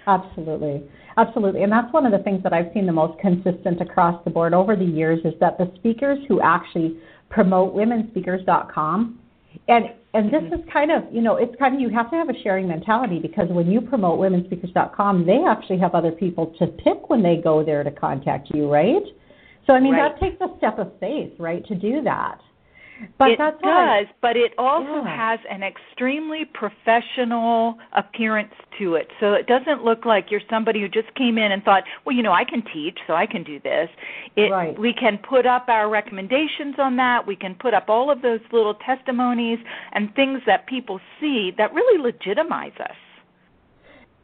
Absolutely. 0.07 0.83
Absolutely. 1.17 1.63
And 1.63 1.71
that's 1.71 1.91
one 1.93 2.05
of 2.05 2.11
the 2.11 2.19
things 2.19 2.41
that 2.43 2.53
I've 2.53 2.71
seen 2.73 2.85
the 2.85 2.93
most 2.93 3.19
consistent 3.19 3.81
across 3.81 4.23
the 4.23 4.29
board 4.29 4.53
over 4.53 4.75
the 4.75 4.85
years 4.85 5.19
is 5.25 5.33
that 5.39 5.57
the 5.57 5.71
speakers 5.75 6.19
who 6.27 6.39
actually 6.41 6.97
promote 7.29 7.75
womenspeakers.com 7.75 9.19
and 9.67 9.85
and 10.13 10.27
this 10.27 10.41
mm-hmm. 10.41 10.53
is 10.53 10.59
kind 10.71 10.91
of 10.91 11.03
you 11.11 11.21
know 11.21 11.35
it's 11.35 11.55
kind 11.57 11.75
of 11.75 11.81
you 11.81 11.89
have 11.89 12.09
to 12.09 12.15
have 12.15 12.29
a 12.29 12.41
sharing 12.43 12.67
mentality 12.67 13.19
because 13.19 13.47
when 13.49 13.69
you 13.69 13.81
promote 13.81 14.19
womenspeakers.com 14.19 15.25
they 15.25 15.39
actually 15.47 15.77
have 15.77 15.93
other 15.93 16.11
people 16.11 16.53
to 16.59 16.67
pick 16.67 17.09
when 17.09 17.21
they 17.21 17.37
go 17.43 17.65
there 17.65 17.83
to 17.83 17.91
contact 17.91 18.49
you 18.53 18.71
right 18.71 19.03
so 19.65 19.73
i 19.73 19.79
mean 19.79 19.93
right. 19.93 20.13
that 20.13 20.19
takes 20.21 20.39
a 20.41 20.57
step 20.57 20.79
of 20.79 20.91
faith 20.99 21.31
right 21.37 21.65
to 21.65 21.75
do 21.75 22.01
that 22.01 22.39
but 23.17 23.31
it 23.31 23.37
does, 23.37 23.53
I, 23.63 24.03
but 24.21 24.35
it 24.35 24.53
also 24.57 25.03
yeah. 25.03 25.33
has 25.33 25.39
an 25.49 25.63
extremely 25.63 26.45
professional 26.45 27.77
appearance 27.95 28.53
to 28.79 28.95
it. 28.95 29.07
So 29.19 29.33
it 29.33 29.47
doesn't 29.47 29.83
look 29.83 30.05
like 30.05 30.27
you're 30.29 30.41
somebody 30.49 30.81
who 30.81 30.87
just 30.87 31.13
came 31.15 31.37
in 31.37 31.51
and 31.51 31.63
thought, 31.63 31.83
well, 32.05 32.15
you 32.15 32.23
know, 32.23 32.33
I 32.33 32.43
can 32.43 32.63
teach, 32.73 32.97
so 33.07 33.13
I 33.13 33.25
can 33.25 33.43
do 33.43 33.59
this. 33.59 33.89
It, 34.35 34.51
right. 34.51 34.77
We 34.77 34.93
can 34.93 35.17
put 35.17 35.45
up 35.45 35.65
our 35.67 35.89
recommendations 35.89 36.75
on 36.79 36.95
that. 36.97 37.25
We 37.25 37.35
can 37.35 37.55
put 37.55 37.73
up 37.73 37.85
all 37.89 38.11
of 38.11 38.21
those 38.21 38.41
little 38.51 38.75
testimonies 38.75 39.59
and 39.93 40.13
things 40.15 40.41
that 40.45 40.67
people 40.67 40.99
see 41.19 41.51
that 41.57 41.73
really 41.73 42.01
legitimize 42.01 42.73
us. 42.79 42.95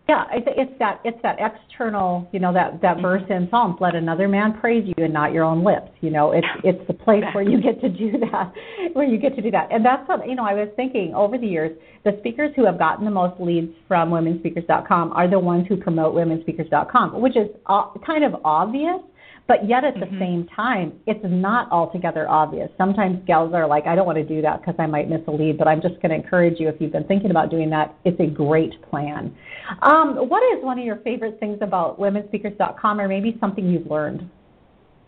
Yeah, 0.10 0.26
it's 0.34 0.78
that 0.80 1.00
it's 1.06 1.18
that 1.24 1.38
external, 1.40 2.28
you 2.34 2.40
know, 2.42 2.54
that 2.54 2.82
that 2.82 2.96
mm-hmm. 2.98 3.02
verse 3.04 3.24
in 3.30 3.48
Psalms, 3.50 3.78
"Let 3.80 3.96
another 3.96 4.28
man 4.28 4.60
praise 4.60 4.84
you, 4.86 5.02
and 5.02 5.14
not 5.14 5.32
your 5.32 5.46
own 5.46 5.64
lips." 5.64 5.92
You 6.02 6.12
know, 6.12 6.34
it's 6.34 6.48
it's 6.66 6.86
the 6.88 6.94
place 6.94 7.24
where 7.32 7.44
you 7.44 7.62
get 7.62 7.80
to 7.80 7.88
do 7.88 8.12
that, 8.20 8.52
where 8.94 9.06
you 9.06 9.18
get 9.18 9.34
to 9.38 9.42
do 9.42 9.50
that, 9.52 9.72
and 9.72 9.86
that's 9.86 10.06
what 10.10 10.28
you 10.28 10.36
know. 10.36 10.44
I 10.44 10.56
was 10.56 10.68
thinking 10.76 11.16
over 11.16 11.38
the 11.38 11.48
years, 11.48 11.72
the 12.04 12.18
speakers 12.20 12.52
who 12.58 12.66
have 12.66 12.78
gotten 12.78 13.06
the 13.06 13.12
most 13.12 13.40
leads 13.40 13.72
from 13.88 14.10
WomenSpeakers.com 14.10 15.14
are 15.14 15.30
the 15.30 15.40
ones 15.40 15.68
who 15.70 15.78
promote 15.78 16.14
WomenSpeakers.com, 16.14 17.22
which 17.22 17.38
is 17.38 17.48
uh, 17.68 17.86
kind 18.06 18.26
of 18.26 18.36
obvious 18.44 19.00
but 19.48 19.68
yet 19.68 19.84
at 19.84 19.96
the 19.96 20.06
mm-hmm. 20.06 20.20
same 20.20 20.48
time, 20.56 20.94
it's 21.06 21.20
not 21.24 21.70
altogether 21.72 22.30
obvious. 22.30 22.70
Sometimes 22.78 23.20
gals 23.28 23.54
are 23.54 23.68
like, 23.68 23.86
I 23.86 23.96
don't 23.96 24.06
want 24.06 24.18
to 24.18 24.24
do 24.24 24.42
that 24.42 24.62
because 24.62 24.76
I 24.80 24.86
might 24.86 25.10
miss 25.10 25.22
a 25.28 25.32
lead, 25.32 25.58
but 25.58 25.68
I'm 25.68 25.82
just 25.82 25.96
going 25.96 26.10
to 26.10 26.16
encourage 26.16 26.60
you 26.60 26.70
if 26.70 26.76
you've 26.80 26.94
been 26.94 27.04
thinking 27.06 27.30
about 27.30 27.50
doing 27.50 27.70
that, 27.72 27.96
it's 28.06 28.20
a 28.22 28.28
great 28.28 28.82
plan. 28.90 29.36
Um, 29.82 30.16
what 30.30 30.42
is 30.58 30.64
one 30.64 30.80
of 30.80 30.86
your 30.86 30.98
favorite 30.98 31.40
things 31.40 31.58
about 31.62 32.00
womenspeakers.com 32.00 33.02
or 33.02 33.08
maybe 33.08 33.38
something 33.42 33.70
you've 33.70 33.88
learned? 33.88 34.30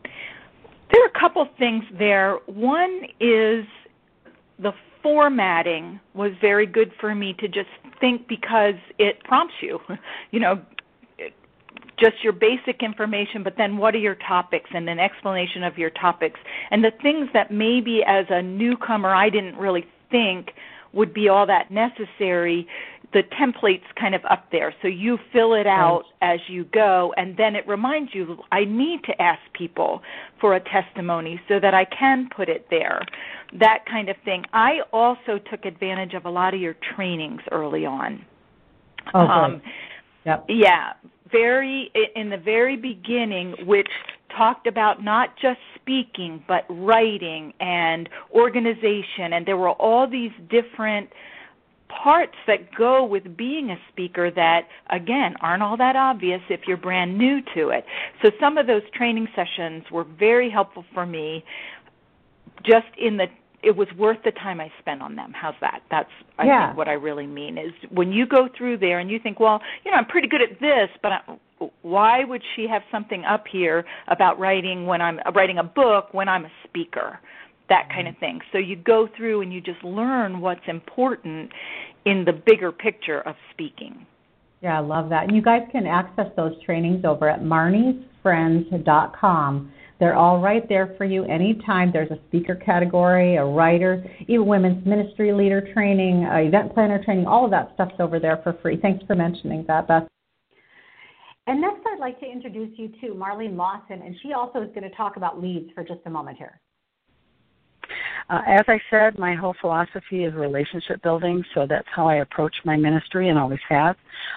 There 0.04 1.04
are 1.04 1.08
a 1.08 1.20
couple 1.20 1.48
things 1.58 1.84
there. 1.98 2.38
One 2.46 3.04
is 3.20 3.66
the 4.60 4.72
formatting 5.02 6.00
was 6.14 6.32
very 6.42 6.66
good 6.66 6.92
for 7.00 7.16
me 7.16 7.36
to 7.40 7.48
just 7.48 7.70
think 8.00 8.28
because 8.28 8.76
it 9.00 9.24
prompts 9.24 9.56
you. 9.62 9.80
You 10.32 10.42
know, 10.42 10.62
just 11.98 12.24
your 12.24 12.34
basic 12.34 12.82
information, 12.84 13.44
but 13.44 13.54
then 13.58 13.78
what 13.78 13.96
are 13.96 14.00
your 14.00 14.18
topics 14.28 14.70
and 14.74 14.90
an 14.90 15.00
explanation 15.00 15.64
of 15.64 15.78
your 15.78 15.90
topics 15.92 16.40
and 16.72 16.84
the 16.84 16.92
things 17.02 17.30
that 17.34 17.52
maybe 17.52 18.02
as 18.06 18.26
a 18.30 18.42
newcomer 18.42 19.16
I 19.16 19.30
didn't 19.30 19.56
really 19.56 19.86
think 20.12 20.50
would 20.94 21.14
be 21.14 21.30
all 21.30 21.46
that 21.46 21.72
necessary. 21.72 22.68
The 23.14 23.24
template's 23.40 23.86
kind 24.00 24.16
of 24.16 24.22
up 24.30 24.46
there, 24.52 24.74
so 24.82 24.88
you 24.88 25.18
fill 25.32 25.54
it 25.54 25.68
out 25.68 26.04
as 26.22 26.40
you 26.48 26.66
go, 26.66 27.14
and 27.18 27.38
then 27.38 27.56
it 27.56 27.68
reminds 27.68 28.14
you 28.14 28.38
I 28.52 28.66
need 28.66 29.04
to 29.06 29.22
ask 29.22 29.40
people 29.54 30.02
for 30.42 30.56
a 30.56 30.60
testimony 30.60 31.40
so 31.48 31.60
that 31.62 31.74
I 31.74 31.86
can 31.86 32.30
put 32.36 32.50
it 32.50 32.68
there. 32.70 33.02
That 33.58 33.86
kind 33.90 34.10
of 34.10 34.16
thing. 34.26 34.44
I 34.54 34.80
also 34.92 35.40
took 35.50 35.66
advantage 35.66 36.14
of 36.14 36.26
a 36.26 36.30
lot 36.30 36.54
of 36.54 36.60
your 36.60 36.76
trainings 36.96 37.42
early 37.52 37.86
on. 37.86 38.26
Oh, 39.14 39.20
um, 39.20 39.62
Yep. 40.26 40.46
Yeah, 40.50 40.94
very 41.36 41.92
in 42.16 42.30
the 42.30 42.38
very 42.38 42.78
beginning 42.78 43.56
which 43.66 43.90
talked 44.38 44.68
about 44.68 45.04
not 45.04 45.30
just 45.42 45.60
speaking 45.76 46.44
but 46.48 46.66
writing 46.70 47.54
and 47.60 48.10
organization. 48.34 49.34
And 49.34 49.46
there 49.46 49.58
were 49.58 49.72
all 49.72 50.10
these 50.10 50.32
different 50.50 51.10
parts 52.04 52.36
that 52.48 52.74
go 52.76 53.06
with 53.06 53.38
being 53.38 53.70
a 53.72 53.78
speaker 53.92 54.32
that 54.32 54.68
again 54.90 55.36
aren't 55.42 55.64
all 55.64 55.78
that 55.78 55.96
obvious 55.96 56.42
if 56.50 56.62
you're 56.68 56.78
brand 56.78 57.18
new 57.18 57.42
to 57.56 57.70
it. 57.70 57.86
So 58.24 58.32
some 58.40 58.58
of 58.58 58.68
those 58.68 58.82
training 58.94 59.28
sessions 59.36 59.84
were 59.92 60.04
very 60.04 60.50
helpful 60.50 60.86
for 60.94 61.06
me 61.06 61.44
just 62.64 62.88
in 62.98 63.18
the 63.18 63.28
it 63.66 63.76
was 63.76 63.88
worth 63.98 64.20
the 64.24 64.32
time 64.32 64.62
I 64.62 64.72
spent 64.80 65.02
on 65.02 65.16
them. 65.16 65.34
How's 65.34 65.56
that? 65.62 65.82
That's 65.90 66.12
I 66.38 66.46
yeah. 66.46 66.68
think 66.68 66.78
what 66.78 66.88
I 66.88 66.94
really 66.94 67.26
mean 67.26 67.58
is 67.58 67.72
when 67.90 68.12
you 68.12 68.28
go 68.28 68.48
through 68.56 68.78
there 68.78 69.00
and 69.00 69.10
you 69.10 69.18
think, 69.20 69.40
well, 69.40 69.60
you 69.84 69.90
know, 69.92 69.98
I'm 69.98 70.06
pretty 70.06 70.28
good 70.28 70.44
at 70.44 70.60
this, 70.60 70.90
but 71.02 71.12
I, 71.12 71.22
why 71.82 72.24
would 72.24 72.44
she 72.56 72.68
have 72.68 72.84
something 72.92 73.26
up 73.26 73.46
here 73.52 73.84
about 74.08 74.38
writing 74.40 74.86
when 74.86 75.02
I'm 75.02 75.20
writing 75.34 75.58
a 75.58 75.64
book 75.64 76.14
when 76.14 76.30
I'm 76.30 76.46
a 76.46 76.52
speaker? 76.68 77.20
That 77.70 77.86
mm-hmm. 77.86 77.96
kind 77.96 78.08
of 78.08 78.16
thing. 78.20 78.40
So 78.52 78.60
you 78.60 78.76
go 78.76 79.10
through 79.18 79.42
and 79.42 79.52
you 79.52 79.62
just 79.62 79.84
learn 79.84 80.42
what's 80.42 80.68
important 80.68 81.52
in 82.06 82.24
the 82.24 82.34
bigger 82.34 82.72
picture 82.72 83.22
of 83.22 83.36
speaking. 83.52 84.06
Yeah, 84.62 84.78
I 84.78 84.82
love 84.82 85.10
that. 85.10 85.24
And 85.24 85.36
you 85.36 85.42
guys 85.42 85.64
can 85.72 85.88
access 85.88 86.28
those 86.36 86.54
trainings 86.64 87.04
over 87.04 87.28
at 87.30 87.42
marniesfriends.com 87.42 89.72
they're 90.00 90.16
all 90.16 90.42
right 90.42 90.68
there 90.68 90.94
for 90.98 91.06
you 91.06 91.24
anytime. 91.26 91.92
There's 91.92 92.12
a 92.12 92.20
speaker 92.28 92.56
category, 92.56 93.38
a 93.38 93.46
writer, 93.46 94.04
even 94.28 94.46
women's 94.46 94.86
ministry 94.86 95.32
leader 95.32 95.74
training, 95.74 96.26
uh, 96.26 96.36
event 96.38 96.74
planner 96.74 97.04
training, 97.04 97.28
all 97.28 97.46
of 97.46 97.52
that 97.52 97.72
stuff's 97.76 97.96
over 98.00 98.20
there 98.20 98.40
for 98.44 98.58
free. 98.62 98.78
Thanks 98.82 99.06
for 99.06 99.16
mentioning 99.16 99.64
that, 99.68 99.88
Beth. 99.88 100.08
And 101.48 101.62
next, 101.62 101.82
I'd 101.86 102.00
like 102.00 102.20
to 102.20 102.26
introduce 102.26 102.78
you 102.78 102.90
to 103.02 103.14
Marlene 103.14 103.56
Lawson, 103.56 104.02
and 104.02 104.16
she 104.22 104.34
also 104.34 104.62
is 104.62 104.70
going 104.70 104.90
to 104.90 104.96
talk 104.96 105.16
about 105.16 105.42
leads 105.42 105.72
for 105.74 105.84
just 105.84 106.02
a 106.06 106.10
moment 106.10 106.38
here. 106.38 106.60
Uh, 108.30 108.42
as 108.48 108.64
I 108.68 108.80
said, 108.90 109.20
my 109.20 109.36
whole 109.36 109.56
philosophy 109.62 110.24
is 110.24 110.34
relationship 110.34 111.02
building, 111.04 111.44
so 111.54 111.68
that's 111.68 111.88
how 111.96 112.08
I 112.08 112.16
approach 112.16 112.56
my 112.64 112.76
ministry 112.76 113.30
and 113.30 113.38
always 113.38 113.60
have. 113.70 113.96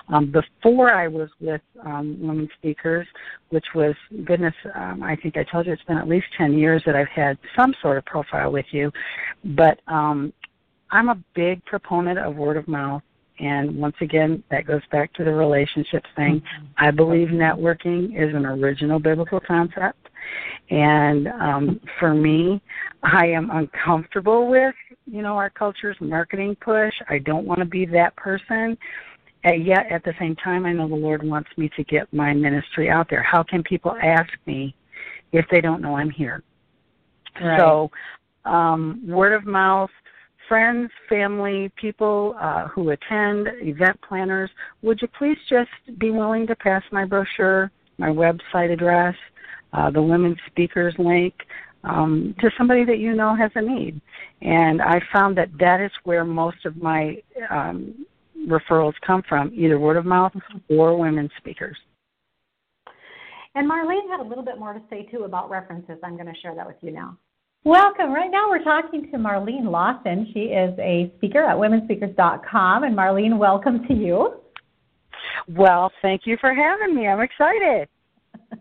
Um, 0.09 0.30
before 0.30 0.93
I 0.93 1.09
was 1.09 1.30
with 1.41 1.62
um, 1.84 2.18
Women 2.20 2.49
Speakers, 2.59 3.07
which 3.49 3.64
was, 3.74 3.95
goodness, 4.24 4.55
um, 4.74 5.03
I 5.03 5.16
think 5.16 5.39
I 5.39 5.45
told 5.45 5.66
you 5.66 5.72
it's 5.72 5.82
been 5.84 5.97
at 5.97 6.07
least 6.07 6.26
10 6.36 6.59
years 6.59 6.82
that 6.84 6.97
I've 6.97 7.09
had 7.09 7.39
some 7.57 7.74
sort 7.80 7.97
of 7.97 8.05
profile 8.05 8.53
with 8.53 8.66
you, 8.72 8.93
but 9.43 9.80
um, 9.86 10.34
I'm 10.91 11.09
a 11.09 11.18
big 11.34 11.64
proponent 11.64 12.18
of 12.18 12.36
word 12.36 12.59
of 12.59 12.68
mouth 12.68 13.03
And 13.41 13.76
once 13.76 13.97
again, 14.01 14.43
that 14.51 14.66
goes 14.66 14.82
back 14.91 15.12
to 15.14 15.24
the 15.24 15.32
relationship 15.32 16.05
thing. 16.16 16.41
Mm-hmm. 16.41 16.64
I 16.76 16.91
believe 16.91 17.28
networking 17.28 18.20
is 18.20 18.34
an 18.34 18.45
original 18.45 18.99
biblical 18.99 19.41
concept. 19.41 20.09
And 20.70 21.28
um, 21.28 21.80
for 21.99 22.14
me, 22.14 22.61
I 23.03 23.26
am 23.26 23.51
uncomfortable 23.51 24.49
with, 24.49 24.74
you 25.07 25.22
know, 25.22 25.36
our 25.36 25.51
culture's 25.51 25.97
marketing 26.01 26.57
push. 26.61 26.93
I 27.09 27.18
don't 27.18 27.47
want 27.47 27.61
to 27.61 27.64
be 27.64 27.86
that 27.86 28.14
person. 28.16 28.76
And 29.45 29.64
yet, 29.64 29.86
at 29.91 30.03
the 30.05 30.14
same 30.18 30.34
time, 30.36 30.66
I 30.66 30.72
know 30.72 30.89
the 30.89 30.97
Lord 30.97 31.22
wants 31.22 31.49
me 31.57 31.70
to 31.76 31.84
get 31.84 32.12
my 32.12 32.34
ministry 32.34 32.91
out 32.91 33.09
there. 33.09 33.22
How 33.22 33.45
can 33.45 33.62
people 33.62 33.97
ask 34.03 34.30
me 34.47 34.74
if 35.32 35.47
they 35.51 35.61
don't 35.61 35.80
know 35.80 35.97
I'm 35.97 36.11
here? 36.11 36.43
Right. 37.41 37.59
So, 37.59 37.91
um, 38.45 39.01
word 39.07 39.32
of 39.32 39.47
mouth, 39.47 39.91
friends, 40.49 40.90
family, 41.09 41.70
people 41.76 42.34
uh, 42.40 42.68
who 42.68 42.90
attend, 42.90 43.49
event 43.61 43.99
planners, 44.07 44.51
would 44.82 45.01
you 45.01 45.09
please 45.18 45.36
just 45.49 45.70
be 45.99 46.11
willing 46.11 46.46
to 46.46 46.57
pass 46.57 46.82
my 46.90 47.05
brochure, 47.05 47.70
my 47.99 48.09
website 48.09 48.72
address, 48.72 49.14
uh, 49.72 49.90
the 49.90 50.03
women 50.03 50.34
speakers 50.46 50.94
link 50.99 51.34
um, 51.84 52.34
to 52.40 52.51
somebody 52.57 52.84
that 52.84 52.99
you 52.99 53.14
know 53.14 53.36
has 53.36 53.51
a 53.55 53.62
need? 53.62 54.01
And 54.40 54.80
I 54.80 55.01
found 55.12 55.36
that 55.38 55.51
that 55.61 55.80
is 55.80 55.92
where 56.05 56.24
most 56.24 56.64
of 56.64 56.76
my 56.76 57.16
um, 57.51 58.07
referrals 58.46 58.94
come 59.07 59.22
from, 59.28 59.53
either 59.55 59.78
word 59.78 59.96
of 59.96 60.07
mouth 60.07 60.32
or 60.70 60.96
women 60.96 61.28
speakers. 61.38 61.76
And 63.55 63.68
Marlene 63.68 64.09
had 64.11 64.20
a 64.20 64.28
little 64.28 64.44
bit 64.44 64.59
more 64.59 64.72
to 64.72 64.80
say 64.88 65.09
too 65.11 65.24
about 65.24 65.51
references. 65.51 65.99
I'm 66.05 66.14
going 66.14 66.32
to 66.32 66.40
share 66.40 66.55
that 66.55 66.66
with 66.66 66.76
you 66.80 66.92
now. 66.92 67.18
Welcome. 67.69 68.14
Right 68.14 68.31
now 68.31 68.49
we're 68.49 68.64
talking 68.64 69.11
to 69.11 69.19
Marlene 69.19 69.71
Lawson. 69.71 70.27
She 70.33 70.45
is 70.45 70.73
a 70.79 71.12
speaker 71.19 71.43
at 71.43 71.55
womenspeakers.com. 71.55 72.85
And 72.85 72.97
Marlene, 72.97 73.37
welcome 73.37 73.87
to 73.89 73.93
you. 73.93 74.41
Well, 75.49 75.93
thank 76.01 76.23
you 76.25 76.39
for 76.41 76.55
having 76.55 76.95
me. 76.95 77.07
I'm 77.07 77.21
excited. 77.21 77.87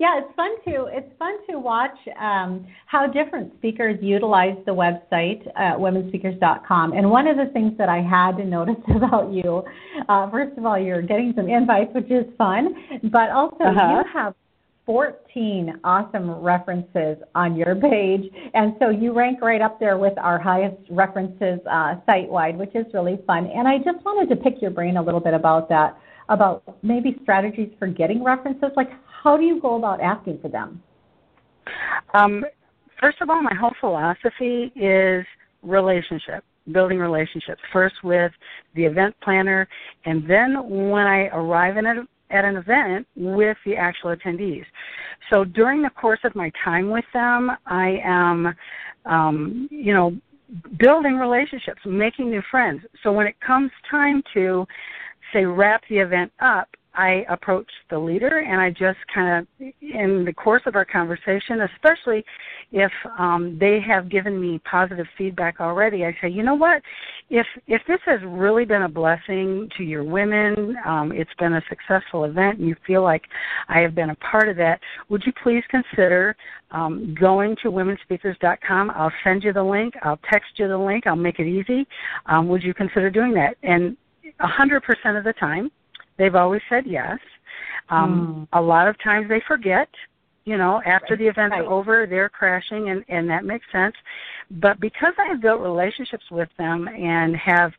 yeah, 0.00 0.20
it's 0.20 0.34
fun 0.34 0.52
to 0.64 0.86
it's 0.86 1.12
fun 1.18 1.34
to 1.50 1.58
watch 1.58 1.98
um, 2.18 2.66
how 2.86 3.06
different 3.06 3.52
speakers 3.58 3.98
utilize 4.00 4.56
the 4.64 4.72
website 4.72 5.46
at 5.54 5.76
womenspeakers.com. 5.76 6.94
And 6.94 7.10
one 7.10 7.28
of 7.28 7.36
the 7.36 7.52
things 7.52 7.76
that 7.76 7.90
I 7.90 8.00
had 8.00 8.38
to 8.38 8.44
notice 8.46 8.82
about 8.96 9.34
you, 9.34 9.64
uh, 10.08 10.30
first 10.30 10.56
of 10.56 10.64
all, 10.64 10.78
you're 10.78 11.02
getting 11.02 11.34
some 11.36 11.50
invites, 11.50 11.92
which 11.94 12.10
is 12.10 12.24
fun, 12.38 12.74
but 13.12 13.28
also 13.32 13.64
uh-huh. 13.64 14.02
you 14.02 14.18
have 14.18 14.34
14 14.86 15.80
awesome 15.82 16.30
references 16.30 17.18
on 17.34 17.56
your 17.56 17.74
page. 17.74 18.30
And 18.54 18.74
so 18.78 18.88
you 18.88 19.12
rank 19.12 19.42
right 19.42 19.60
up 19.60 19.80
there 19.80 19.98
with 19.98 20.16
our 20.18 20.38
highest 20.38 20.76
references 20.88 21.58
uh, 21.70 21.96
site 22.06 22.28
wide, 22.28 22.56
which 22.56 22.74
is 22.74 22.86
really 22.94 23.18
fun. 23.26 23.50
And 23.52 23.66
I 23.66 23.78
just 23.78 24.04
wanted 24.04 24.32
to 24.34 24.40
pick 24.40 24.62
your 24.62 24.70
brain 24.70 24.96
a 24.96 25.02
little 25.02 25.20
bit 25.20 25.34
about 25.34 25.68
that, 25.70 25.98
about 26.28 26.62
maybe 26.82 27.18
strategies 27.22 27.70
for 27.78 27.88
getting 27.88 28.22
references. 28.22 28.70
Like, 28.76 28.90
how 29.22 29.36
do 29.36 29.42
you 29.42 29.60
go 29.60 29.74
about 29.74 30.00
asking 30.00 30.38
for 30.40 30.48
them? 30.48 30.80
Um, 32.14 32.44
first 33.00 33.20
of 33.20 33.28
all, 33.28 33.42
my 33.42 33.54
whole 33.54 33.74
philosophy 33.80 34.72
is 34.76 35.26
relationship 35.62 36.44
building 36.72 36.98
relationships 36.98 37.60
first 37.72 37.94
with 38.02 38.32
the 38.74 38.84
event 38.84 39.14
planner 39.22 39.68
and 40.04 40.28
then 40.28 40.56
when 40.68 41.06
i 41.06 41.28
arrive 41.32 41.76
in 41.76 41.86
a 41.86 41.94
at 42.30 42.44
an 42.44 42.56
event 42.56 43.06
with 43.16 43.56
the 43.64 43.76
actual 43.76 44.14
attendees. 44.14 44.64
So 45.32 45.44
during 45.44 45.82
the 45.82 45.90
course 45.90 46.20
of 46.24 46.34
my 46.34 46.50
time 46.64 46.90
with 46.90 47.04
them, 47.12 47.50
I 47.66 48.00
am, 48.04 48.54
um, 49.04 49.68
you 49.70 49.92
know, 49.92 50.16
building 50.78 51.16
relationships, 51.16 51.80
making 51.84 52.30
new 52.30 52.42
friends. 52.50 52.82
So 53.02 53.12
when 53.12 53.26
it 53.26 53.38
comes 53.40 53.70
time 53.90 54.22
to, 54.34 54.66
say, 55.32 55.44
wrap 55.44 55.82
the 55.88 55.98
event 55.98 56.32
up, 56.40 56.68
I 56.96 57.24
approach 57.28 57.68
the 57.90 57.98
leader 57.98 58.38
and 58.38 58.60
I 58.60 58.70
just 58.70 58.98
kind 59.14 59.40
of, 59.40 59.68
in 59.80 60.24
the 60.24 60.32
course 60.32 60.62
of 60.66 60.74
our 60.76 60.84
conversation, 60.84 61.60
especially 61.74 62.24
if 62.72 62.90
um, 63.18 63.56
they 63.60 63.80
have 63.86 64.08
given 64.08 64.40
me 64.40 64.60
positive 64.70 65.06
feedback 65.16 65.60
already, 65.60 66.04
I 66.04 66.16
say, 66.20 66.28
you 66.28 66.42
know 66.42 66.54
what, 66.54 66.82
if 67.28 67.46
if 67.66 67.82
this 67.86 68.00
has 68.06 68.20
really 68.24 68.64
been 68.64 68.82
a 68.82 68.88
blessing 68.88 69.68
to 69.76 69.82
your 69.82 70.04
women, 70.04 70.76
um, 70.86 71.12
it's 71.12 71.30
been 71.38 71.54
a 71.54 71.62
successful 71.68 72.24
event, 72.24 72.58
and 72.58 72.68
you 72.68 72.76
feel 72.86 73.02
like 73.02 73.22
I 73.68 73.80
have 73.80 73.94
been 73.94 74.10
a 74.10 74.14
part 74.16 74.48
of 74.48 74.56
that, 74.56 74.80
would 75.08 75.22
you 75.26 75.32
please 75.42 75.64
consider 75.70 76.36
um, 76.70 77.14
going 77.18 77.56
to 77.62 77.70
womenspeakers.com? 77.70 78.90
I'll 78.94 79.12
send 79.22 79.44
you 79.44 79.52
the 79.52 79.62
link. 79.62 79.94
I'll 80.02 80.20
text 80.30 80.50
you 80.56 80.68
the 80.68 80.78
link. 80.78 81.06
I'll 81.06 81.16
make 81.16 81.38
it 81.38 81.46
easy. 81.46 81.86
Um, 82.26 82.48
would 82.48 82.62
you 82.62 82.74
consider 82.74 83.10
doing 83.10 83.34
that? 83.34 83.56
And 83.62 83.96
100% 84.40 85.18
of 85.18 85.24
the 85.24 85.32
time, 85.34 85.70
They've 86.18 86.34
always 86.34 86.62
said 86.68 86.84
yes. 86.86 87.18
Um, 87.88 88.48
mm. 88.52 88.58
A 88.58 88.60
lot 88.60 88.88
of 88.88 89.00
times 89.02 89.28
they 89.28 89.42
forget. 89.46 89.88
You 90.44 90.56
know, 90.56 90.80
after 90.86 91.14
right. 91.14 91.18
the 91.18 91.26
event's 91.26 91.56
right. 91.58 91.66
over, 91.66 92.06
they're 92.08 92.28
crashing, 92.28 92.90
and 92.90 93.04
and 93.08 93.28
that 93.28 93.44
makes 93.44 93.66
sense. 93.72 93.96
But 94.48 94.78
because 94.78 95.12
I 95.18 95.26
have 95.26 95.42
built 95.42 95.60
relationships 95.60 96.24
with 96.30 96.48
them 96.56 96.86
and 96.86 97.36
have 97.36 97.72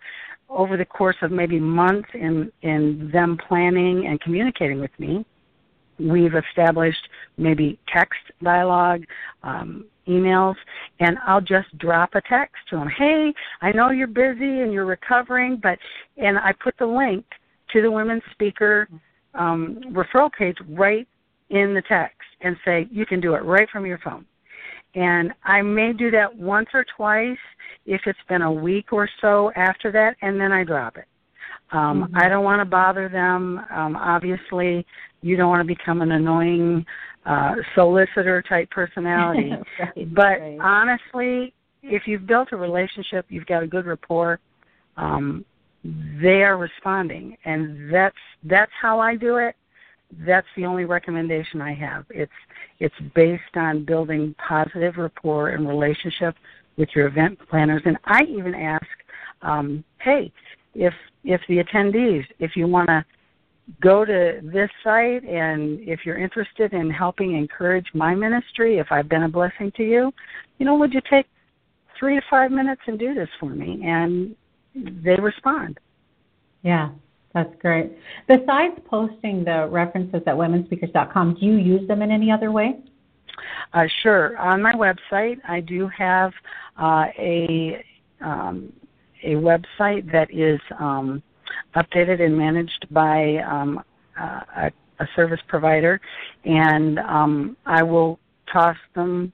over 0.49 0.75
the 0.75 0.85
course 0.85 1.15
of 1.21 1.31
maybe 1.31 1.59
months 1.59 2.09
in 2.13 2.51
in 2.63 3.09
them 3.13 3.37
planning 3.47 4.07
and 4.07 4.19
communicating 4.19 4.81
with 4.81 4.91
me, 4.99 5.25
we've 5.97 6.35
established 6.35 7.07
maybe 7.37 7.79
text 7.87 8.19
dialogue, 8.43 9.03
um, 9.43 9.85
emails, 10.07 10.55
and 10.99 11.17
I'll 11.25 11.41
just 11.41 11.75
drop 11.77 12.15
a 12.15 12.21
text 12.21 12.55
to 12.69 12.77
them. 12.77 12.89
Hey, 12.97 13.33
I 13.61 13.71
know 13.71 13.91
you're 13.91 14.07
busy 14.07 14.61
and 14.61 14.73
you're 14.73 14.85
recovering, 14.85 15.59
but 15.61 15.79
and 16.17 16.37
I 16.37 16.53
put 16.61 16.75
the 16.77 16.85
link 16.85 17.25
to 17.73 17.81
the 17.81 17.91
women's 17.91 18.23
speaker 18.31 18.87
um, 19.33 19.79
referral 19.91 20.31
page 20.31 20.57
right 20.69 21.07
in 21.49 21.73
the 21.73 21.81
text 21.87 22.17
and 22.41 22.55
say 22.65 22.87
you 22.91 23.05
can 23.05 23.21
do 23.21 23.35
it 23.35 23.43
right 23.43 23.67
from 23.71 23.85
your 23.85 23.99
phone. 24.03 24.25
And 24.95 25.31
I 25.43 25.61
may 25.61 25.93
do 25.93 26.09
that 26.11 26.35
once 26.35 26.69
or 26.73 26.85
twice 26.95 27.37
if 27.85 28.01
it's 28.05 28.19
been 28.27 28.41
a 28.41 28.51
week 28.51 28.91
or 28.91 29.07
so 29.21 29.51
after 29.55 29.91
that, 29.91 30.15
and 30.21 30.39
then 30.39 30.51
I 30.51 30.63
drop 30.63 30.97
it. 30.97 31.05
Um, 31.71 32.05
mm-hmm. 32.05 32.17
I 32.17 32.29
don't 32.29 32.43
want 32.43 32.61
to 32.61 32.65
bother 32.65 33.09
them. 33.09 33.59
Um, 33.73 33.95
obviously, 33.95 34.85
you 35.21 35.35
don't 35.35 35.49
want 35.49 35.67
to 35.67 35.75
become 35.75 36.01
an 36.01 36.11
annoying 36.11 36.85
uh, 37.25 37.55
solicitor 37.75 38.43
type 38.47 38.69
personality. 38.71 39.51
right, 39.79 40.15
but 40.15 40.39
right. 40.39 40.57
honestly, 40.61 41.53
if 41.83 42.03
you've 42.05 42.25
built 42.25 42.49
a 42.51 42.57
relationship, 42.57 43.25
you've 43.29 43.45
got 43.45 43.63
a 43.63 43.67
good 43.67 43.85
rapport. 43.85 44.39
Um, 44.95 45.45
they 46.21 46.43
are 46.43 46.57
responding 46.57 47.37
and 47.45 47.93
that's 47.93 48.15
that's 48.43 48.71
how 48.81 48.99
I 48.99 49.15
do 49.15 49.37
it. 49.37 49.55
That's 50.25 50.47
the 50.55 50.65
only 50.65 50.85
recommendation 50.85 51.61
I 51.61 51.73
have. 51.73 52.05
It's 52.09 52.31
it's 52.79 52.95
based 53.15 53.55
on 53.55 53.85
building 53.85 54.35
positive 54.47 54.97
rapport 54.97 55.49
and 55.49 55.67
relationship 55.67 56.35
with 56.77 56.89
your 56.95 57.07
event 57.07 57.39
planners 57.49 57.81
and 57.85 57.97
I 58.05 58.23
even 58.23 58.53
ask 58.53 58.85
um, 59.41 59.83
hey, 60.01 60.31
if 60.75 60.93
if 61.23 61.41
the 61.47 61.63
attendees, 61.63 62.23
if 62.39 62.55
you 62.55 62.67
want 62.67 62.87
to 62.87 63.05
go 63.81 64.05
to 64.05 64.39
this 64.43 64.69
site 64.83 65.23
and 65.25 65.79
if 65.81 66.05
you're 66.05 66.17
interested 66.17 66.73
in 66.73 66.89
helping 66.89 67.35
encourage 67.35 67.87
my 67.93 68.15
ministry, 68.15 68.77
if 68.77 68.87
I've 68.91 69.09
been 69.09 69.23
a 69.23 69.29
blessing 69.29 69.71
to 69.75 69.83
you, 69.83 70.13
you 70.57 70.65
know, 70.65 70.75
would 70.75 70.93
you 70.93 71.01
take 71.09 71.25
three 71.99 72.15
to 72.15 72.21
five 72.29 72.51
minutes 72.51 72.81
and 72.87 72.97
do 72.97 73.13
this 73.13 73.29
for 73.39 73.49
me? 73.49 73.81
And 73.83 74.35
they 75.03 75.15
respond. 75.15 75.79
Yeah, 76.63 76.89
that's 77.33 77.53
great. 77.61 77.91
Besides 78.27 78.79
posting 78.85 79.43
the 79.43 79.67
references 79.69 80.21
at 80.25 80.35
womenspeakers.com, 80.35 81.37
do 81.39 81.45
you 81.45 81.53
use 81.53 81.87
them 81.87 82.01
in 82.01 82.11
any 82.11 82.31
other 82.31 82.51
way? 82.51 82.79
Uh, 83.73 83.83
sure. 84.01 84.37
On 84.37 84.61
my 84.61 84.73
website, 84.73 85.37
I 85.47 85.59
do 85.59 85.87
have 85.95 86.31
uh, 86.81 87.05
a 87.17 87.83
um, 88.21 88.73
a 89.23 89.33
website 89.35 90.11
that 90.11 90.27
is 90.31 90.59
um, 90.79 91.21
updated 91.75 92.21
and 92.21 92.37
managed 92.37 92.87
by 92.91 93.37
um, 93.37 93.83
uh, 94.19 94.41
a, 94.57 94.71
a, 94.99 95.07
service 95.15 95.39
provider, 95.47 95.99
and 96.45 96.99
um, 96.99 97.57
I 97.65 97.83
will 97.83 98.19
toss 98.51 98.77
them 98.95 99.31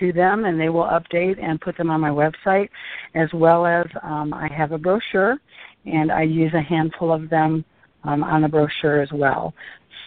to 0.00 0.12
them 0.12 0.44
and 0.44 0.60
they 0.60 0.68
will 0.68 0.84
update 0.84 1.42
and 1.42 1.60
put 1.60 1.76
them 1.76 1.90
on 1.90 2.00
my 2.00 2.10
website 2.10 2.68
as 3.14 3.28
well 3.32 3.66
as 3.66 3.86
um, 4.02 4.34
I 4.34 4.48
have 4.52 4.72
a 4.72 4.78
brochure 4.78 5.38
and 5.84 6.10
I 6.10 6.22
use 6.22 6.52
a 6.54 6.62
handful 6.62 7.12
of 7.12 7.30
them 7.30 7.64
um, 8.04 8.22
on 8.24 8.42
the 8.42 8.48
brochure 8.48 9.00
as 9.02 9.10
well. 9.12 9.54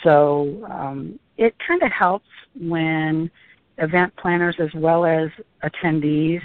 So 0.03 0.65
um, 0.69 1.19
it 1.37 1.55
kind 1.65 1.81
of 1.83 1.91
helps 1.91 2.27
when 2.59 3.29
event 3.79 4.13
planners 4.17 4.55
as 4.59 4.69
well 4.75 5.05
as 5.05 5.29
attendees 5.63 6.41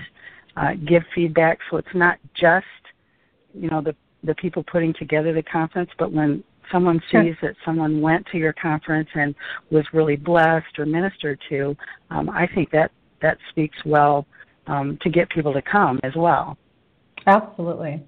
uh, 0.56 0.74
give 0.86 1.02
feedback 1.14 1.58
so 1.68 1.76
it's 1.76 1.94
not 1.94 2.18
just 2.34 2.64
you 3.52 3.68
know 3.68 3.80
the 3.80 3.94
the 4.22 4.34
people 4.36 4.62
putting 4.62 4.94
together 4.94 5.32
the 5.32 5.42
conference 5.42 5.90
but 5.98 6.12
when 6.12 6.42
someone 6.72 7.00
sees 7.10 7.34
that 7.42 7.54
someone 7.64 8.00
went 8.00 8.24
to 8.30 8.38
your 8.38 8.52
conference 8.52 9.08
and 9.14 9.34
was 9.70 9.84
really 9.92 10.16
blessed 10.16 10.78
or 10.78 10.86
ministered 10.86 11.38
to 11.48 11.76
um, 12.10 12.30
i 12.30 12.46
think 12.54 12.70
that 12.70 12.90
that 13.24 13.38
speaks 13.50 13.76
well 13.84 14.26
um, 14.66 14.98
to 15.02 15.10
get 15.10 15.28
people 15.30 15.52
to 15.52 15.62
come 15.62 15.98
as 16.04 16.12
well. 16.14 16.56
Absolutely. 17.26 18.02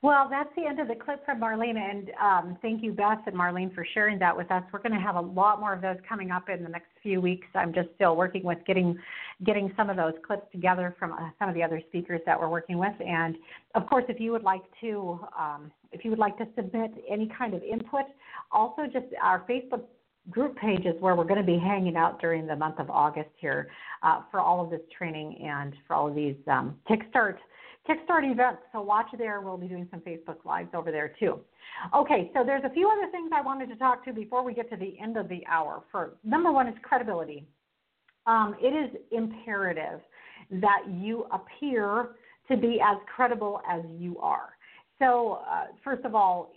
Well, 0.00 0.28
that's 0.30 0.50
the 0.54 0.64
end 0.64 0.78
of 0.78 0.86
the 0.86 0.94
clip 0.94 1.24
from 1.24 1.40
Marlene, 1.40 1.76
and 1.76 2.10
um, 2.22 2.58
thank 2.62 2.84
you, 2.84 2.92
Beth 2.92 3.18
and 3.26 3.34
Marlene, 3.34 3.74
for 3.74 3.84
sharing 3.94 4.16
that 4.20 4.36
with 4.36 4.48
us. 4.52 4.62
We're 4.72 4.78
going 4.78 4.92
to 4.92 5.00
have 5.00 5.16
a 5.16 5.20
lot 5.20 5.58
more 5.58 5.72
of 5.72 5.80
those 5.80 5.96
coming 6.08 6.30
up 6.30 6.48
in 6.48 6.62
the 6.62 6.68
next 6.68 6.86
few 7.02 7.20
weeks. 7.20 7.48
I'm 7.52 7.74
just 7.74 7.88
still 7.96 8.14
working 8.14 8.44
with 8.44 8.58
getting 8.64 8.96
getting 9.44 9.72
some 9.76 9.90
of 9.90 9.96
those 9.96 10.12
clips 10.24 10.46
together 10.52 10.94
from 11.00 11.12
uh, 11.14 11.30
some 11.40 11.48
of 11.48 11.56
the 11.56 11.64
other 11.64 11.82
speakers 11.88 12.20
that 12.26 12.38
we're 12.38 12.48
working 12.48 12.78
with, 12.78 12.94
and 13.04 13.36
of 13.74 13.88
course, 13.88 14.04
if 14.08 14.20
you 14.20 14.30
would 14.30 14.44
like 14.44 14.62
to 14.82 15.18
um, 15.36 15.72
if 15.90 16.04
you 16.04 16.10
would 16.10 16.18
like 16.20 16.38
to 16.38 16.46
submit 16.54 16.92
any 17.10 17.28
kind 17.36 17.54
of 17.54 17.62
input, 17.64 18.04
also 18.52 18.82
just 18.84 19.06
our 19.20 19.44
Facebook 19.50 19.82
group 20.30 20.56
pages 20.56 20.94
where 21.00 21.14
we're 21.14 21.24
going 21.24 21.40
to 21.40 21.46
be 21.46 21.58
hanging 21.58 21.96
out 21.96 22.20
during 22.20 22.46
the 22.46 22.56
month 22.56 22.78
of 22.78 22.90
August 22.90 23.30
here 23.36 23.68
uh, 24.02 24.22
for 24.30 24.40
all 24.40 24.62
of 24.62 24.70
this 24.70 24.80
training 24.96 25.38
and 25.42 25.74
for 25.86 25.94
all 25.94 26.08
of 26.08 26.14
these 26.14 26.36
um, 26.48 26.76
Kickstart 26.88 27.36
Kickstart 27.88 28.30
events. 28.30 28.60
So 28.72 28.82
watch 28.82 29.06
there. 29.16 29.40
We'll 29.40 29.56
be 29.56 29.66
doing 29.66 29.88
some 29.90 30.00
Facebook 30.00 30.44
Lives 30.44 30.68
over 30.74 30.92
there 30.92 31.14
too. 31.18 31.40
Okay, 31.94 32.30
so 32.34 32.44
there's 32.44 32.64
a 32.64 32.70
few 32.70 32.88
other 32.88 33.10
things 33.10 33.30
I 33.34 33.40
wanted 33.40 33.68
to 33.70 33.76
talk 33.76 34.04
to 34.04 34.12
before 34.12 34.44
we 34.44 34.52
get 34.52 34.68
to 34.70 34.76
the 34.76 34.94
end 35.00 35.16
of 35.16 35.28
the 35.28 35.42
hour. 35.46 35.82
For 35.90 36.14
number 36.22 36.52
one 36.52 36.68
is 36.68 36.74
credibility. 36.82 37.46
Um, 38.26 38.56
it 38.60 38.74
is 38.74 39.00
imperative 39.10 40.00
that 40.50 40.82
you 40.90 41.26
appear 41.32 42.10
to 42.50 42.56
be 42.56 42.78
as 42.84 42.98
credible 43.14 43.62
as 43.68 43.82
you 43.98 44.18
are. 44.18 44.50
So, 44.98 45.40
uh, 45.48 45.66
first 45.84 46.04
of 46.04 46.14
all, 46.14 46.52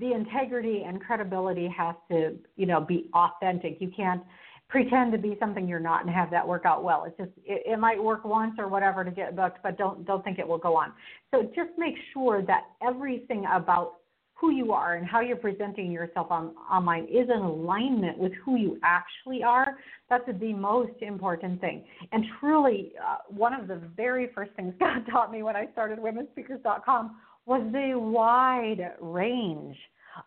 the 0.00 0.12
integrity 0.12 0.84
and 0.86 1.00
credibility 1.00 1.68
has 1.76 1.94
to, 2.10 2.38
you 2.56 2.66
know, 2.66 2.80
be 2.80 3.10
authentic. 3.12 3.76
You 3.80 3.90
can't 3.94 4.22
pretend 4.68 5.12
to 5.12 5.18
be 5.18 5.36
something 5.38 5.68
you're 5.68 5.78
not 5.78 6.04
and 6.04 6.14
have 6.14 6.30
that 6.30 6.46
work 6.46 6.64
out 6.64 6.82
well. 6.82 7.04
It's 7.04 7.16
just 7.16 7.30
it, 7.44 7.62
it 7.66 7.78
might 7.78 8.02
work 8.02 8.24
once 8.24 8.54
or 8.58 8.68
whatever 8.68 9.04
to 9.04 9.10
get 9.10 9.36
booked, 9.36 9.58
but 9.62 9.76
don't 9.76 10.06
don't 10.06 10.24
think 10.24 10.38
it 10.38 10.48
will 10.48 10.58
go 10.58 10.76
on. 10.76 10.92
So 11.30 11.42
just 11.54 11.70
make 11.76 11.94
sure 12.12 12.42
that 12.46 12.62
everything 12.82 13.44
about 13.52 13.96
who 14.36 14.50
you 14.50 14.72
are 14.72 14.96
and 14.96 15.06
how 15.06 15.20
you're 15.20 15.36
presenting 15.36 15.92
yourself 15.92 16.26
on 16.30 16.54
online 16.70 17.04
is 17.04 17.28
in 17.34 17.40
alignment 17.40 18.18
with 18.18 18.32
who 18.44 18.56
you 18.56 18.78
actually 18.82 19.42
are. 19.42 19.76
That's 20.10 20.24
the 20.40 20.52
most 20.52 21.00
important 21.02 21.60
thing. 21.60 21.84
And 22.12 22.24
truly, 22.40 22.92
uh, 23.00 23.18
one 23.28 23.54
of 23.54 23.68
the 23.68 23.80
very 23.96 24.30
first 24.34 24.52
things 24.56 24.74
God 24.80 25.04
taught 25.10 25.30
me 25.30 25.42
when 25.42 25.54
I 25.54 25.68
started 25.72 25.98
WomenSpeakers.com 25.98 27.16
was 27.46 27.62
the 27.72 27.98
wide 27.98 28.94
range 29.00 29.76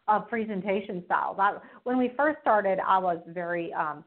of 0.07 0.27
presentation 0.27 1.03
styles. 1.05 1.37
I, 1.39 1.57
when 1.83 1.97
we 1.97 2.11
first 2.17 2.39
started, 2.41 2.79
I 2.85 2.97
was 2.97 3.19
very 3.27 3.73
um, 3.73 4.03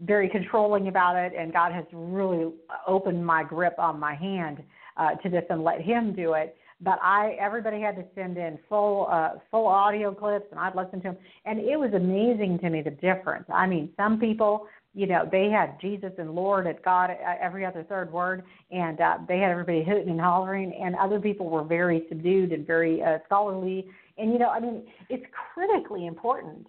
very 0.00 0.28
controlling 0.28 0.88
about 0.88 1.16
it, 1.16 1.32
and 1.36 1.52
God 1.52 1.72
has 1.72 1.84
really 1.92 2.52
opened 2.86 3.24
my 3.24 3.42
grip 3.42 3.74
on 3.78 3.98
my 3.98 4.14
hand 4.14 4.62
uh, 4.96 5.14
to 5.16 5.28
this 5.28 5.44
and 5.50 5.64
let 5.64 5.80
Him 5.80 6.14
do 6.14 6.34
it. 6.34 6.56
But 6.80 6.98
I, 7.02 7.36
everybody 7.40 7.80
had 7.80 7.96
to 7.96 8.04
send 8.14 8.36
in 8.36 8.58
full, 8.68 9.08
uh, 9.10 9.30
full 9.50 9.66
audio 9.66 10.12
clips, 10.12 10.46
and 10.50 10.60
I'd 10.60 10.74
listen 10.74 11.00
to 11.00 11.08
them, 11.08 11.16
and 11.44 11.58
it 11.58 11.78
was 11.78 11.92
amazing 11.94 12.58
to 12.60 12.70
me 12.70 12.82
the 12.82 12.90
difference. 12.90 13.46
I 13.52 13.66
mean, 13.66 13.90
some 13.96 14.20
people, 14.20 14.66
you 14.94 15.08
know, 15.08 15.28
they 15.30 15.50
had 15.50 15.80
Jesus 15.80 16.12
and 16.18 16.30
Lord 16.34 16.66
at 16.68 16.84
God 16.84 17.10
uh, 17.10 17.34
every 17.40 17.66
other 17.66 17.84
third 17.88 18.12
word, 18.12 18.44
and 18.70 19.00
uh, 19.00 19.18
they 19.26 19.38
had 19.38 19.50
everybody 19.50 19.84
hooting 19.84 20.10
and 20.10 20.20
hollering, 20.20 20.72
and 20.80 20.94
other 20.94 21.18
people 21.18 21.50
were 21.50 21.64
very 21.64 22.04
subdued 22.08 22.52
and 22.52 22.64
very 22.64 23.02
uh, 23.02 23.18
scholarly. 23.26 23.86
And 24.18 24.32
you 24.32 24.38
know, 24.38 24.50
I 24.50 24.60
mean, 24.60 24.84
it's 25.10 25.24
critically 25.52 26.06
important 26.06 26.68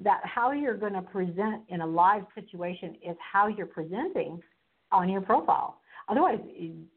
that 0.00 0.20
how 0.24 0.52
you're 0.52 0.76
going 0.76 0.92
to 0.92 1.02
present 1.02 1.62
in 1.68 1.80
a 1.80 1.86
live 1.86 2.24
situation 2.34 2.96
is 3.04 3.16
how 3.20 3.48
you're 3.48 3.66
presenting 3.66 4.40
on 4.92 5.08
your 5.08 5.20
profile. 5.20 5.80
Otherwise, 6.08 6.38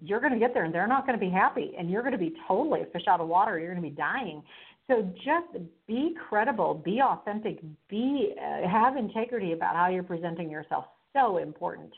you're 0.01 0.19
going 0.19 0.33
to 0.33 0.39
get 0.39 0.53
there 0.53 0.65
and 0.65 0.73
they're 0.73 0.87
not 0.87 1.07
going 1.07 1.17
to 1.17 1.25
be 1.25 1.31
happy, 1.31 1.73
and 1.77 1.89
you're 1.89 2.01
going 2.01 2.11
to 2.11 2.19
be 2.19 2.35
totally 2.47 2.81
a 2.81 2.85
fish 2.87 3.03
out 3.07 3.19
of 3.19 3.27
water. 3.27 3.57
You're 3.57 3.73
going 3.73 3.83
to 3.83 3.89
be 3.89 3.95
dying. 3.95 4.43
So 4.89 5.01
just 5.15 5.65
be 5.85 6.15
credible, 6.29 6.73
be 6.73 7.01
authentic, 7.01 7.59
be 7.89 8.33
uh, 8.41 8.67
have 8.67 8.95
integrity 8.95 9.51
about 9.51 9.75
how 9.75 9.89
you're 9.89 10.03
presenting 10.03 10.49
yourself. 10.49 10.85
So 11.13 11.37
important. 11.37 11.91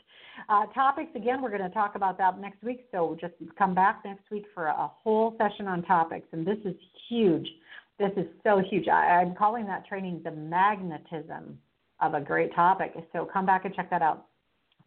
Uh, 0.48 0.66
topics 0.66 1.10
again, 1.14 1.42
we're 1.42 1.50
going 1.50 1.62
to 1.62 1.70
talk 1.70 1.94
about 1.94 2.18
that 2.18 2.40
next 2.40 2.62
week. 2.62 2.86
So 2.90 3.16
just 3.20 3.34
come 3.56 3.74
back 3.74 4.02
next 4.04 4.30
week 4.30 4.46
for 4.54 4.66
a 4.66 4.90
whole 5.02 5.36
session 5.38 5.66
on 5.66 5.82
topics, 5.82 6.26
and 6.32 6.46
this 6.46 6.58
is 6.64 6.74
huge. 7.08 7.46
This 7.98 8.12
is 8.16 8.26
so 8.42 8.62
huge. 8.70 8.88
I, 8.88 9.20
I'm 9.20 9.34
calling 9.36 9.66
that 9.66 9.86
training 9.86 10.22
the 10.24 10.30
magnetism 10.30 11.58
of 12.00 12.14
a 12.14 12.20
great 12.20 12.54
topic. 12.54 12.94
So 13.12 13.28
come 13.30 13.44
back 13.44 13.66
and 13.66 13.74
check 13.74 13.90
that 13.90 14.02
out. 14.02 14.26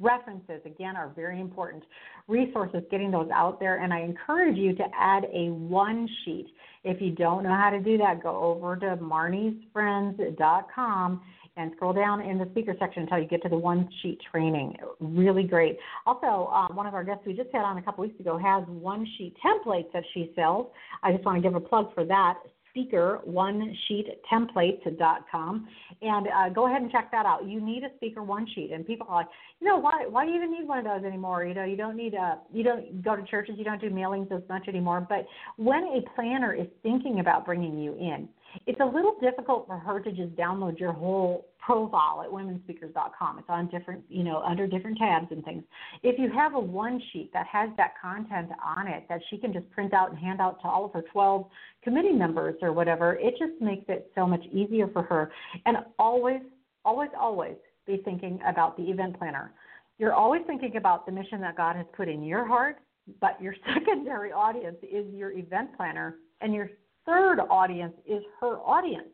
References, 0.04 0.62
again, 0.66 0.98
are 0.98 1.14
very 1.16 1.40
important. 1.40 1.84
Resources, 2.28 2.84
getting 2.92 3.10
those 3.10 3.30
out 3.34 3.58
there. 3.60 3.82
And 3.82 3.92
I 3.94 4.02
encourage 4.02 4.58
you 4.58 4.76
to 4.76 4.84
add 4.94 5.24
a 5.34 5.50
one 5.50 6.10
sheet. 6.26 6.48
If 6.84 7.02
you 7.02 7.12
don't 7.12 7.44
know 7.44 7.56
how 7.56 7.70
to 7.70 7.80
do 7.80 7.98
that, 8.00 8.22
go 8.22 8.36
over 8.36 8.76
to 8.76 8.98
marniesfriends.com 8.98 11.22
and 11.56 11.72
scroll 11.76 11.94
down 11.94 12.20
in 12.22 12.38
the 12.38 12.48
speaker 12.52 12.76
section 12.80 13.04
until 13.04 13.20
you 13.20 13.28
get 13.28 13.42
to 13.44 13.50
the 13.50 13.58
one 13.58 13.88
sheet 14.02 14.20
training. 14.30 14.76
Really 15.00 15.44
great. 15.44 15.80
Also, 16.06 16.52
um, 16.52 16.76
one 16.76 16.86
of 16.86 16.94
our 16.94 17.06
guests 17.06 17.24
we 17.26 17.32
just 17.34 17.50
had 17.54 17.62
on 17.62 17.78
a 17.78 17.82
couple 17.82 18.04
weeks 18.04 18.20
ago 18.20 18.38
has 18.38 18.66
one 18.68 19.08
sheet 19.18 19.38
templates 19.46 19.90
that 19.94 20.04
she 20.14 20.34
sells. 20.36 20.68
I 21.02 21.14
just 21.14 21.24
want 21.24 21.42
to 21.42 21.42
give 21.42 21.56
a 21.56 21.62
plug 21.62 21.94
for 21.94 22.04
that 22.06 22.40
speaker 22.74 23.20
one 23.24 23.76
sheet 23.88 24.08
templates.com 24.32 25.68
and 26.02 26.28
uh, 26.28 26.50
go 26.50 26.68
ahead 26.68 26.82
and 26.82 26.92
check 26.92 27.12
that 27.12 27.26
out. 27.26 27.46
You 27.46 27.62
need 27.62 27.84
a 27.84 27.96
speaker 27.98 28.24
one 28.24 28.48
sheet. 28.56 28.72
And 28.74 28.86
people 28.86 29.06
are 29.10 29.18
like 29.18 29.28
you 29.60 29.68
know 29.68 29.78
why 29.78 30.06
why 30.10 30.26
do 30.26 30.32
you 30.32 30.38
even 30.38 30.52
need 30.52 30.68
one 30.68 30.80
of 30.80 30.86
those 30.86 31.06
anymore 31.06 31.46
you 31.46 31.54
know 31.54 31.64
you 31.64 31.78
don't 31.78 31.96
need 31.96 32.16
a 32.16 32.40
you 32.52 32.64
don't 32.64 33.04
go 33.04 33.16
to 33.16 33.24
churches 33.24 33.56
you 33.58 33.64
don't 33.64 33.80
do 33.80 33.90
mailings 33.90 34.32
as 34.32 34.42
much 34.50 34.68
anymore. 34.68 35.06
But 35.08 35.26
when 35.58 35.84
a 35.84 36.02
planner 36.16 36.54
is 36.54 36.68
thinking 36.82 37.20
about 37.20 37.46
bringing 37.46 37.78
you 37.78 37.94
in 37.94 38.28
it's 38.66 38.80
a 38.80 38.86
little 38.86 39.16
difficult 39.22 39.68
for 39.68 39.78
her 39.78 40.00
to 40.00 40.12
just 40.12 40.36
download 40.36 40.80
your 40.80 40.94
whole 40.94 41.48
profile 41.60 42.22
at 42.24 42.30
womenspeakers.com. 42.30 43.40
It's 43.40 43.50
on 43.50 43.68
different, 43.68 44.04
you 44.10 44.24
know, 44.24 44.42
under 44.42 44.68
different 44.68 44.98
tabs 44.98 45.28
and 45.32 45.44
things. 45.44 45.64
If 46.04 46.20
you 46.20 46.30
have 46.32 46.56
a 46.56 46.60
one 46.60 47.02
sheet 47.12 47.32
that 47.34 47.48
has 47.48 47.70
that 47.78 47.94
content 48.02 48.50
on 48.64 48.88
it 48.88 49.06
that 49.10 49.22
she 49.30 49.38
can 49.38 49.54
just 49.54 49.70
print 49.72 49.94
out 49.94 50.10
and 50.10 50.20
hand 50.20 50.42
out 50.42 50.62
to 50.62 50.68
all 50.68 50.86
of 50.86 50.94
her 50.94 51.04
12 51.12 51.46
committee 51.84 52.12
members 52.12 52.56
or 52.62 52.74
whatever, 52.74 53.16
it 53.16 53.36
just 53.40 53.60
makes 53.62 53.86
it 53.88 54.12
so 54.16 54.28
much 54.28 54.44
easier 54.52 54.88
for 54.88 55.04
her. 55.04 55.32
And 55.66 55.78
always, 55.98 56.42
always, 56.84 57.10
always 57.18 57.56
be 57.86 58.02
thinking 58.04 58.40
about 58.48 58.78
the 58.78 58.84
event 58.84 59.18
planner. 59.18 59.52
You're 60.00 60.14
always 60.14 60.42
thinking 60.48 60.76
about 60.76 61.06
the 61.06 61.12
mission 61.12 61.40
that 61.42 61.56
God 61.56 61.76
has 61.76 61.86
put 61.96 62.10
in 62.10 62.24
your 62.24 62.46
heart, 62.46 62.78
but 63.22 63.42
your 63.42 63.56
secondary 63.74 64.32
audience 64.32 64.78
is 64.82 65.06
your 65.14 65.32
event 65.32 65.76
planner, 65.78 66.16
and 66.42 66.54
your 66.54 66.70
third 67.06 67.40
audience 67.50 67.94
is 68.08 68.24
her 68.40 68.58
audience. 68.58 69.08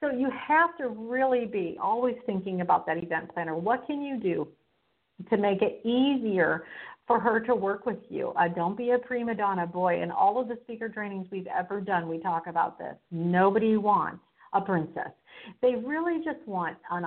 So 0.00 0.10
you 0.10 0.28
have 0.30 0.76
to 0.78 0.88
really 0.88 1.46
be 1.46 1.76
always 1.80 2.16
thinking 2.26 2.60
about 2.60 2.86
that 2.86 2.98
event 2.98 3.32
planner. 3.32 3.54
What 3.54 3.86
can 3.86 4.02
you 4.02 4.18
do 4.18 4.48
to 5.30 5.36
make 5.36 5.62
it 5.62 5.80
easier 5.86 6.64
for 7.06 7.20
her 7.20 7.38
to 7.40 7.54
work 7.54 7.86
with 7.86 7.98
you? 8.08 8.32
Uh, 8.36 8.48
don't 8.48 8.76
be 8.76 8.90
a 8.90 8.98
prima 8.98 9.34
donna, 9.34 9.66
boy. 9.66 10.02
In 10.02 10.10
all 10.10 10.40
of 10.40 10.48
the 10.48 10.58
speaker 10.64 10.88
trainings 10.88 11.28
we've 11.30 11.46
ever 11.46 11.80
done, 11.80 12.08
we 12.08 12.18
talk 12.18 12.48
about 12.48 12.78
this. 12.78 12.96
Nobody 13.12 13.76
wants 13.76 14.24
a 14.52 14.60
princess. 14.60 15.12
They 15.60 15.76
really 15.76 16.24
just 16.24 16.46
want 16.46 16.76
an 16.90 17.04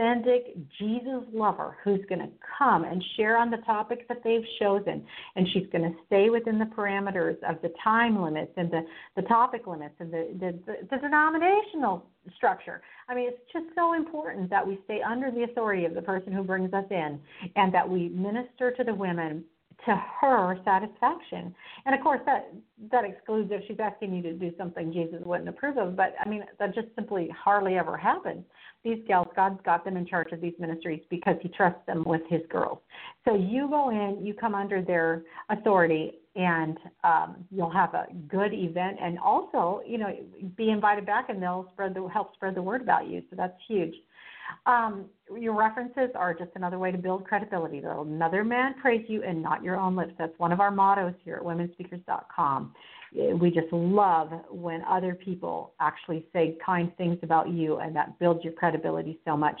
authentic 0.00 0.56
Jesus 0.78 1.22
lover 1.32 1.76
who's 1.84 2.00
going 2.08 2.20
to 2.20 2.28
come 2.58 2.84
and 2.84 3.02
share 3.16 3.36
on 3.36 3.50
the 3.50 3.58
topics 3.58 4.02
that 4.08 4.18
they've 4.24 4.44
chosen. 4.58 5.04
And 5.36 5.46
she's 5.52 5.66
going 5.72 5.84
to 5.84 5.96
stay 6.06 6.30
within 6.30 6.58
the 6.58 6.64
parameters 6.64 7.36
of 7.48 7.60
the 7.62 7.72
time 7.82 8.20
limits 8.20 8.52
and 8.56 8.70
the, 8.70 8.82
the 9.16 9.22
topic 9.22 9.66
limits 9.66 9.94
and 9.98 10.12
the, 10.12 10.28
the, 10.38 10.58
the, 10.66 10.74
the 10.90 10.96
denominational 10.98 12.04
structure. 12.36 12.82
I 13.08 13.14
mean, 13.14 13.28
it's 13.28 13.52
just 13.52 13.66
so 13.74 13.94
important 13.94 14.50
that 14.50 14.66
we 14.66 14.78
stay 14.84 15.00
under 15.02 15.30
the 15.30 15.44
authority 15.44 15.84
of 15.84 15.94
the 15.94 16.02
person 16.02 16.32
who 16.32 16.42
brings 16.42 16.72
us 16.72 16.86
in 16.90 17.20
and 17.56 17.72
that 17.74 17.88
we 17.88 18.08
minister 18.08 18.72
to 18.72 18.84
the 18.84 18.94
women 18.94 19.44
to 19.86 19.96
her 20.20 20.58
satisfaction. 20.64 21.54
And 21.86 21.94
of 21.94 22.02
course, 22.02 22.20
that 22.26 22.52
that 22.90 23.04
excludes 23.04 23.50
if 23.52 23.62
she's 23.68 23.78
asking 23.78 24.14
you 24.14 24.22
to 24.22 24.32
do 24.32 24.52
something 24.56 24.92
Jesus 24.92 25.20
wouldn't 25.24 25.48
approve 25.48 25.76
of. 25.76 25.96
But 25.96 26.14
I 26.24 26.28
mean, 26.28 26.44
that 26.58 26.74
just 26.74 26.88
simply 26.94 27.28
hardly 27.28 27.76
ever 27.76 27.96
happens. 27.96 28.44
These 28.82 28.98
gals, 29.06 29.28
God's 29.36 29.60
got 29.64 29.84
them 29.84 29.96
in 29.96 30.06
charge 30.06 30.32
of 30.32 30.40
these 30.40 30.54
ministries 30.58 31.02
because 31.10 31.36
He 31.42 31.48
trusts 31.48 31.80
them 31.86 32.02
with 32.06 32.22
His 32.28 32.40
girls. 32.50 32.78
So 33.26 33.34
you 33.34 33.68
go 33.68 33.90
in, 33.90 34.24
you 34.24 34.32
come 34.32 34.54
under 34.54 34.80
their 34.80 35.22
authority, 35.50 36.12
and 36.36 36.78
um, 37.04 37.44
you'll 37.50 37.72
have 37.72 37.92
a 37.94 38.06
good 38.28 38.54
event. 38.54 38.96
And 39.02 39.18
also, 39.18 39.82
you 39.86 39.98
know, 39.98 40.16
be 40.56 40.70
invited 40.70 41.04
back, 41.04 41.28
and 41.28 41.42
they'll 41.42 41.68
spread 41.72 41.94
the 41.94 42.06
help 42.08 42.34
spread 42.34 42.54
the 42.54 42.62
word 42.62 42.80
about 42.80 43.08
you. 43.08 43.22
So 43.28 43.36
that's 43.36 43.56
huge. 43.68 43.94
Um, 44.66 45.06
your 45.38 45.54
references 45.56 46.10
are 46.14 46.34
just 46.34 46.50
another 46.54 46.78
way 46.78 46.90
to 46.90 46.98
build 46.98 47.24
credibility. 47.24 47.80
Let 47.80 47.96
another 47.96 48.44
man 48.44 48.74
praise 48.80 49.04
you 49.08 49.22
and 49.22 49.42
not 49.42 49.62
your 49.62 49.76
own 49.76 49.96
lips. 49.96 50.12
That's 50.18 50.36
one 50.38 50.52
of 50.52 50.60
our 50.60 50.70
mottos 50.70 51.14
here 51.24 51.36
at 51.36 51.42
womenspeakers.com. 51.42 52.74
We 53.12 53.50
just 53.50 53.72
love 53.72 54.30
when 54.50 54.82
other 54.88 55.14
people 55.14 55.74
actually 55.80 56.26
say 56.32 56.56
kind 56.64 56.96
things 56.96 57.18
about 57.22 57.50
you, 57.50 57.78
and 57.78 57.94
that 57.96 58.18
builds 58.18 58.44
your 58.44 58.52
credibility 58.52 59.18
so 59.24 59.36
much. 59.36 59.60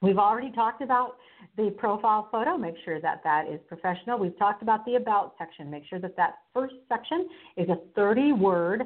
We've 0.00 0.18
already 0.18 0.52
talked 0.52 0.82
about 0.82 1.16
the 1.56 1.70
profile 1.76 2.28
photo. 2.30 2.56
Make 2.56 2.76
sure 2.84 3.00
that 3.00 3.22
that 3.24 3.48
is 3.48 3.58
professional. 3.68 4.18
We've 4.18 4.38
talked 4.38 4.62
about 4.62 4.84
the 4.84 4.94
about 4.94 5.34
section. 5.38 5.70
Make 5.70 5.84
sure 5.88 5.98
that 5.98 6.16
that 6.16 6.38
first 6.54 6.74
section 6.88 7.28
is 7.56 7.68
a 7.68 7.78
30 7.96 8.32
word 8.32 8.82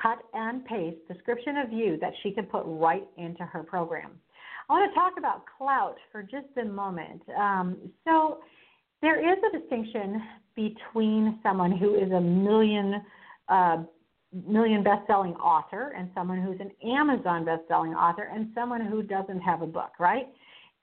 cut 0.00 0.18
and 0.32 0.64
paste 0.64 0.96
description 1.06 1.58
of 1.58 1.72
you 1.72 1.96
that 2.00 2.12
she 2.22 2.30
can 2.32 2.44
put 2.44 2.62
right 2.66 3.06
into 3.16 3.44
her 3.44 3.62
program. 3.62 4.12
I 4.68 4.72
want 4.72 4.92
to 4.92 4.94
talk 4.94 5.12
about 5.16 5.44
clout 5.56 5.96
for 6.12 6.22
just 6.22 6.46
a 6.60 6.64
moment. 6.64 7.22
Um, 7.38 7.76
so, 8.04 8.38
there 9.00 9.20
is 9.20 9.38
a 9.48 9.58
distinction 9.58 10.20
between 10.56 11.38
someone 11.42 11.70
who 11.70 11.94
is 11.94 12.10
a 12.10 12.20
million 12.20 13.02
uh, 13.48 13.78
million 14.46 14.82
best-selling 14.82 15.34
author 15.36 15.94
and 15.96 16.10
someone 16.14 16.42
who's 16.42 16.60
an 16.60 16.70
Amazon 16.86 17.44
best-selling 17.44 17.94
author 17.94 18.28
and 18.32 18.48
someone 18.54 18.84
who 18.84 19.02
doesn't 19.02 19.40
have 19.40 19.62
a 19.62 19.66
book, 19.66 19.92
right? 19.98 20.26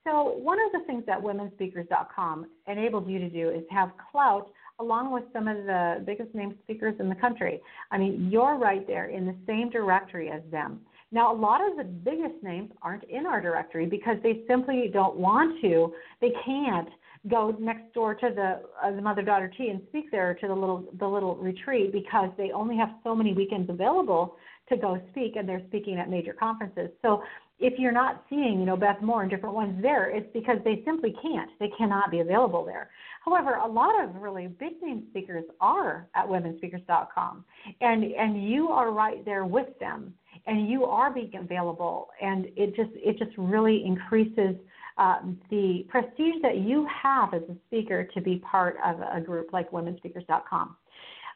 So, 0.04 0.38
one 0.38 0.58
of 0.60 0.72
the 0.72 0.86
things 0.88 1.04
that 1.08 1.20
womenspeakers.com 1.20 2.48
enables 2.68 3.08
you 3.08 3.20
to 3.20 3.30
do 3.30 3.50
is 3.50 3.64
have 3.70 3.92
clout 4.12 4.50
along 4.80 5.12
with 5.12 5.24
some 5.32 5.48
of 5.48 5.58
the 5.66 6.04
biggest 6.06 6.34
name 6.36 6.56
speakers 6.64 6.96
in 7.00 7.10
the 7.10 7.16
country. 7.16 7.62
I 7.92 7.98
mean, 7.98 8.30
you're 8.32 8.58
right 8.58 8.86
there 8.88 9.06
in 9.10 9.26
the 9.26 9.36
same 9.48 9.70
directory 9.70 10.30
as 10.30 10.42
them. 10.52 10.82
Now, 11.12 11.34
a 11.34 11.38
lot 11.38 11.62
of 11.66 11.78
the 11.78 11.84
biggest 11.84 12.42
names 12.44 12.72
aren't 12.82 13.04
in 13.06 13.26
our 13.26 13.40
directory 13.40 13.86
because 13.86 14.18
they 14.24 14.44
simply 14.48 14.90
don't 14.92 15.18
want 15.18 15.62
to. 15.62 15.94
They 16.20 16.32
can't 16.46 16.90
go 17.30 17.56
next 17.60 17.94
door 17.94 18.14
to 18.16 18.30
the 18.36 18.62
uh, 18.84 18.96
the 18.96 19.02
mother 19.02 19.22
daughter 19.22 19.52
tea 19.58 19.70
and 19.70 19.82
speak 19.90 20.12
there 20.12 20.36
to 20.36 20.48
the 20.48 20.54
little 20.54 20.86
the 21.00 21.08
little 21.08 21.36
retreat 21.36 21.92
because 21.92 22.30
they 22.38 22.52
only 22.52 22.78
have 22.78 22.90
so 23.04 23.16
many 23.16 23.34
weekends 23.34 23.70
available 23.70 24.36
to 24.70 24.78
go 24.78 25.00
speak 25.12 25.36
and 25.36 25.48
they're 25.48 25.62
speaking 25.68 25.98
at 26.00 26.10
major 26.10 26.34
conferences. 26.34 26.90
So 27.02 27.24
if 27.60 27.80
you're 27.80 27.92
not 27.92 28.24
seeing, 28.30 28.60
you 28.60 28.66
know, 28.66 28.76
Beth 28.76 29.02
Moore 29.02 29.22
and 29.22 29.32
different 29.32 29.56
ones 29.56 29.82
there, 29.82 30.10
it's 30.10 30.28
because 30.34 30.58
they 30.66 30.82
simply 30.86 31.16
can't. 31.22 31.50
They 31.60 31.70
cannot 31.78 32.12
be 32.12 32.20
available 32.20 32.66
there. 32.66 32.90
However, 33.24 33.56
a 33.56 33.68
lot 33.68 34.04
of 34.04 34.16
really 34.16 34.48
big 34.48 34.82
name 34.82 35.06
speakers 35.10 35.46
are 35.62 36.08
at 36.16 36.28
womenspeakers.com, 36.28 37.46
and 37.82 38.04
and 38.04 38.44
you 38.44 38.68
are 38.70 38.92
right 38.92 39.24
there 39.26 39.46
with 39.46 39.68
them, 39.80 40.14
and 40.48 40.70
you 40.70 40.86
are 40.86 41.12
being 41.12 41.32
available, 41.40 42.10
and 42.22 42.46
it 42.56 42.76
just 42.76 42.92
it 42.96 43.18
just 43.18 43.36
really 43.38 43.84
increases. 43.86 44.56
Uh, 44.98 45.18
the 45.50 45.86
prestige 45.90 46.36
that 46.42 46.60
you 46.60 46.88
have 47.04 47.34
as 47.34 47.42
a 47.50 47.56
speaker 47.68 48.08
to 48.14 48.22
be 48.22 48.38
part 48.38 48.78
of 48.86 48.96
a 49.14 49.20
group 49.20 49.52
like 49.52 49.70
womenspeakers.com. 49.72 50.78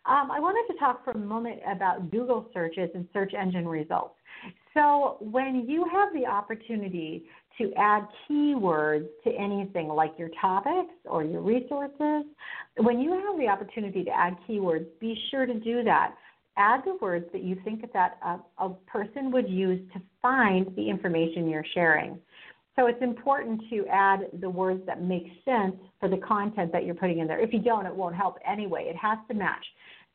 Um, 0.06 0.32
I 0.32 0.40
wanted 0.40 0.72
to 0.74 0.80
talk 0.80 1.04
for 1.04 1.12
a 1.12 1.18
moment 1.18 1.60
about 1.70 2.10
Google 2.10 2.48
searches 2.54 2.90
and 2.96 3.08
search 3.12 3.34
engine 3.34 3.68
results. 3.68 4.16
So, 4.74 5.18
when 5.20 5.66
you 5.68 5.86
have 5.92 6.10
the 6.14 6.26
opportunity 6.26 7.26
to 7.58 7.74
add 7.78 8.08
keywords 8.30 9.08
to 9.26 9.32
anything 9.32 9.90
like 9.90 10.14
your 10.18 10.30
topics 10.40 10.94
or 11.06 11.24
your 11.24 11.42
resources, 11.42 12.24
when 12.78 13.00
you 13.00 13.12
have 13.12 13.38
the 13.38 13.48
opportunity 13.48 14.04
to 14.06 14.12
add 14.12 14.38
keywords, 14.48 14.86
be 15.00 15.20
sure 15.30 15.46
to 15.46 15.54
do 15.54 15.84
that. 15.84 16.16
Add 16.60 16.82
the 16.86 16.98
words 17.02 17.26
that 17.32 17.42
you 17.42 17.58
think 17.64 17.92
that 17.94 18.20
a, 18.24 18.38
a 18.64 18.70
person 18.86 19.32
would 19.32 19.50
use 19.50 19.82
to 19.94 20.02
find 20.22 20.68
the 20.76 20.90
information 20.90 21.50
you're 21.50 21.66
sharing. 21.74 22.20
So 22.76 22.88
it's 22.88 23.02
important 23.02 23.62
to 23.70 23.86
add 23.88 24.28
the 24.42 24.50
words 24.50 24.82
that 24.86 25.02
make 25.02 25.26
sense 25.46 25.76
for 26.00 26.10
the 26.10 26.18
content 26.18 26.72
that 26.74 26.86
you're 26.86 26.96
putting 26.96 27.20
in 27.20 27.28
there. 27.28 27.40
If 27.40 27.52
you 27.54 27.60
don't, 27.60 27.86
it 27.86 27.96
won't 27.96 28.16
help 28.16 28.38
anyway. 28.46 28.86
It 28.90 28.96
has 28.98 29.18
to 29.30 29.34
match. 29.34 29.66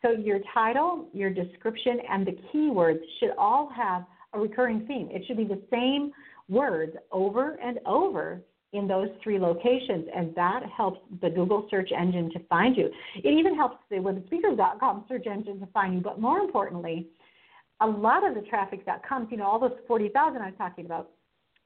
So 0.03 0.11
your 0.11 0.39
title, 0.53 1.09
your 1.15 1.31
description, 1.31 1.99
and 2.11 2.27
the 2.27 2.37
keywords 2.53 3.01
should 3.21 3.33
all 3.39 3.71
have 3.75 4.05
a 4.35 4.39
recurring 4.39 4.87
theme. 4.87 5.09
It 5.11 5.25
should 5.27 5.39
be 5.39 5.45
the 5.45 5.63
same 5.71 6.13
words 6.49 6.95
over 7.11 7.59
and 7.63 7.79
over 7.87 8.41
in 8.75 8.87
those 8.89 9.09
three 9.23 9.39
locations, 9.39 10.07
and 10.15 10.35
that 10.35 10.63
helps 10.77 11.01
the 11.23 11.31
Google 11.31 11.67
search 11.71 11.91
engine 11.97 12.31
to 12.33 12.41
find 12.51 12.77
you. 12.77 12.91
It 13.17 13.31
even 13.31 13.55
helps 13.55 13.77
the 13.89 13.97
womenspeakers.com 13.97 15.05
search 15.09 15.27
engine 15.27 15.61
to 15.61 15.67
find 15.67 15.95
you, 15.95 16.01
but 16.01 16.21
more 16.21 16.39
importantly, 16.39 17.09
a 17.81 17.87
lot 17.87 18.29
of 18.29 18.35
the 18.35 18.43
traffic 18.43 18.85
that 18.87 19.07
comes, 19.09 19.29
you 19.31 19.37
know, 19.37 19.45
all 19.45 19.59
those 19.59 19.77
40,000 19.87 20.43
I 20.43 20.47
was 20.47 20.55
talking 20.59 20.87
about, 20.87 21.11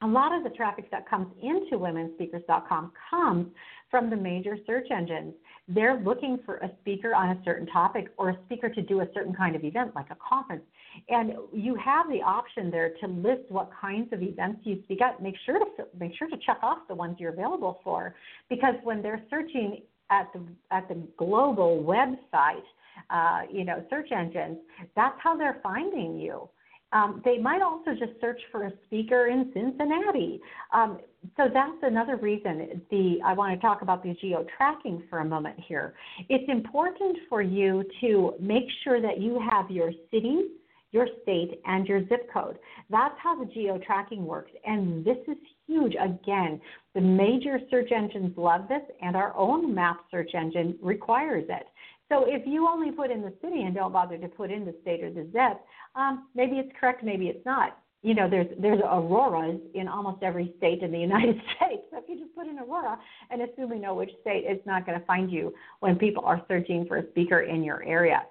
a 0.01 0.07
lot 0.07 0.33
of 0.33 0.43
the 0.43 0.49
traffic 0.51 0.89
that 0.91 1.09
comes 1.09 1.27
into 1.41 1.77
womenspeakers.com 1.77 2.93
comes 3.09 3.47
from 3.91 4.09
the 4.09 4.15
major 4.15 4.57
search 4.65 4.87
engines. 4.91 5.33
They're 5.67 5.99
looking 5.99 6.39
for 6.45 6.57
a 6.57 6.71
speaker 6.79 7.13
on 7.13 7.29
a 7.29 7.41
certain 7.43 7.67
topic 7.67 8.07
or 8.17 8.29
a 8.29 8.37
speaker 8.45 8.69
to 8.69 8.81
do 8.81 9.01
a 9.01 9.07
certain 9.13 9.33
kind 9.33 9.55
of 9.55 9.63
event, 9.63 9.95
like 9.95 10.09
a 10.09 10.17
conference. 10.17 10.63
And 11.07 11.33
you 11.53 11.75
have 11.75 12.07
the 12.09 12.21
option 12.21 12.71
there 12.71 12.91
to 13.01 13.07
list 13.07 13.43
what 13.49 13.69
kinds 13.79 14.11
of 14.13 14.21
events 14.21 14.61
you 14.63 14.81
speak 14.83 15.01
at. 15.01 15.21
Make 15.21 15.35
sure 15.45 15.59
to 15.59 15.65
make 15.99 16.13
sure 16.17 16.27
to 16.27 16.37
check 16.45 16.59
off 16.61 16.79
the 16.87 16.95
ones 16.95 17.17
you're 17.19 17.33
available 17.33 17.79
for, 17.83 18.15
because 18.49 18.75
when 18.83 19.01
they're 19.01 19.23
searching 19.29 19.81
at 20.09 20.27
the 20.33 20.41
at 20.71 20.87
the 20.87 20.97
global 21.17 21.83
website, 21.83 22.63
uh, 23.09 23.41
you 23.51 23.63
know, 23.63 23.83
search 23.89 24.11
engines, 24.11 24.57
that's 24.95 25.15
how 25.21 25.37
they're 25.37 25.59
finding 25.61 26.19
you. 26.19 26.49
Um, 26.91 27.21
they 27.23 27.37
might 27.37 27.61
also 27.61 27.91
just 27.91 28.19
search 28.19 28.41
for 28.51 28.65
a 28.65 28.71
speaker 28.85 29.27
in 29.27 29.51
Cincinnati. 29.53 30.41
Um, 30.73 30.99
so 31.37 31.43
that's 31.53 31.77
another 31.83 32.15
reason 32.15 32.81
the 32.89 33.19
I 33.23 33.33
want 33.33 33.53
to 33.53 33.61
talk 33.61 33.83
about 33.83 34.01
the 34.01 34.15
geo 34.19 34.45
tracking 34.57 35.03
for 35.09 35.19
a 35.19 35.25
moment 35.25 35.59
here. 35.67 35.93
It's 36.29 36.49
important 36.49 37.15
for 37.29 37.43
you 37.43 37.83
to 38.01 38.33
make 38.39 38.63
sure 38.83 39.01
that 39.01 39.19
you 39.19 39.39
have 39.51 39.69
your 39.69 39.91
city, 40.09 40.47
your 40.91 41.07
state, 41.23 41.61
and 41.65 41.87
your 41.87 42.01
zip 42.07 42.29
code. 42.33 42.57
That's 42.89 43.15
how 43.21 43.37
the 43.37 43.45
geo 43.45 43.77
tracking 43.77 44.25
works. 44.25 44.51
And 44.65 45.05
this 45.05 45.17
is 45.27 45.37
huge. 45.67 45.95
Again, 46.01 46.59
the 46.95 47.01
major 47.01 47.59
search 47.69 47.91
engines 47.91 48.35
love 48.37 48.67
this, 48.67 48.81
and 49.01 49.15
our 49.15 49.35
own 49.35 49.73
map 49.73 49.99
search 50.09 50.31
engine 50.33 50.77
requires 50.81 51.45
it. 51.49 51.67
So 52.09 52.25
if 52.27 52.41
you 52.47 52.67
only 52.67 52.91
put 52.91 53.11
in 53.11 53.21
the 53.21 53.33
city 53.41 53.61
and 53.61 53.75
don't 53.75 53.93
bother 53.93 54.17
to 54.17 54.27
put 54.27 54.51
in 54.51 54.65
the 54.65 54.73
state 54.81 55.03
or 55.03 55.11
the 55.11 55.27
zip, 55.31 55.61
um, 55.95 56.27
maybe 56.35 56.55
it's 56.55 56.71
correct, 56.79 57.03
maybe 57.03 57.27
it's 57.27 57.45
not. 57.45 57.77
You 58.01 58.15
know, 58.15 58.29
there's 58.29 58.47
there's 58.59 58.79
auroras 58.83 59.59
in 59.75 59.87
almost 59.87 60.23
every 60.23 60.53
state 60.57 60.81
in 60.81 60.91
the 60.91 60.99
United 61.11 61.35
States. 61.55 61.83
So 61.91 61.97
if 61.99 62.05
you 62.07 62.17
just 62.17 62.33
put 62.33 62.47
in 62.47 62.57
aurora 62.57 62.97
and 63.29 63.41
assume 63.41 63.69
we 63.69 63.77
know 63.77 63.93
which 63.93 64.11
state, 64.21 64.45
it's 64.47 64.65
not 64.65 64.85
going 64.85 64.99
to 64.99 65.05
find 65.05 65.31
you 65.31 65.53
when 65.81 65.97
people 65.97 66.23
are 66.25 66.41
searching 66.47 66.85
for 66.87 66.97
a 66.97 67.07
speaker 67.11 67.41
in 67.41 67.63
your 67.63 67.83
area. 67.83 68.23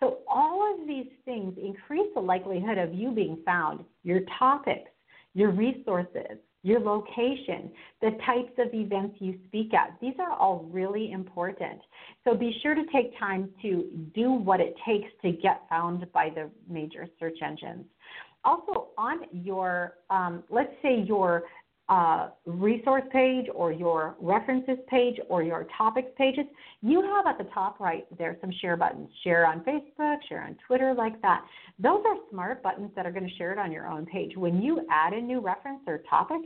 So 0.00 0.18
all 0.28 0.74
of 0.74 0.86
these 0.86 1.10
things 1.24 1.54
increase 1.62 2.08
the 2.14 2.20
likelihood 2.20 2.78
of 2.78 2.92
you 2.94 3.10
being 3.12 3.38
found. 3.44 3.84
Your 4.02 4.20
topics, 4.38 4.90
your 5.34 5.50
resources, 5.50 6.38
your 6.62 6.80
location, 6.80 7.70
the 8.02 8.10
types 8.26 8.52
of 8.58 8.74
events 8.74 9.16
you 9.20 9.38
speak 9.46 9.72
at. 9.72 9.96
These 10.00 10.14
are 10.18 10.32
all 10.32 10.68
really 10.72 11.12
important. 11.12 11.80
So 12.24 12.34
be 12.34 12.58
sure 12.60 12.74
to 12.74 12.82
take 12.92 13.16
time 13.18 13.50
to 13.62 13.88
do 14.14 14.32
what 14.32 14.60
it 14.60 14.74
takes 14.84 15.08
to 15.22 15.30
get 15.30 15.62
found 15.68 16.10
by 16.12 16.30
the 16.34 16.50
major 16.68 17.06
search 17.20 17.38
engines. 17.40 17.84
Also, 18.44 18.88
on 18.98 19.20
your, 19.32 19.94
um, 20.10 20.42
let's 20.50 20.72
say 20.82 21.02
your 21.06 21.44
uh, 21.88 22.30
resource 22.46 23.04
page 23.12 23.46
or 23.54 23.72
your 23.72 24.16
references 24.20 24.78
page 24.88 25.16
or 25.28 25.42
your 25.42 25.66
topics 25.78 26.08
pages, 26.18 26.44
you 26.82 27.00
have 27.00 27.26
at 27.26 27.38
the 27.38 27.50
top 27.52 27.78
right 27.78 28.06
there 28.18 28.36
some 28.40 28.50
share 28.60 28.76
buttons. 28.76 29.08
Share 29.22 29.46
on 29.46 29.60
Facebook, 29.60 30.16
share 30.28 30.42
on 30.42 30.56
Twitter, 30.66 30.94
like 30.94 31.20
that. 31.22 31.44
Those 31.78 32.02
are 32.06 32.16
smart 32.30 32.62
buttons 32.62 32.90
that 32.96 33.06
are 33.06 33.12
going 33.12 33.28
to 33.28 33.34
share 33.36 33.52
it 33.52 33.58
on 33.58 33.70
your 33.70 33.86
own 33.86 34.04
page. 34.06 34.36
When 34.36 34.60
you 34.60 34.84
add 34.90 35.12
a 35.12 35.20
new 35.20 35.40
reference 35.40 35.80
or 35.86 35.98
topic 36.10 36.40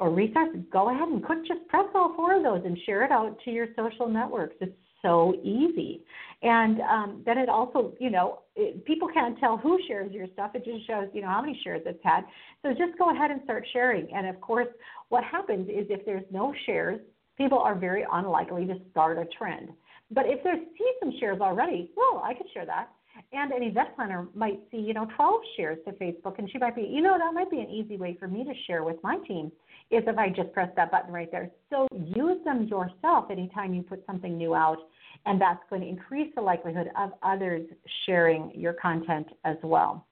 or 0.00 0.10
resource, 0.10 0.56
go 0.72 0.90
ahead 0.90 1.08
and 1.08 1.22
quick 1.22 1.46
just 1.46 1.66
press 1.68 1.86
all 1.94 2.14
four 2.16 2.36
of 2.36 2.42
those 2.42 2.62
and 2.64 2.78
share 2.86 3.04
it 3.04 3.10
out 3.10 3.36
to 3.44 3.50
your 3.50 3.66
social 3.76 4.08
networks. 4.08 4.56
It's 4.60 4.72
so 5.02 5.34
easy. 5.42 6.02
And 6.42 6.80
um, 6.80 7.22
then 7.26 7.38
it 7.38 7.48
also, 7.48 7.92
you 7.98 8.10
know, 8.10 8.40
it, 8.58 8.84
people 8.84 9.08
can't 9.08 9.38
tell 9.38 9.56
who 9.56 9.78
shares 9.86 10.12
your 10.12 10.26
stuff. 10.32 10.50
It 10.54 10.64
just 10.64 10.86
shows, 10.86 11.06
you 11.12 11.22
know, 11.22 11.28
how 11.28 11.40
many 11.40 11.58
shares 11.62 11.82
it's 11.86 12.02
had. 12.02 12.24
So 12.62 12.70
just 12.70 12.98
go 12.98 13.10
ahead 13.14 13.30
and 13.30 13.40
start 13.44 13.64
sharing. 13.72 14.12
And 14.12 14.26
of 14.26 14.40
course, 14.40 14.66
what 15.08 15.22
happens 15.24 15.68
is 15.68 15.86
if 15.88 16.04
there's 16.04 16.24
no 16.30 16.52
shares, 16.66 17.00
people 17.36 17.58
are 17.58 17.76
very 17.76 18.04
unlikely 18.12 18.66
to 18.66 18.74
start 18.90 19.16
a 19.16 19.26
trend. 19.38 19.70
But 20.10 20.26
if 20.26 20.42
there's 20.42 20.58
see 20.76 20.92
some 21.00 21.12
shares 21.20 21.40
already, 21.40 21.92
well, 21.96 22.20
I 22.24 22.34
could 22.34 22.46
share 22.52 22.66
that. 22.66 22.88
And 23.32 23.52
an 23.52 23.62
event 23.62 23.94
planner 23.94 24.28
might 24.34 24.60
see, 24.70 24.78
you 24.78 24.94
know, 24.94 25.06
12 25.16 25.40
shares 25.56 25.78
to 25.86 25.92
Facebook, 25.92 26.38
and 26.38 26.50
she 26.50 26.58
might 26.58 26.76
be, 26.76 26.82
you 26.82 27.00
know, 27.00 27.16
that 27.18 27.34
might 27.34 27.50
be 27.50 27.60
an 27.60 27.68
easy 27.68 27.96
way 27.96 28.16
for 28.18 28.28
me 28.28 28.44
to 28.44 28.52
share 28.66 28.84
with 28.84 28.96
my 29.02 29.18
team 29.26 29.50
is 29.90 30.04
if 30.06 30.18
I 30.18 30.28
just 30.28 30.52
press 30.52 30.68
that 30.76 30.90
button 30.90 31.12
right 31.12 31.30
there. 31.30 31.50
So 31.70 31.88
use 31.92 32.42
them 32.44 32.68
yourself 32.68 33.30
anytime 33.30 33.74
you 33.74 33.82
put 33.82 34.04
something 34.06 34.36
new 34.36 34.54
out, 34.54 34.78
and 35.26 35.40
that's 35.40 35.60
going 35.70 35.82
to 35.82 35.88
increase 35.88 36.32
the 36.34 36.40
likelihood 36.40 36.90
of 36.96 37.10
others 37.22 37.66
sharing 38.06 38.52
your 38.54 38.72
content 38.74 39.26
as 39.44 39.56
well. 39.62 40.06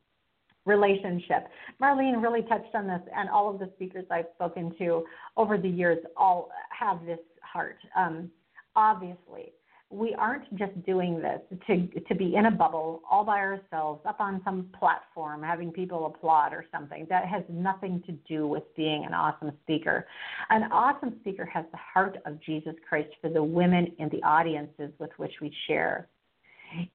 Relationship. 0.65 1.47
Marlene 1.81 2.21
really 2.21 2.43
touched 2.43 2.75
on 2.75 2.87
this, 2.87 3.01
and 3.17 3.29
all 3.31 3.53
of 3.53 3.61
the 3.61 3.71
speakers 3.77 4.05
I've 4.11 4.27
spoken 4.35 4.75
to 4.79 5.05
over 5.37 5.57
the 5.57 5.69
years 5.69 5.99
all 6.17 6.51
have 6.71 7.05
this 7.07 7.21
heart. 7.41 7.79
Um, 7.97 8.31
obviously, 8.75 9.53
we 9.91 10.14
aren't 10.14 10.53
just 10.57 10.72
doing 10.84 11.20
this 11.20 11.41
to 11.66 11.87
to 12.09 12.14
be 12.14 12.34
in 12.34 12.47
a 12.47 12.51
bubble 12.51 13.03
all 13.09 13.24
by 13.24 13.39
ourselves 13.39 14.01
up 14.05 14.20
on 14.20 14.41
some 14.45 14.68
platform 14.78 15.43
having 15.43 15.70
people 15.70 16.07
applaud 16.07 16.53
or 16.53 16.64
something. 16.72 17.07
That 17.09 17.26
has 17.26 17.45
nothing 17.49 18.03
to 18.07 18.12
do 18.28 18.49
with 18.49 18.64
being 18.74 19.05
an 19.05 19.14
awesome 19.14 19.53
speaker. 19.62 20.07
An 20.51 20.64
awesome 20.72 21.14
speaker 21.20 21.45
has 21.47 21.64
the 21.70 21.78
heart 21.78 22.18
of 22.26 22.41
jesus 22.43 22.74
christ 22.89 23.11
for 23.20 23.30
the 23.30 23.43
women 23.43 23.93
in 23.99 24.09
the 24.09 24.22
audiences 24.22 24.91
with 24.99 25.11
which 25.18 25.34
we 25.41 25.53
share. 25.68 26.09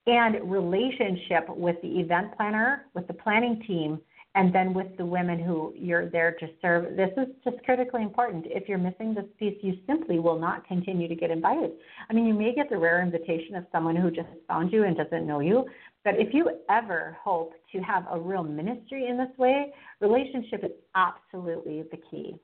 And 0.06 0.52
relationship 0.52 1.48
with 1.48 1.78
the 1.82 2.00
event 2.00 2.36
planner 2.36 2.88
with 2.94 3.08
the 3.08 3.14
planning 3.14 3.64
team 3.66 4.02
and 4.36 4.56
then 4.56 4.74
with 4.74 4.96
the 4.98 5.06
women 5.06 5.40
who 5.40 5.74
you're 5.76 6.10
there 6.10 6.32
to 6.40 6.48
serve. 6.62 6.96
This 6.96 7.10
is 7.18 7.28
just 7.44 7.64
critically 7.66 8.02
important. 8.02 8.46
If 8.48 8.70
you're 8.70 8.78
missing 8.78 9.14
this 9.14 9.26
piece, 9.38 9.58
you 9.62 9.78
simply 9.86 10.20
will 10.20 10.40
not 10.40 10.66
continue 10.68 11.08
to 11.08 11.16
get 11.16 11.32
invited. 11.32 11.72
I 12.10 12.14
mean, 12.14 12.26
you 12.26 12.34
may 12.34 12.56
get 12.56 12.70
the 12.70 12.78
rare 12.78 13.02
invitation 13.02 13.56
of 13.56 13.66
someone 13.72 13.96
who 13.96 14.10
just 14.10 14.30
found 14.48 14.72
you 14.72 14.86
and 14.86 14.96
doesn't 14.96 15.28
know 15.28 15.42
you, 15.42 15.66
but 16.04 16.16
if 16.18 16.34
you 16.34 16.50
ever 16.70 17.18
hope 17.22 17.54
to 17.74 17.80
have 17.80 18.06
a 18.10 18.20
real 18.20 18.44
ministry 18.44 19.08
in 19.08 19.18
this 19.18 19.38
way, 19.38 19.74
relationship 20.00 20.64
is 20.64 20.72
absolutely 20.96 21.84
the 21.92 21.98
key. 22.10 22.40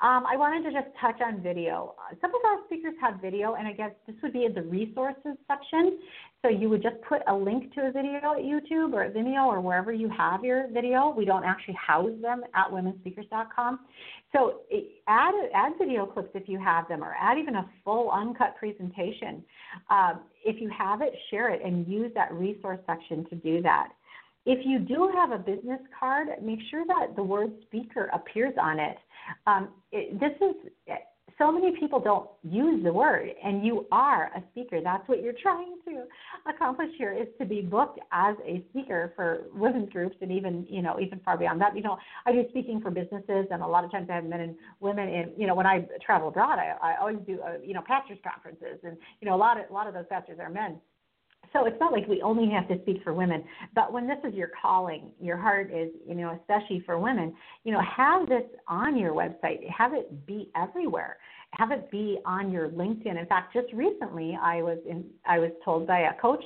Um, 0.00 0.24
I 0.26 0.36
wanted 0.36 0.62
to 0.68 0.72
just 0.72 0.94
touch 1.00 1.20
on 1.24 1.42
video. 1.42 1.94
Some 2.20 2.30
of 2.30 2.40
our 2.44 2.64
speakers 2.66 2.94
have 3.00 3.20
video, 3.20 3.54
and 3.54 3.66
I 3.66 3.72
guess 3.72 3.90
this 4.06 4.16
would 4.22 4.32
be 4.32 4.44
in 4.44 4.54
the 4.54 4.62
resources 4.62 5.36
section. 5.46 5.98
So 6.42 6.48
you 6.48 6.68
would 6.68 6.82
just 6.82 6.96
put 7.08 7.22
a 7.26 7.34
link 7.34 7.74
to 7.74 7.88
a 7.88 7.92
video 7.92 8.16
at 8.16 8.38
YouTube 8.38 8.92
or 8.92 9.02
at 9.02 9.14
Vimeo 9.14 9.46
or 9.46 9.60
wherever 9.60 9.92
you 9.92 10.08
have 10.08 10.44
your 10.44 10.68
video. 10.72 11.12
We 11.16 11.24
don't 11.24 11.44
actually 11.44 11.74
house 11.74 12.12
them 12.22 12.42
at 12.54 12.70
womenspeakers.com. 12.70 13.80
So 14.32 14.60
add 15.08 15.34
add 15.54 15.72
video 15.78 16.06
clips 16.06 16.30
if 16.34 16.48
you 16.48 16.58
have 16.60 16.86
them, 16.88 17.02
or 17.02 17.16
add 17.20 17.38
even 17.38 17.56
a 17.56 17.68
full 17.84 18.10
uncut 18.10 18.56
presentation. 18.56 19.42
Um, 19.90 20.20
if 20.44 20.60
you 20.60 20.70
have 20.70 21.02
it, 21.02 21.12
share 21.30 21.50
it 21.50 21.60
and 21.64 21.86
use 21.88 22.12
that 22.14 22.32
resource 22.32 22.78
section 22.86 23.26
to 23.30 23.34
do 23.34 23.62
that. 23.62 23.88
If 24.50 24.64
you 24.64 24.78
do 24.78 25.10
have 25.14 25.30
a 25.30 25.36
business 25.36 25.80
card, 26.00 26.28
make 26.42 26.58
sure 26.70 26.82
that 26.86 27.14
the 27.16 27.22
word 27.22 27.52
speaker 27.66 28.10
appears 28.14 28.54
on 28.58 28.80
it. 28.80 28.96
Um, 29.46 29.68
it 29.92 30.18
this 30.18 30.32
is 30.40 30.96
so 31.36 31.52
many 31.52 31.78
people 31.78 32.00
don't 32.00 32.30
use 32.42 32.82
the 32.82 32.90
word, 32.90 33.28
and 33.44 33.62
you 33.62 33.86
are 33.92 34.30
a 34.34 34.42
speaker. 34.50 34.80
That's 34.82 35.06
what 35.06 35.22
you're 35.22 35.34
trying 35.42 35.76
to 35.86 36.04
accomplish 36.50 36.88
here 36.96 37.12
is 37.12 37.28
to 37.38 37.44
be 37.44 37.60
booked 37.60 38.00
as 38.10 38.36
a 38.42 38.64
speaker 38.70 39.12
for 39.14 39.42
women's 39.52 39.90
groups, 39.90 40.16
and 40.22 40.32
even 40.32 40.66
you 40.70 40.80
know 40.80 40.98
even 40.98 41.20
far 41.26 41.36
beyond 41.36 41.60
that. 41.60 41.76
You 41.76 41.82
know, 41.82 41.98
I 42.24 42.32
do 42.32 42.46
speaking 42.48 42.80
for 42.80 42.90
businesses, 42.90 43.48
and 43.50 43.62
a 43.62 43.66
lot 43.66 43.84
of 43.84 43.90
times 43.90 44.08
I 44.10 44.14
have 44.14 44.24
men 44.24 44.40
and 44.40 44.56
women. 44.80 45.10
and 45.10 45.32
you 45.36 45.46
know, 45.46 45.54
when 45.54 45.66
I 45.66 45.86
travel 46.04 46.28
abroad, 46.28 46.58
I, 46.58 46.74
I 46.82 46.94
always 46.98 47.18
do 47.26 47.38
uh, 47.42 47.58
you 47.62 47.74
know 47.74 47.82
pastors 47.86 48.18
conferences, 48.24 48.80
and 48.82 48.96
you 49.20 49.28
know 49.28 49.34
a 49.34 49.36
lot 49.36 49.60
of 49.60 49.68
a 49.68 49.74
lot 49.74 49.86
of 49.86 49.92
those 49.92 50.06
pastors 50.08 50.38
are 50.40 50.48
men 50.48 50.80
so 51.52 51.66
it's 51.66 51.78
not 51.80 51.92
like 51.92 52.06
we 52.06 52.20
only 52.22 52.50
have 52.50 52.68
to 52.68 52.80
speak 52.82 53.02
for 53.02 53.14
women 53.14 53.42
but 53.74 53.92
when 53.92 54.06
this 54.06 54.18
is 54.24 54.34
your 54.34 54.50
calling 54.60 55.10
your 55.20 55.36
heart 55.36 55.70
is 55.72 55.90
you 56.06 56.14
know 56.14 56.38
especially 56.40 56.82
for 56.84 56.98
women 56.98 57.34
you 57.64 57.72
know 57.72 57.80
have 57.80 58.28
this 58.28 58.44
on 58.66 58.96
your 58.96 59.12
website 59.12 59.68
have 59.70 59.92
it 59.94 60.26
be 60.26 60.50
everywhere. 60.56 61.16
Have 61.52 61.70
it 61.70 61.90
be 61.90 62.18
on 62.26 62.52
your 62.52 62.68
linkedin. 62.68 63.18
In 63.18 63.26
fact 63.26 63.54
just 63.54 63.72
recently 63.72 64.38
i 64.42 64.62
was 64.62 64.78
in 64.88 65.04
i 65.26 65.38
was 65.38 65.50
told 65.64 65.86
by 65.86 66.00
a 66.00 66.14
coach 66.20 66.42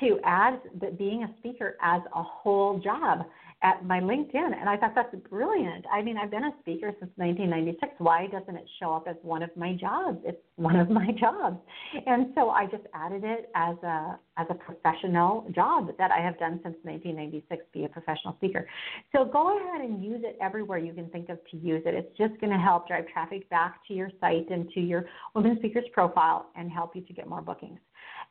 to 0.00 0.18
add 0.24 0.60
that 0.80 0.98
being 0.98 1.24
a 1.24 1.34
speaker 1.38 1.76
as 1.82 2.02
a 2.14 2.22
whole 2.22 2.78
job 2.78 3.26
at 3.62 3.84
my 3.84 4.00
LinkedIn. 4.00 4.58
And 4.58 4.68
I 4.68 4.76
thought 4.76 4.92
that's 4.94 5.14
brilliant. 5.30 5.84
I 5.92 6.02
mean, 6.02 6.16
I've 6.16 6.30
been 6.30 6.44
a 6.44 6.52
speaker 6.60 6.92
since 6.98 7.12
1996. 7.16 7.94
Why 7.98 8.26
doesn't 8.26 8.56
it 8.56 8.64
show 8.80 8.92
up 8.92 9.06
as 9.08 9.16
one 9.22 9.42
of 9.42 9.50
my 9.56 9.74
jobs? 9.74 10.18
It's 10.24 10.42
one 10.56 10.76
of 10.76 10.90
my 10.90 11.10
jobs. 11.20 11.58
And 12.06 12.32
so 12.34 12.50
I 12.50 12.66
just 12.66 12.84
added 12.94 13.22
it 13.24 13.50
as 13.54 13.76
a 13.82 14.18
as 14.38 14.46
a 14.48 14.54
professional 14.54 15.46
job 15.54 15.90
that 15.98 16.10
I 16.10 16.20
have 16.20 16.38
done 16.38 16.58
since 16.62 16.76
1996, 16.82 17.64
be 17.72 17.84
a 17.84 17.88
professional 17.88 18.34
speaker. 18.36 18.66
So 19.14 19.26
go 19.26 19.58
ahead 19.58 19.82
and 19.82 20.02
use 20.02 20.22
it 20.24 20.38
everywhere 20.40 20.78
you 20.78 20.94
can 20.94 21.08
think 21.10 21.28
of 21.28 21.38
to 21.50 21.56
use 21.58 21.82
it. 21.84 21.94
It's 21.94 22.16
just 22.16 22.40
going 22.40 22.52
to 22.52 22.58
help 22.58 22.88
drive 22.88 23.06
traffic 23.08 23.48
back 23.50 23.86
to 23.88 23.94
your 23.94 24.10
site 24.20 24.48
and 24.50 24.70
to 24.70 24.80
your 24.80 25.04
Women 25.34 25.58
Speakers 25.58 25.84
profile 25.92 26.46
and 26.56 26.70
help 26.70 26.96
you 26.96 27.02
to 27.02 27.12
get 27.12 27.28
more 27.28 27.42
bookings. 27.42 27.78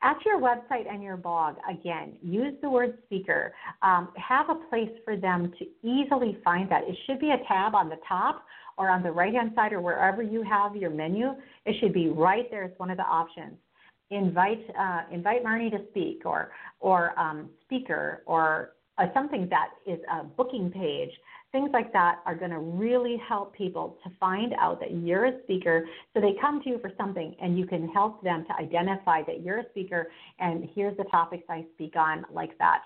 At 0.04 0.18
your 0.26 0.40
website 0.40 0.92
and 0.92 1.04
your 1.04 1.18
blog, 1.18 1.58
again, 1.70 2.14
use 2.24 2.56
the 2.62 2.70
word 2.70 2.98
speaker. 3.06 3.54
Um, 3.84 4.10
have 4.16 4.50
a 4.50 4.56
place 4.70 4.90
for 5.06 5.16
them 5.16 5.54
to 5.60 5.66
easily 5.88 6.40
find 6.44 6.70
that. 6.72 6.84
It 6.88 6.98
should 7.06 7.20
be 7.20 7.30
a 7.30 7.38
tab 7.48 7.76
on 7.76 7.88
the 7.88 8.00
top 8.08 8.44
or 8.78 8.90
on 8.90 9.04
the 9.04 9.12
right 9.12 9.34
hand 9.34 9.52
side 9.56 9.74
or 9.74 9.82
wherever 9.82 10.24
you 10.24 10.42
have 10.42 10.76
your 10.76 10.90
menu. 10.90 11.36
It 11.66 11.76
should 11.80 11.94
be 11.94 12.10
right 12.10 12.50
there 12.50 12.64
as 12.64 12.72
one 12.78 12.90
of 12.90 12.98
the 12.98 13.04
options. 13.04 13.54
Invite 14.10 14.66
uh, 14.78 15.04
invite 15.12 15.44
Marnie 15.44 15.70
to 15.72 15.86
speak 15.92 16.24
or 16.26 16.52
or 16.80 17.18
um, 17.18 17.50
speaker 17.64 18.24
or 18.26 18.72
uh, 18.98 19.06
something 19.14 19.48
that 19.50 19.70
is 19.86 20.00
a 20.12 20.24
booking 20.24 20.72
page 20.72 21.12
things 21.52 21.70
like 21.74 21.92
that 21.94 22.20
are 22.26 22.36
going 22.36 22.52
to 22.52 22.60
really 22.60 23.22
help 23.28 23.54
people 23.54 23.98
to 24.04 24.12
find 24.20 24.54
out 24.60 24.80
that 24.80 24.94
you're 24.94 25.26
a 25.26 25.44
speaker 25.44 25.86
so 26.14 26.22
they 26.22 26.36
come 26.40 26.62
to 26.64 26.70
you 26.70 26.80
for 26.80 26.92
something 26.98 27.36
and 27.42 27.58
you 27.58 27.66
can 27.66 27.88
help 27.90 28.24
them 28.24 28.46
to 28.48 28.56
identify 28.56 29.22
that 29.24 29.42
you're 29.42 29.60
a 29.60 29.70
speaker 29.70 30.08
and 30.40 30.68
here's 30.74 30.96
the 30.98 31.04
topics 31.06 31.44
I 31.50 31.66
speak 31.74 31.96
on 31.96 32.26
like 32.32 32.58
that. 32.60 32.82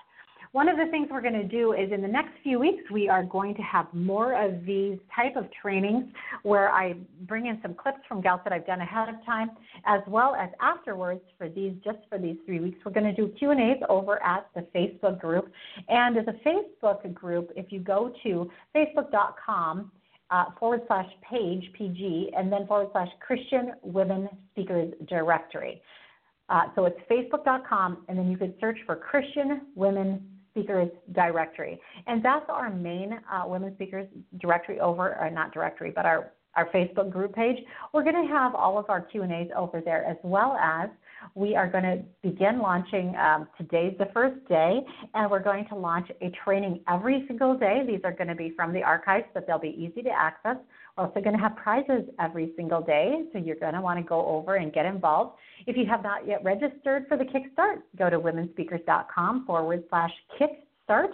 One 0.56 0.70
of 0.70 0.78
the 0.78 0.86
things 0.86 1.10
we're 1.12 1.20
going 1.20 1.34
to 1.34 1.44
do 1.44 1.74
is 1.74 1.92
in 1.92 2.02
the 2.02 2.08
next 2.08 2.32
few 2.42 2.60
weeks, 2.60 2.82
we 2.90 3.10
are 3.10 3.24
going 3.26 3.56
to 3.56 3.62
have 3.62 3.94
more 3.94 4.42
of 4.42 4.66
these 4.66 4.98
type 5.14 5.36
of 5.36 5.48
trainings 5.62 6.06
where 6.44 6.72
I 6.72 6.94
bring 7.28 7.48
in 7.48 7.60
some 7.62 7.74
clips 7.74 7.98
from 8.08 8.22
gals 8.22 8.40
that 8.46 8.54
I've 8.54 8.66
done 8.66 8.80
ahead 8.80 9.10
of 9.10 9.16
time, 9.26 9.50
as 9.86 10.00
well 10.08 10.34
as 10.34 10.50
afterwards 10.62 11.20
for 11.38 11.50
these, 11.50 11.74
just 11.84 11.98
for 12.08 12.18
these 12.18 12.38
three 12.46 12.62
weeks, 12.62 12.78
we're 12.86 12.94
going 12.94 13.06
to 13.06 13.12
do 13.14 13.34
Q&As 13.38 13.84
over 13.90 14.24
at 14.24 14.48
the 14.56 14.62
Facebook 14.74 15.20
group. 15.20 15.52
And 15.90 16.16
as 16.16 16.24
a 16.28 16.48
Facebook 16.48 17.14
group, 17.14 17.52
if 17.58 17.70
you 17.74 17.82
go 17.82 18.14
to 18.24 18.50
facebook.com 18.74 19.92
uh, 20.32 20.46
forward 20.58 20.84
slash 20.88 21.10
page, 21.30 21.70
PG, 21.78 22.32
and 22.34 22.50
then 22.50 22.66
forward 22.66 22.88
slash 22.94 23.10
Christian 23.20 23.74
Women 23.84 24.30
Speakers 24.54 24.94
Directory. 25.10 25.82
Uh, 26.48 26.68
so 26.76 26.86
it's 26.86 27.00
facebook.com, 27.12 28.06
and 28.08 28.18
then 28.18 28.32
you 28.32 28.38
could 28.38 28.54
search 28.62 28.78
for 28.86 28.96
Christian 28.96 29.64
Women 29.76 30.30
speakers 30.56 30.90
directory. 31.12 31.80
And 32.08 32.24
that's 32.24 32.46
our 32.50 32.70
main 32.70 33.20
uh, 33.32 33.44
women 33.46 33.76
speakers 33.76 34.08
directory 34.40 34.80
over, 34.80 35.18
or 35.20 35.30
not 35.30 35.54
directory, 35.54 35.92
but 35.94 36.06
our, 36.06 36.32
our 36.56 36.70
Facebook 36.70 37.12
group 37.12 37.36
page. 37.36 37.58
We're 37.94 38.04
going 38.04 38.28
to 38.28 38.34
have 38.34 38.56
all 38.56 38.78
of 38.78 38.90
our 38.90 39.02
Q&As 39.02 39.48
over 39.56 39.82
there 39.82 40.06
as 40.06 40.18
well 40.24 40.54
as 40.54 40.90
we 41.34 41.56
are 41.56 41.70
going 41.70 41.84
to 41.84 42.04
begin 42.22 42.60
launching 42.60 43.16
um, 43.16 43.48
today's 43.58 43.96
the 43.98 44.08
first 44.14 44.36
day 44.48 44.82
and 45.14 45.30
we're 45.30 45.42
going 45.42 45.66
to 45.68 45.76
launch 45.76 46.10
a 46.22 46.32
training 46.44 46.82
every 46.88 47.26
single 47.28 47.58
day 47.58 47.84
these 47.88 48.02
are 48.04 48.12
going 48.12 48.28
to 48.28 48.36
be 48.36 48.52
from 48.56 48.72
the 48.72 48.84
archives 48.84 49.26
but 49.34 49.48
they'll 49.48 49.58
be 49.58 49.76
easy 49.78 50.04
to 50.04 50.10
access 50.10 50.58
also 50.98 51.20
going 51.22 51.36
to 51.36 51.42
have 51.42 51.56
prizes 51.56 52.04
every 52.20 52.54
single 52.56 52.82
day 52.82 53.24
so 53.34 53.40
you're 53.40 53.58
going 53.58 53.74
to 53.74 53.82
want 53.82 54.00
to 54.00 54.04
go 54.04 54.26
over 54.26 54.56
and 54.56 54.72
get 54.74 54.86
involved. 54.86 55.38
If 55.68 55.76
you 55.76 55.86
have 55.88 56.04
not 56.04 56.28
yet 56.28 56.44
registered 56.44 57.08
for 57.08 57.18
the 57.18 57.26
Kickstart, 57.26 57.82
go 57.98 58.10
to 58.10 58.20
womenspeakers.com 58.20 59.46
forward 59.46 59.84
slash 59.90 60.12
kickstart 60.40 61.10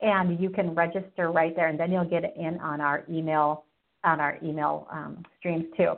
and 0.00 0.40
you 0.40 0.50
can 0.50 0.74
register 0.74 1.30
right 1.30 1.54
there 1.54 1.68
and 1.68 1.78
then 1.78 1.92
you'll 1.92 2.04
get 2.04 2.36
in 2.36 2.58
on 2.60 2.80
our 2.80 3.04
email 3.10 3.63
on 4.04 4.20
our 4.20 4.38
email 4.42 4.86
um, 4.92 5.24
streams 5.38 5.64
too. 5.76 5.94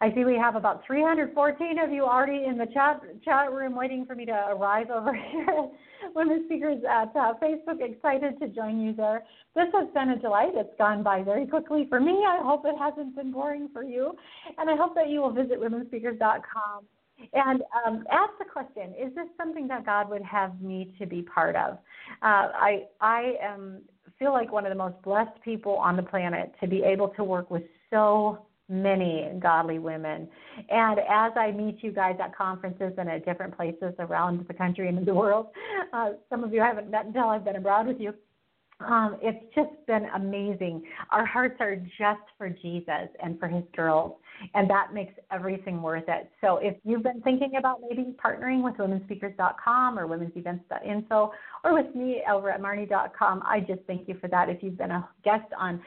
I 0.00 0.12
see 0.14 0.24
we 0.24 0.36
have 0.36 0.56
about 0.56 0.84
314 0.86 1.78
of 1.78 1.92
you 1.92 2.04
already 2.04 2.44
in 2.44 2.58
the 2.58 2.66
chat 2.66 3.00
chat 3.24 3.52
room 3.52 3.74
waiting 3.76 4.04
for 4.06 4.14
me 4.14 4.26
to 4.26 4.46
arrive 4.50 4.90
over 4.90 5.14
here. 5.30 5.68
Women 6.14 6.44
speakers 6.46 6.82
at 6.88 7.14
uh, 7.16 7.34
Facebook, 7.42 7.80
excited 7.80 8.38
to 8.40 8.48
join 8.48 8.80
you 8.80 8.92
there. 8.92 9.24
This 9.54 9.68
has 9.72 9.88
been 9.94 10.10
a 10.10 10.18
delight. 10.18 10.50
It's 10.54 10.76
gone 10.76 11.02
by 11.02 11.22
very 11.22 11.46
quickly 11.46 11.86
for 11.88 12.00
me. 12.00 12.24
I 12.28 12.40
hope 12.42 12.64
it 12.66 12.76
hasn't 12.78 13.16
been 13.16 13.32
boring 13.32 13.68
for 13.72 13.82
you, 13.82 14.14
and 14.58 14.68
I 14.68 14.76
hope 14.76 14.94
that 14.96 15.08
you 15.08 15.20
will 15.22 15.32
visit 15.32 15.60
womenspeakers.com 15.60 16.84
and 17.32 17.62
um, 17.86 18.04
ask 18.10 18.32
the 18.38 18.44
question: 18.44 18.94
Is 19.00 19.14
this 19.14 19.28
something 19.36 19.68
that 19.68 19.86
God 19.86 20.10
would 20.10 20.22
have 20.22 20.60
me 20.60 20.94
to 20.98 21.06
be 21.06 21.22
part 21.22 21.56
of? 21.56 21.74
Uh, 22.22 22.50
I 22.54 22.84
I 23.00 23.34
am 23.42 23.82
feel 24.18 24.32
like 24.32 24.52
one 24.52 24.64
of 24.64 24.70
the 24.70 24.76
most 24.76 25.00
blessed 25.02 25.40
people 25.42 25.76
on 25.76 25.96
the 25.96 26.02
planet 26.02 26.52
to 26.60 26.68
be 26.68 26.82
able 26.82 27.08
to 27.08 27.24
work 27.24 27.50
with 27.50 27.62
so 27.90 28.46
many 28.68 29.30
godly 29.40 29.78
women. 29.78 30.28
And 30.70 30.98
as 31.00 31.32
I 31.36 31.52
meet 31.52 31.82
you 31.82 31.92
guys 31.92 32.16
at 32.22 32.34
conferences 32.34 32.92
and 32.96 33.08
at 33.10 33.24
different 33.24 33.56
places 33.56 33.92
around 33.98 34.46
the 34.48 34.54
country 34.54 34.88
and 34.88 34.98
in 34.98 35.04
the 35.04 35.14
world, 35.14 35.48
uh, 35.92 36.12
some 36.30 36.44
of 36.44 36.52
you 36.52 36.62
I 36.62 36.66
haven't 36.66 36.90
met 36.90 37.06
until 37.06 37.24
I've 37.24 37.44
been 37.44 37.56
abroad 37.56 37.86
with 37.86 38.00
you. 38.00 38.14
Um, 38.80 39.18
it's 39.22 39.44
just 39.54 39.70
been 39.86 40.06
amazing. 40.14 40.82
Our 41.10 41.24
hearts 41.24 41.56
are 41.60 41.76
just 41.76 42.20
for 42.36 42.48
Jesus 42.48 43.08
and 43.22 43.38
for 43.38 43.46
his 43.46 43.62
girls, 43.74 44.14
and 44.54 44.68
that 44.68 44.92
makes 44.92 45.14
everything 45.32 45.80
worth 45.80 46.04
it. 46.08 46.30
So 46.40 46.58
if 46.58 46.76
you've 46.84 47.02
been 47.02 47.20
thinking 47.22 47.52
about 47.58 47.80
maybe 47.88 48.14
partnering 48.22 48.62
with 48.62 48.74
womenspeakers.com 48.74 49.98
or 49.98 50.06
womensevents.info 50.06 51.32
or 51.62 51.74
with 51.74 51.94
me 51.94 52.22
over 52.30 52.50
at 52.50 52.60
marnie.com, 52.60 53.42
I 53.46 53.60
just 53.60 53.80
thank 53.86 54.08
you 54.08 54.16
for 54.20 54.28
that. 54.28 54.48
If 54.48 54.62
you've 54.62 54.78
been 54.78 54.90
a 54.90 55.08
guest 55.24 55.50
on 55.58 55.80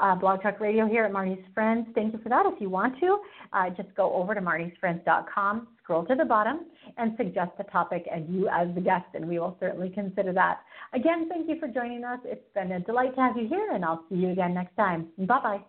uh, 0.00 0.14
Blog 0.14 0.42
Talk 0.42 0.60
Radio 0.60 0.86
here 0.86 1.04
at 1.04 1.12
Marnie's 1.12 1.44
Friends, 1.52 1.86
thank 1.94 2.12
you 2.14 2.20
for 2.22 2.30
that. 2.30 2.46
If 2.46 2.60
you 2.60 2.70
want 2.70 2.98
to, 3.00 3.18
uh, 3.52 3.70
just 3.70 3.94
go 3.94 4.14
over 4.14 4.34
to 4.34 4.40
marniesfriends.com 4.40 5.68
scroll 5.90 6.06
to 6.06 6.14
the 6.14 6.24
bottom 6.24 6.60
and 6.98 7.14
suggest 7.16 7.50
a 7.58 7.64
topic 7.64 8.06
and 8.12 8.32
you 8.32 8.48
as 8.48 8.68
the 8.76 8.80
guest, 8.80 9.06
and 9.14 9.28
we 9.28 9.40
will 9.40 9.56
certainly 9.58 9.90
consider 9.90 10.32
that. 10.32 10.60
Again, 10.92 11.28
thank 11.28 11.48
you 11.48 11.58
for 11.58 11.66
joining 11.66 12.04
us. 12.04 12.20
It's 12.24 12.46
been 12.54 12.70
a 12.70 12.78
delight 12.78 13.16
to 13.16 13.20
have 13.20 13.36
you 13.36 13.48
here, 13.48 13.72
and 13.72 13.84
I'll 13.84 14.04
see 14.08 14.14
you 14.14 14.30
again 14.30 14.54
next 14.54 14.76
time. 14.76 15.08
Bye 15.18 15.40
bye. 15.42 15.60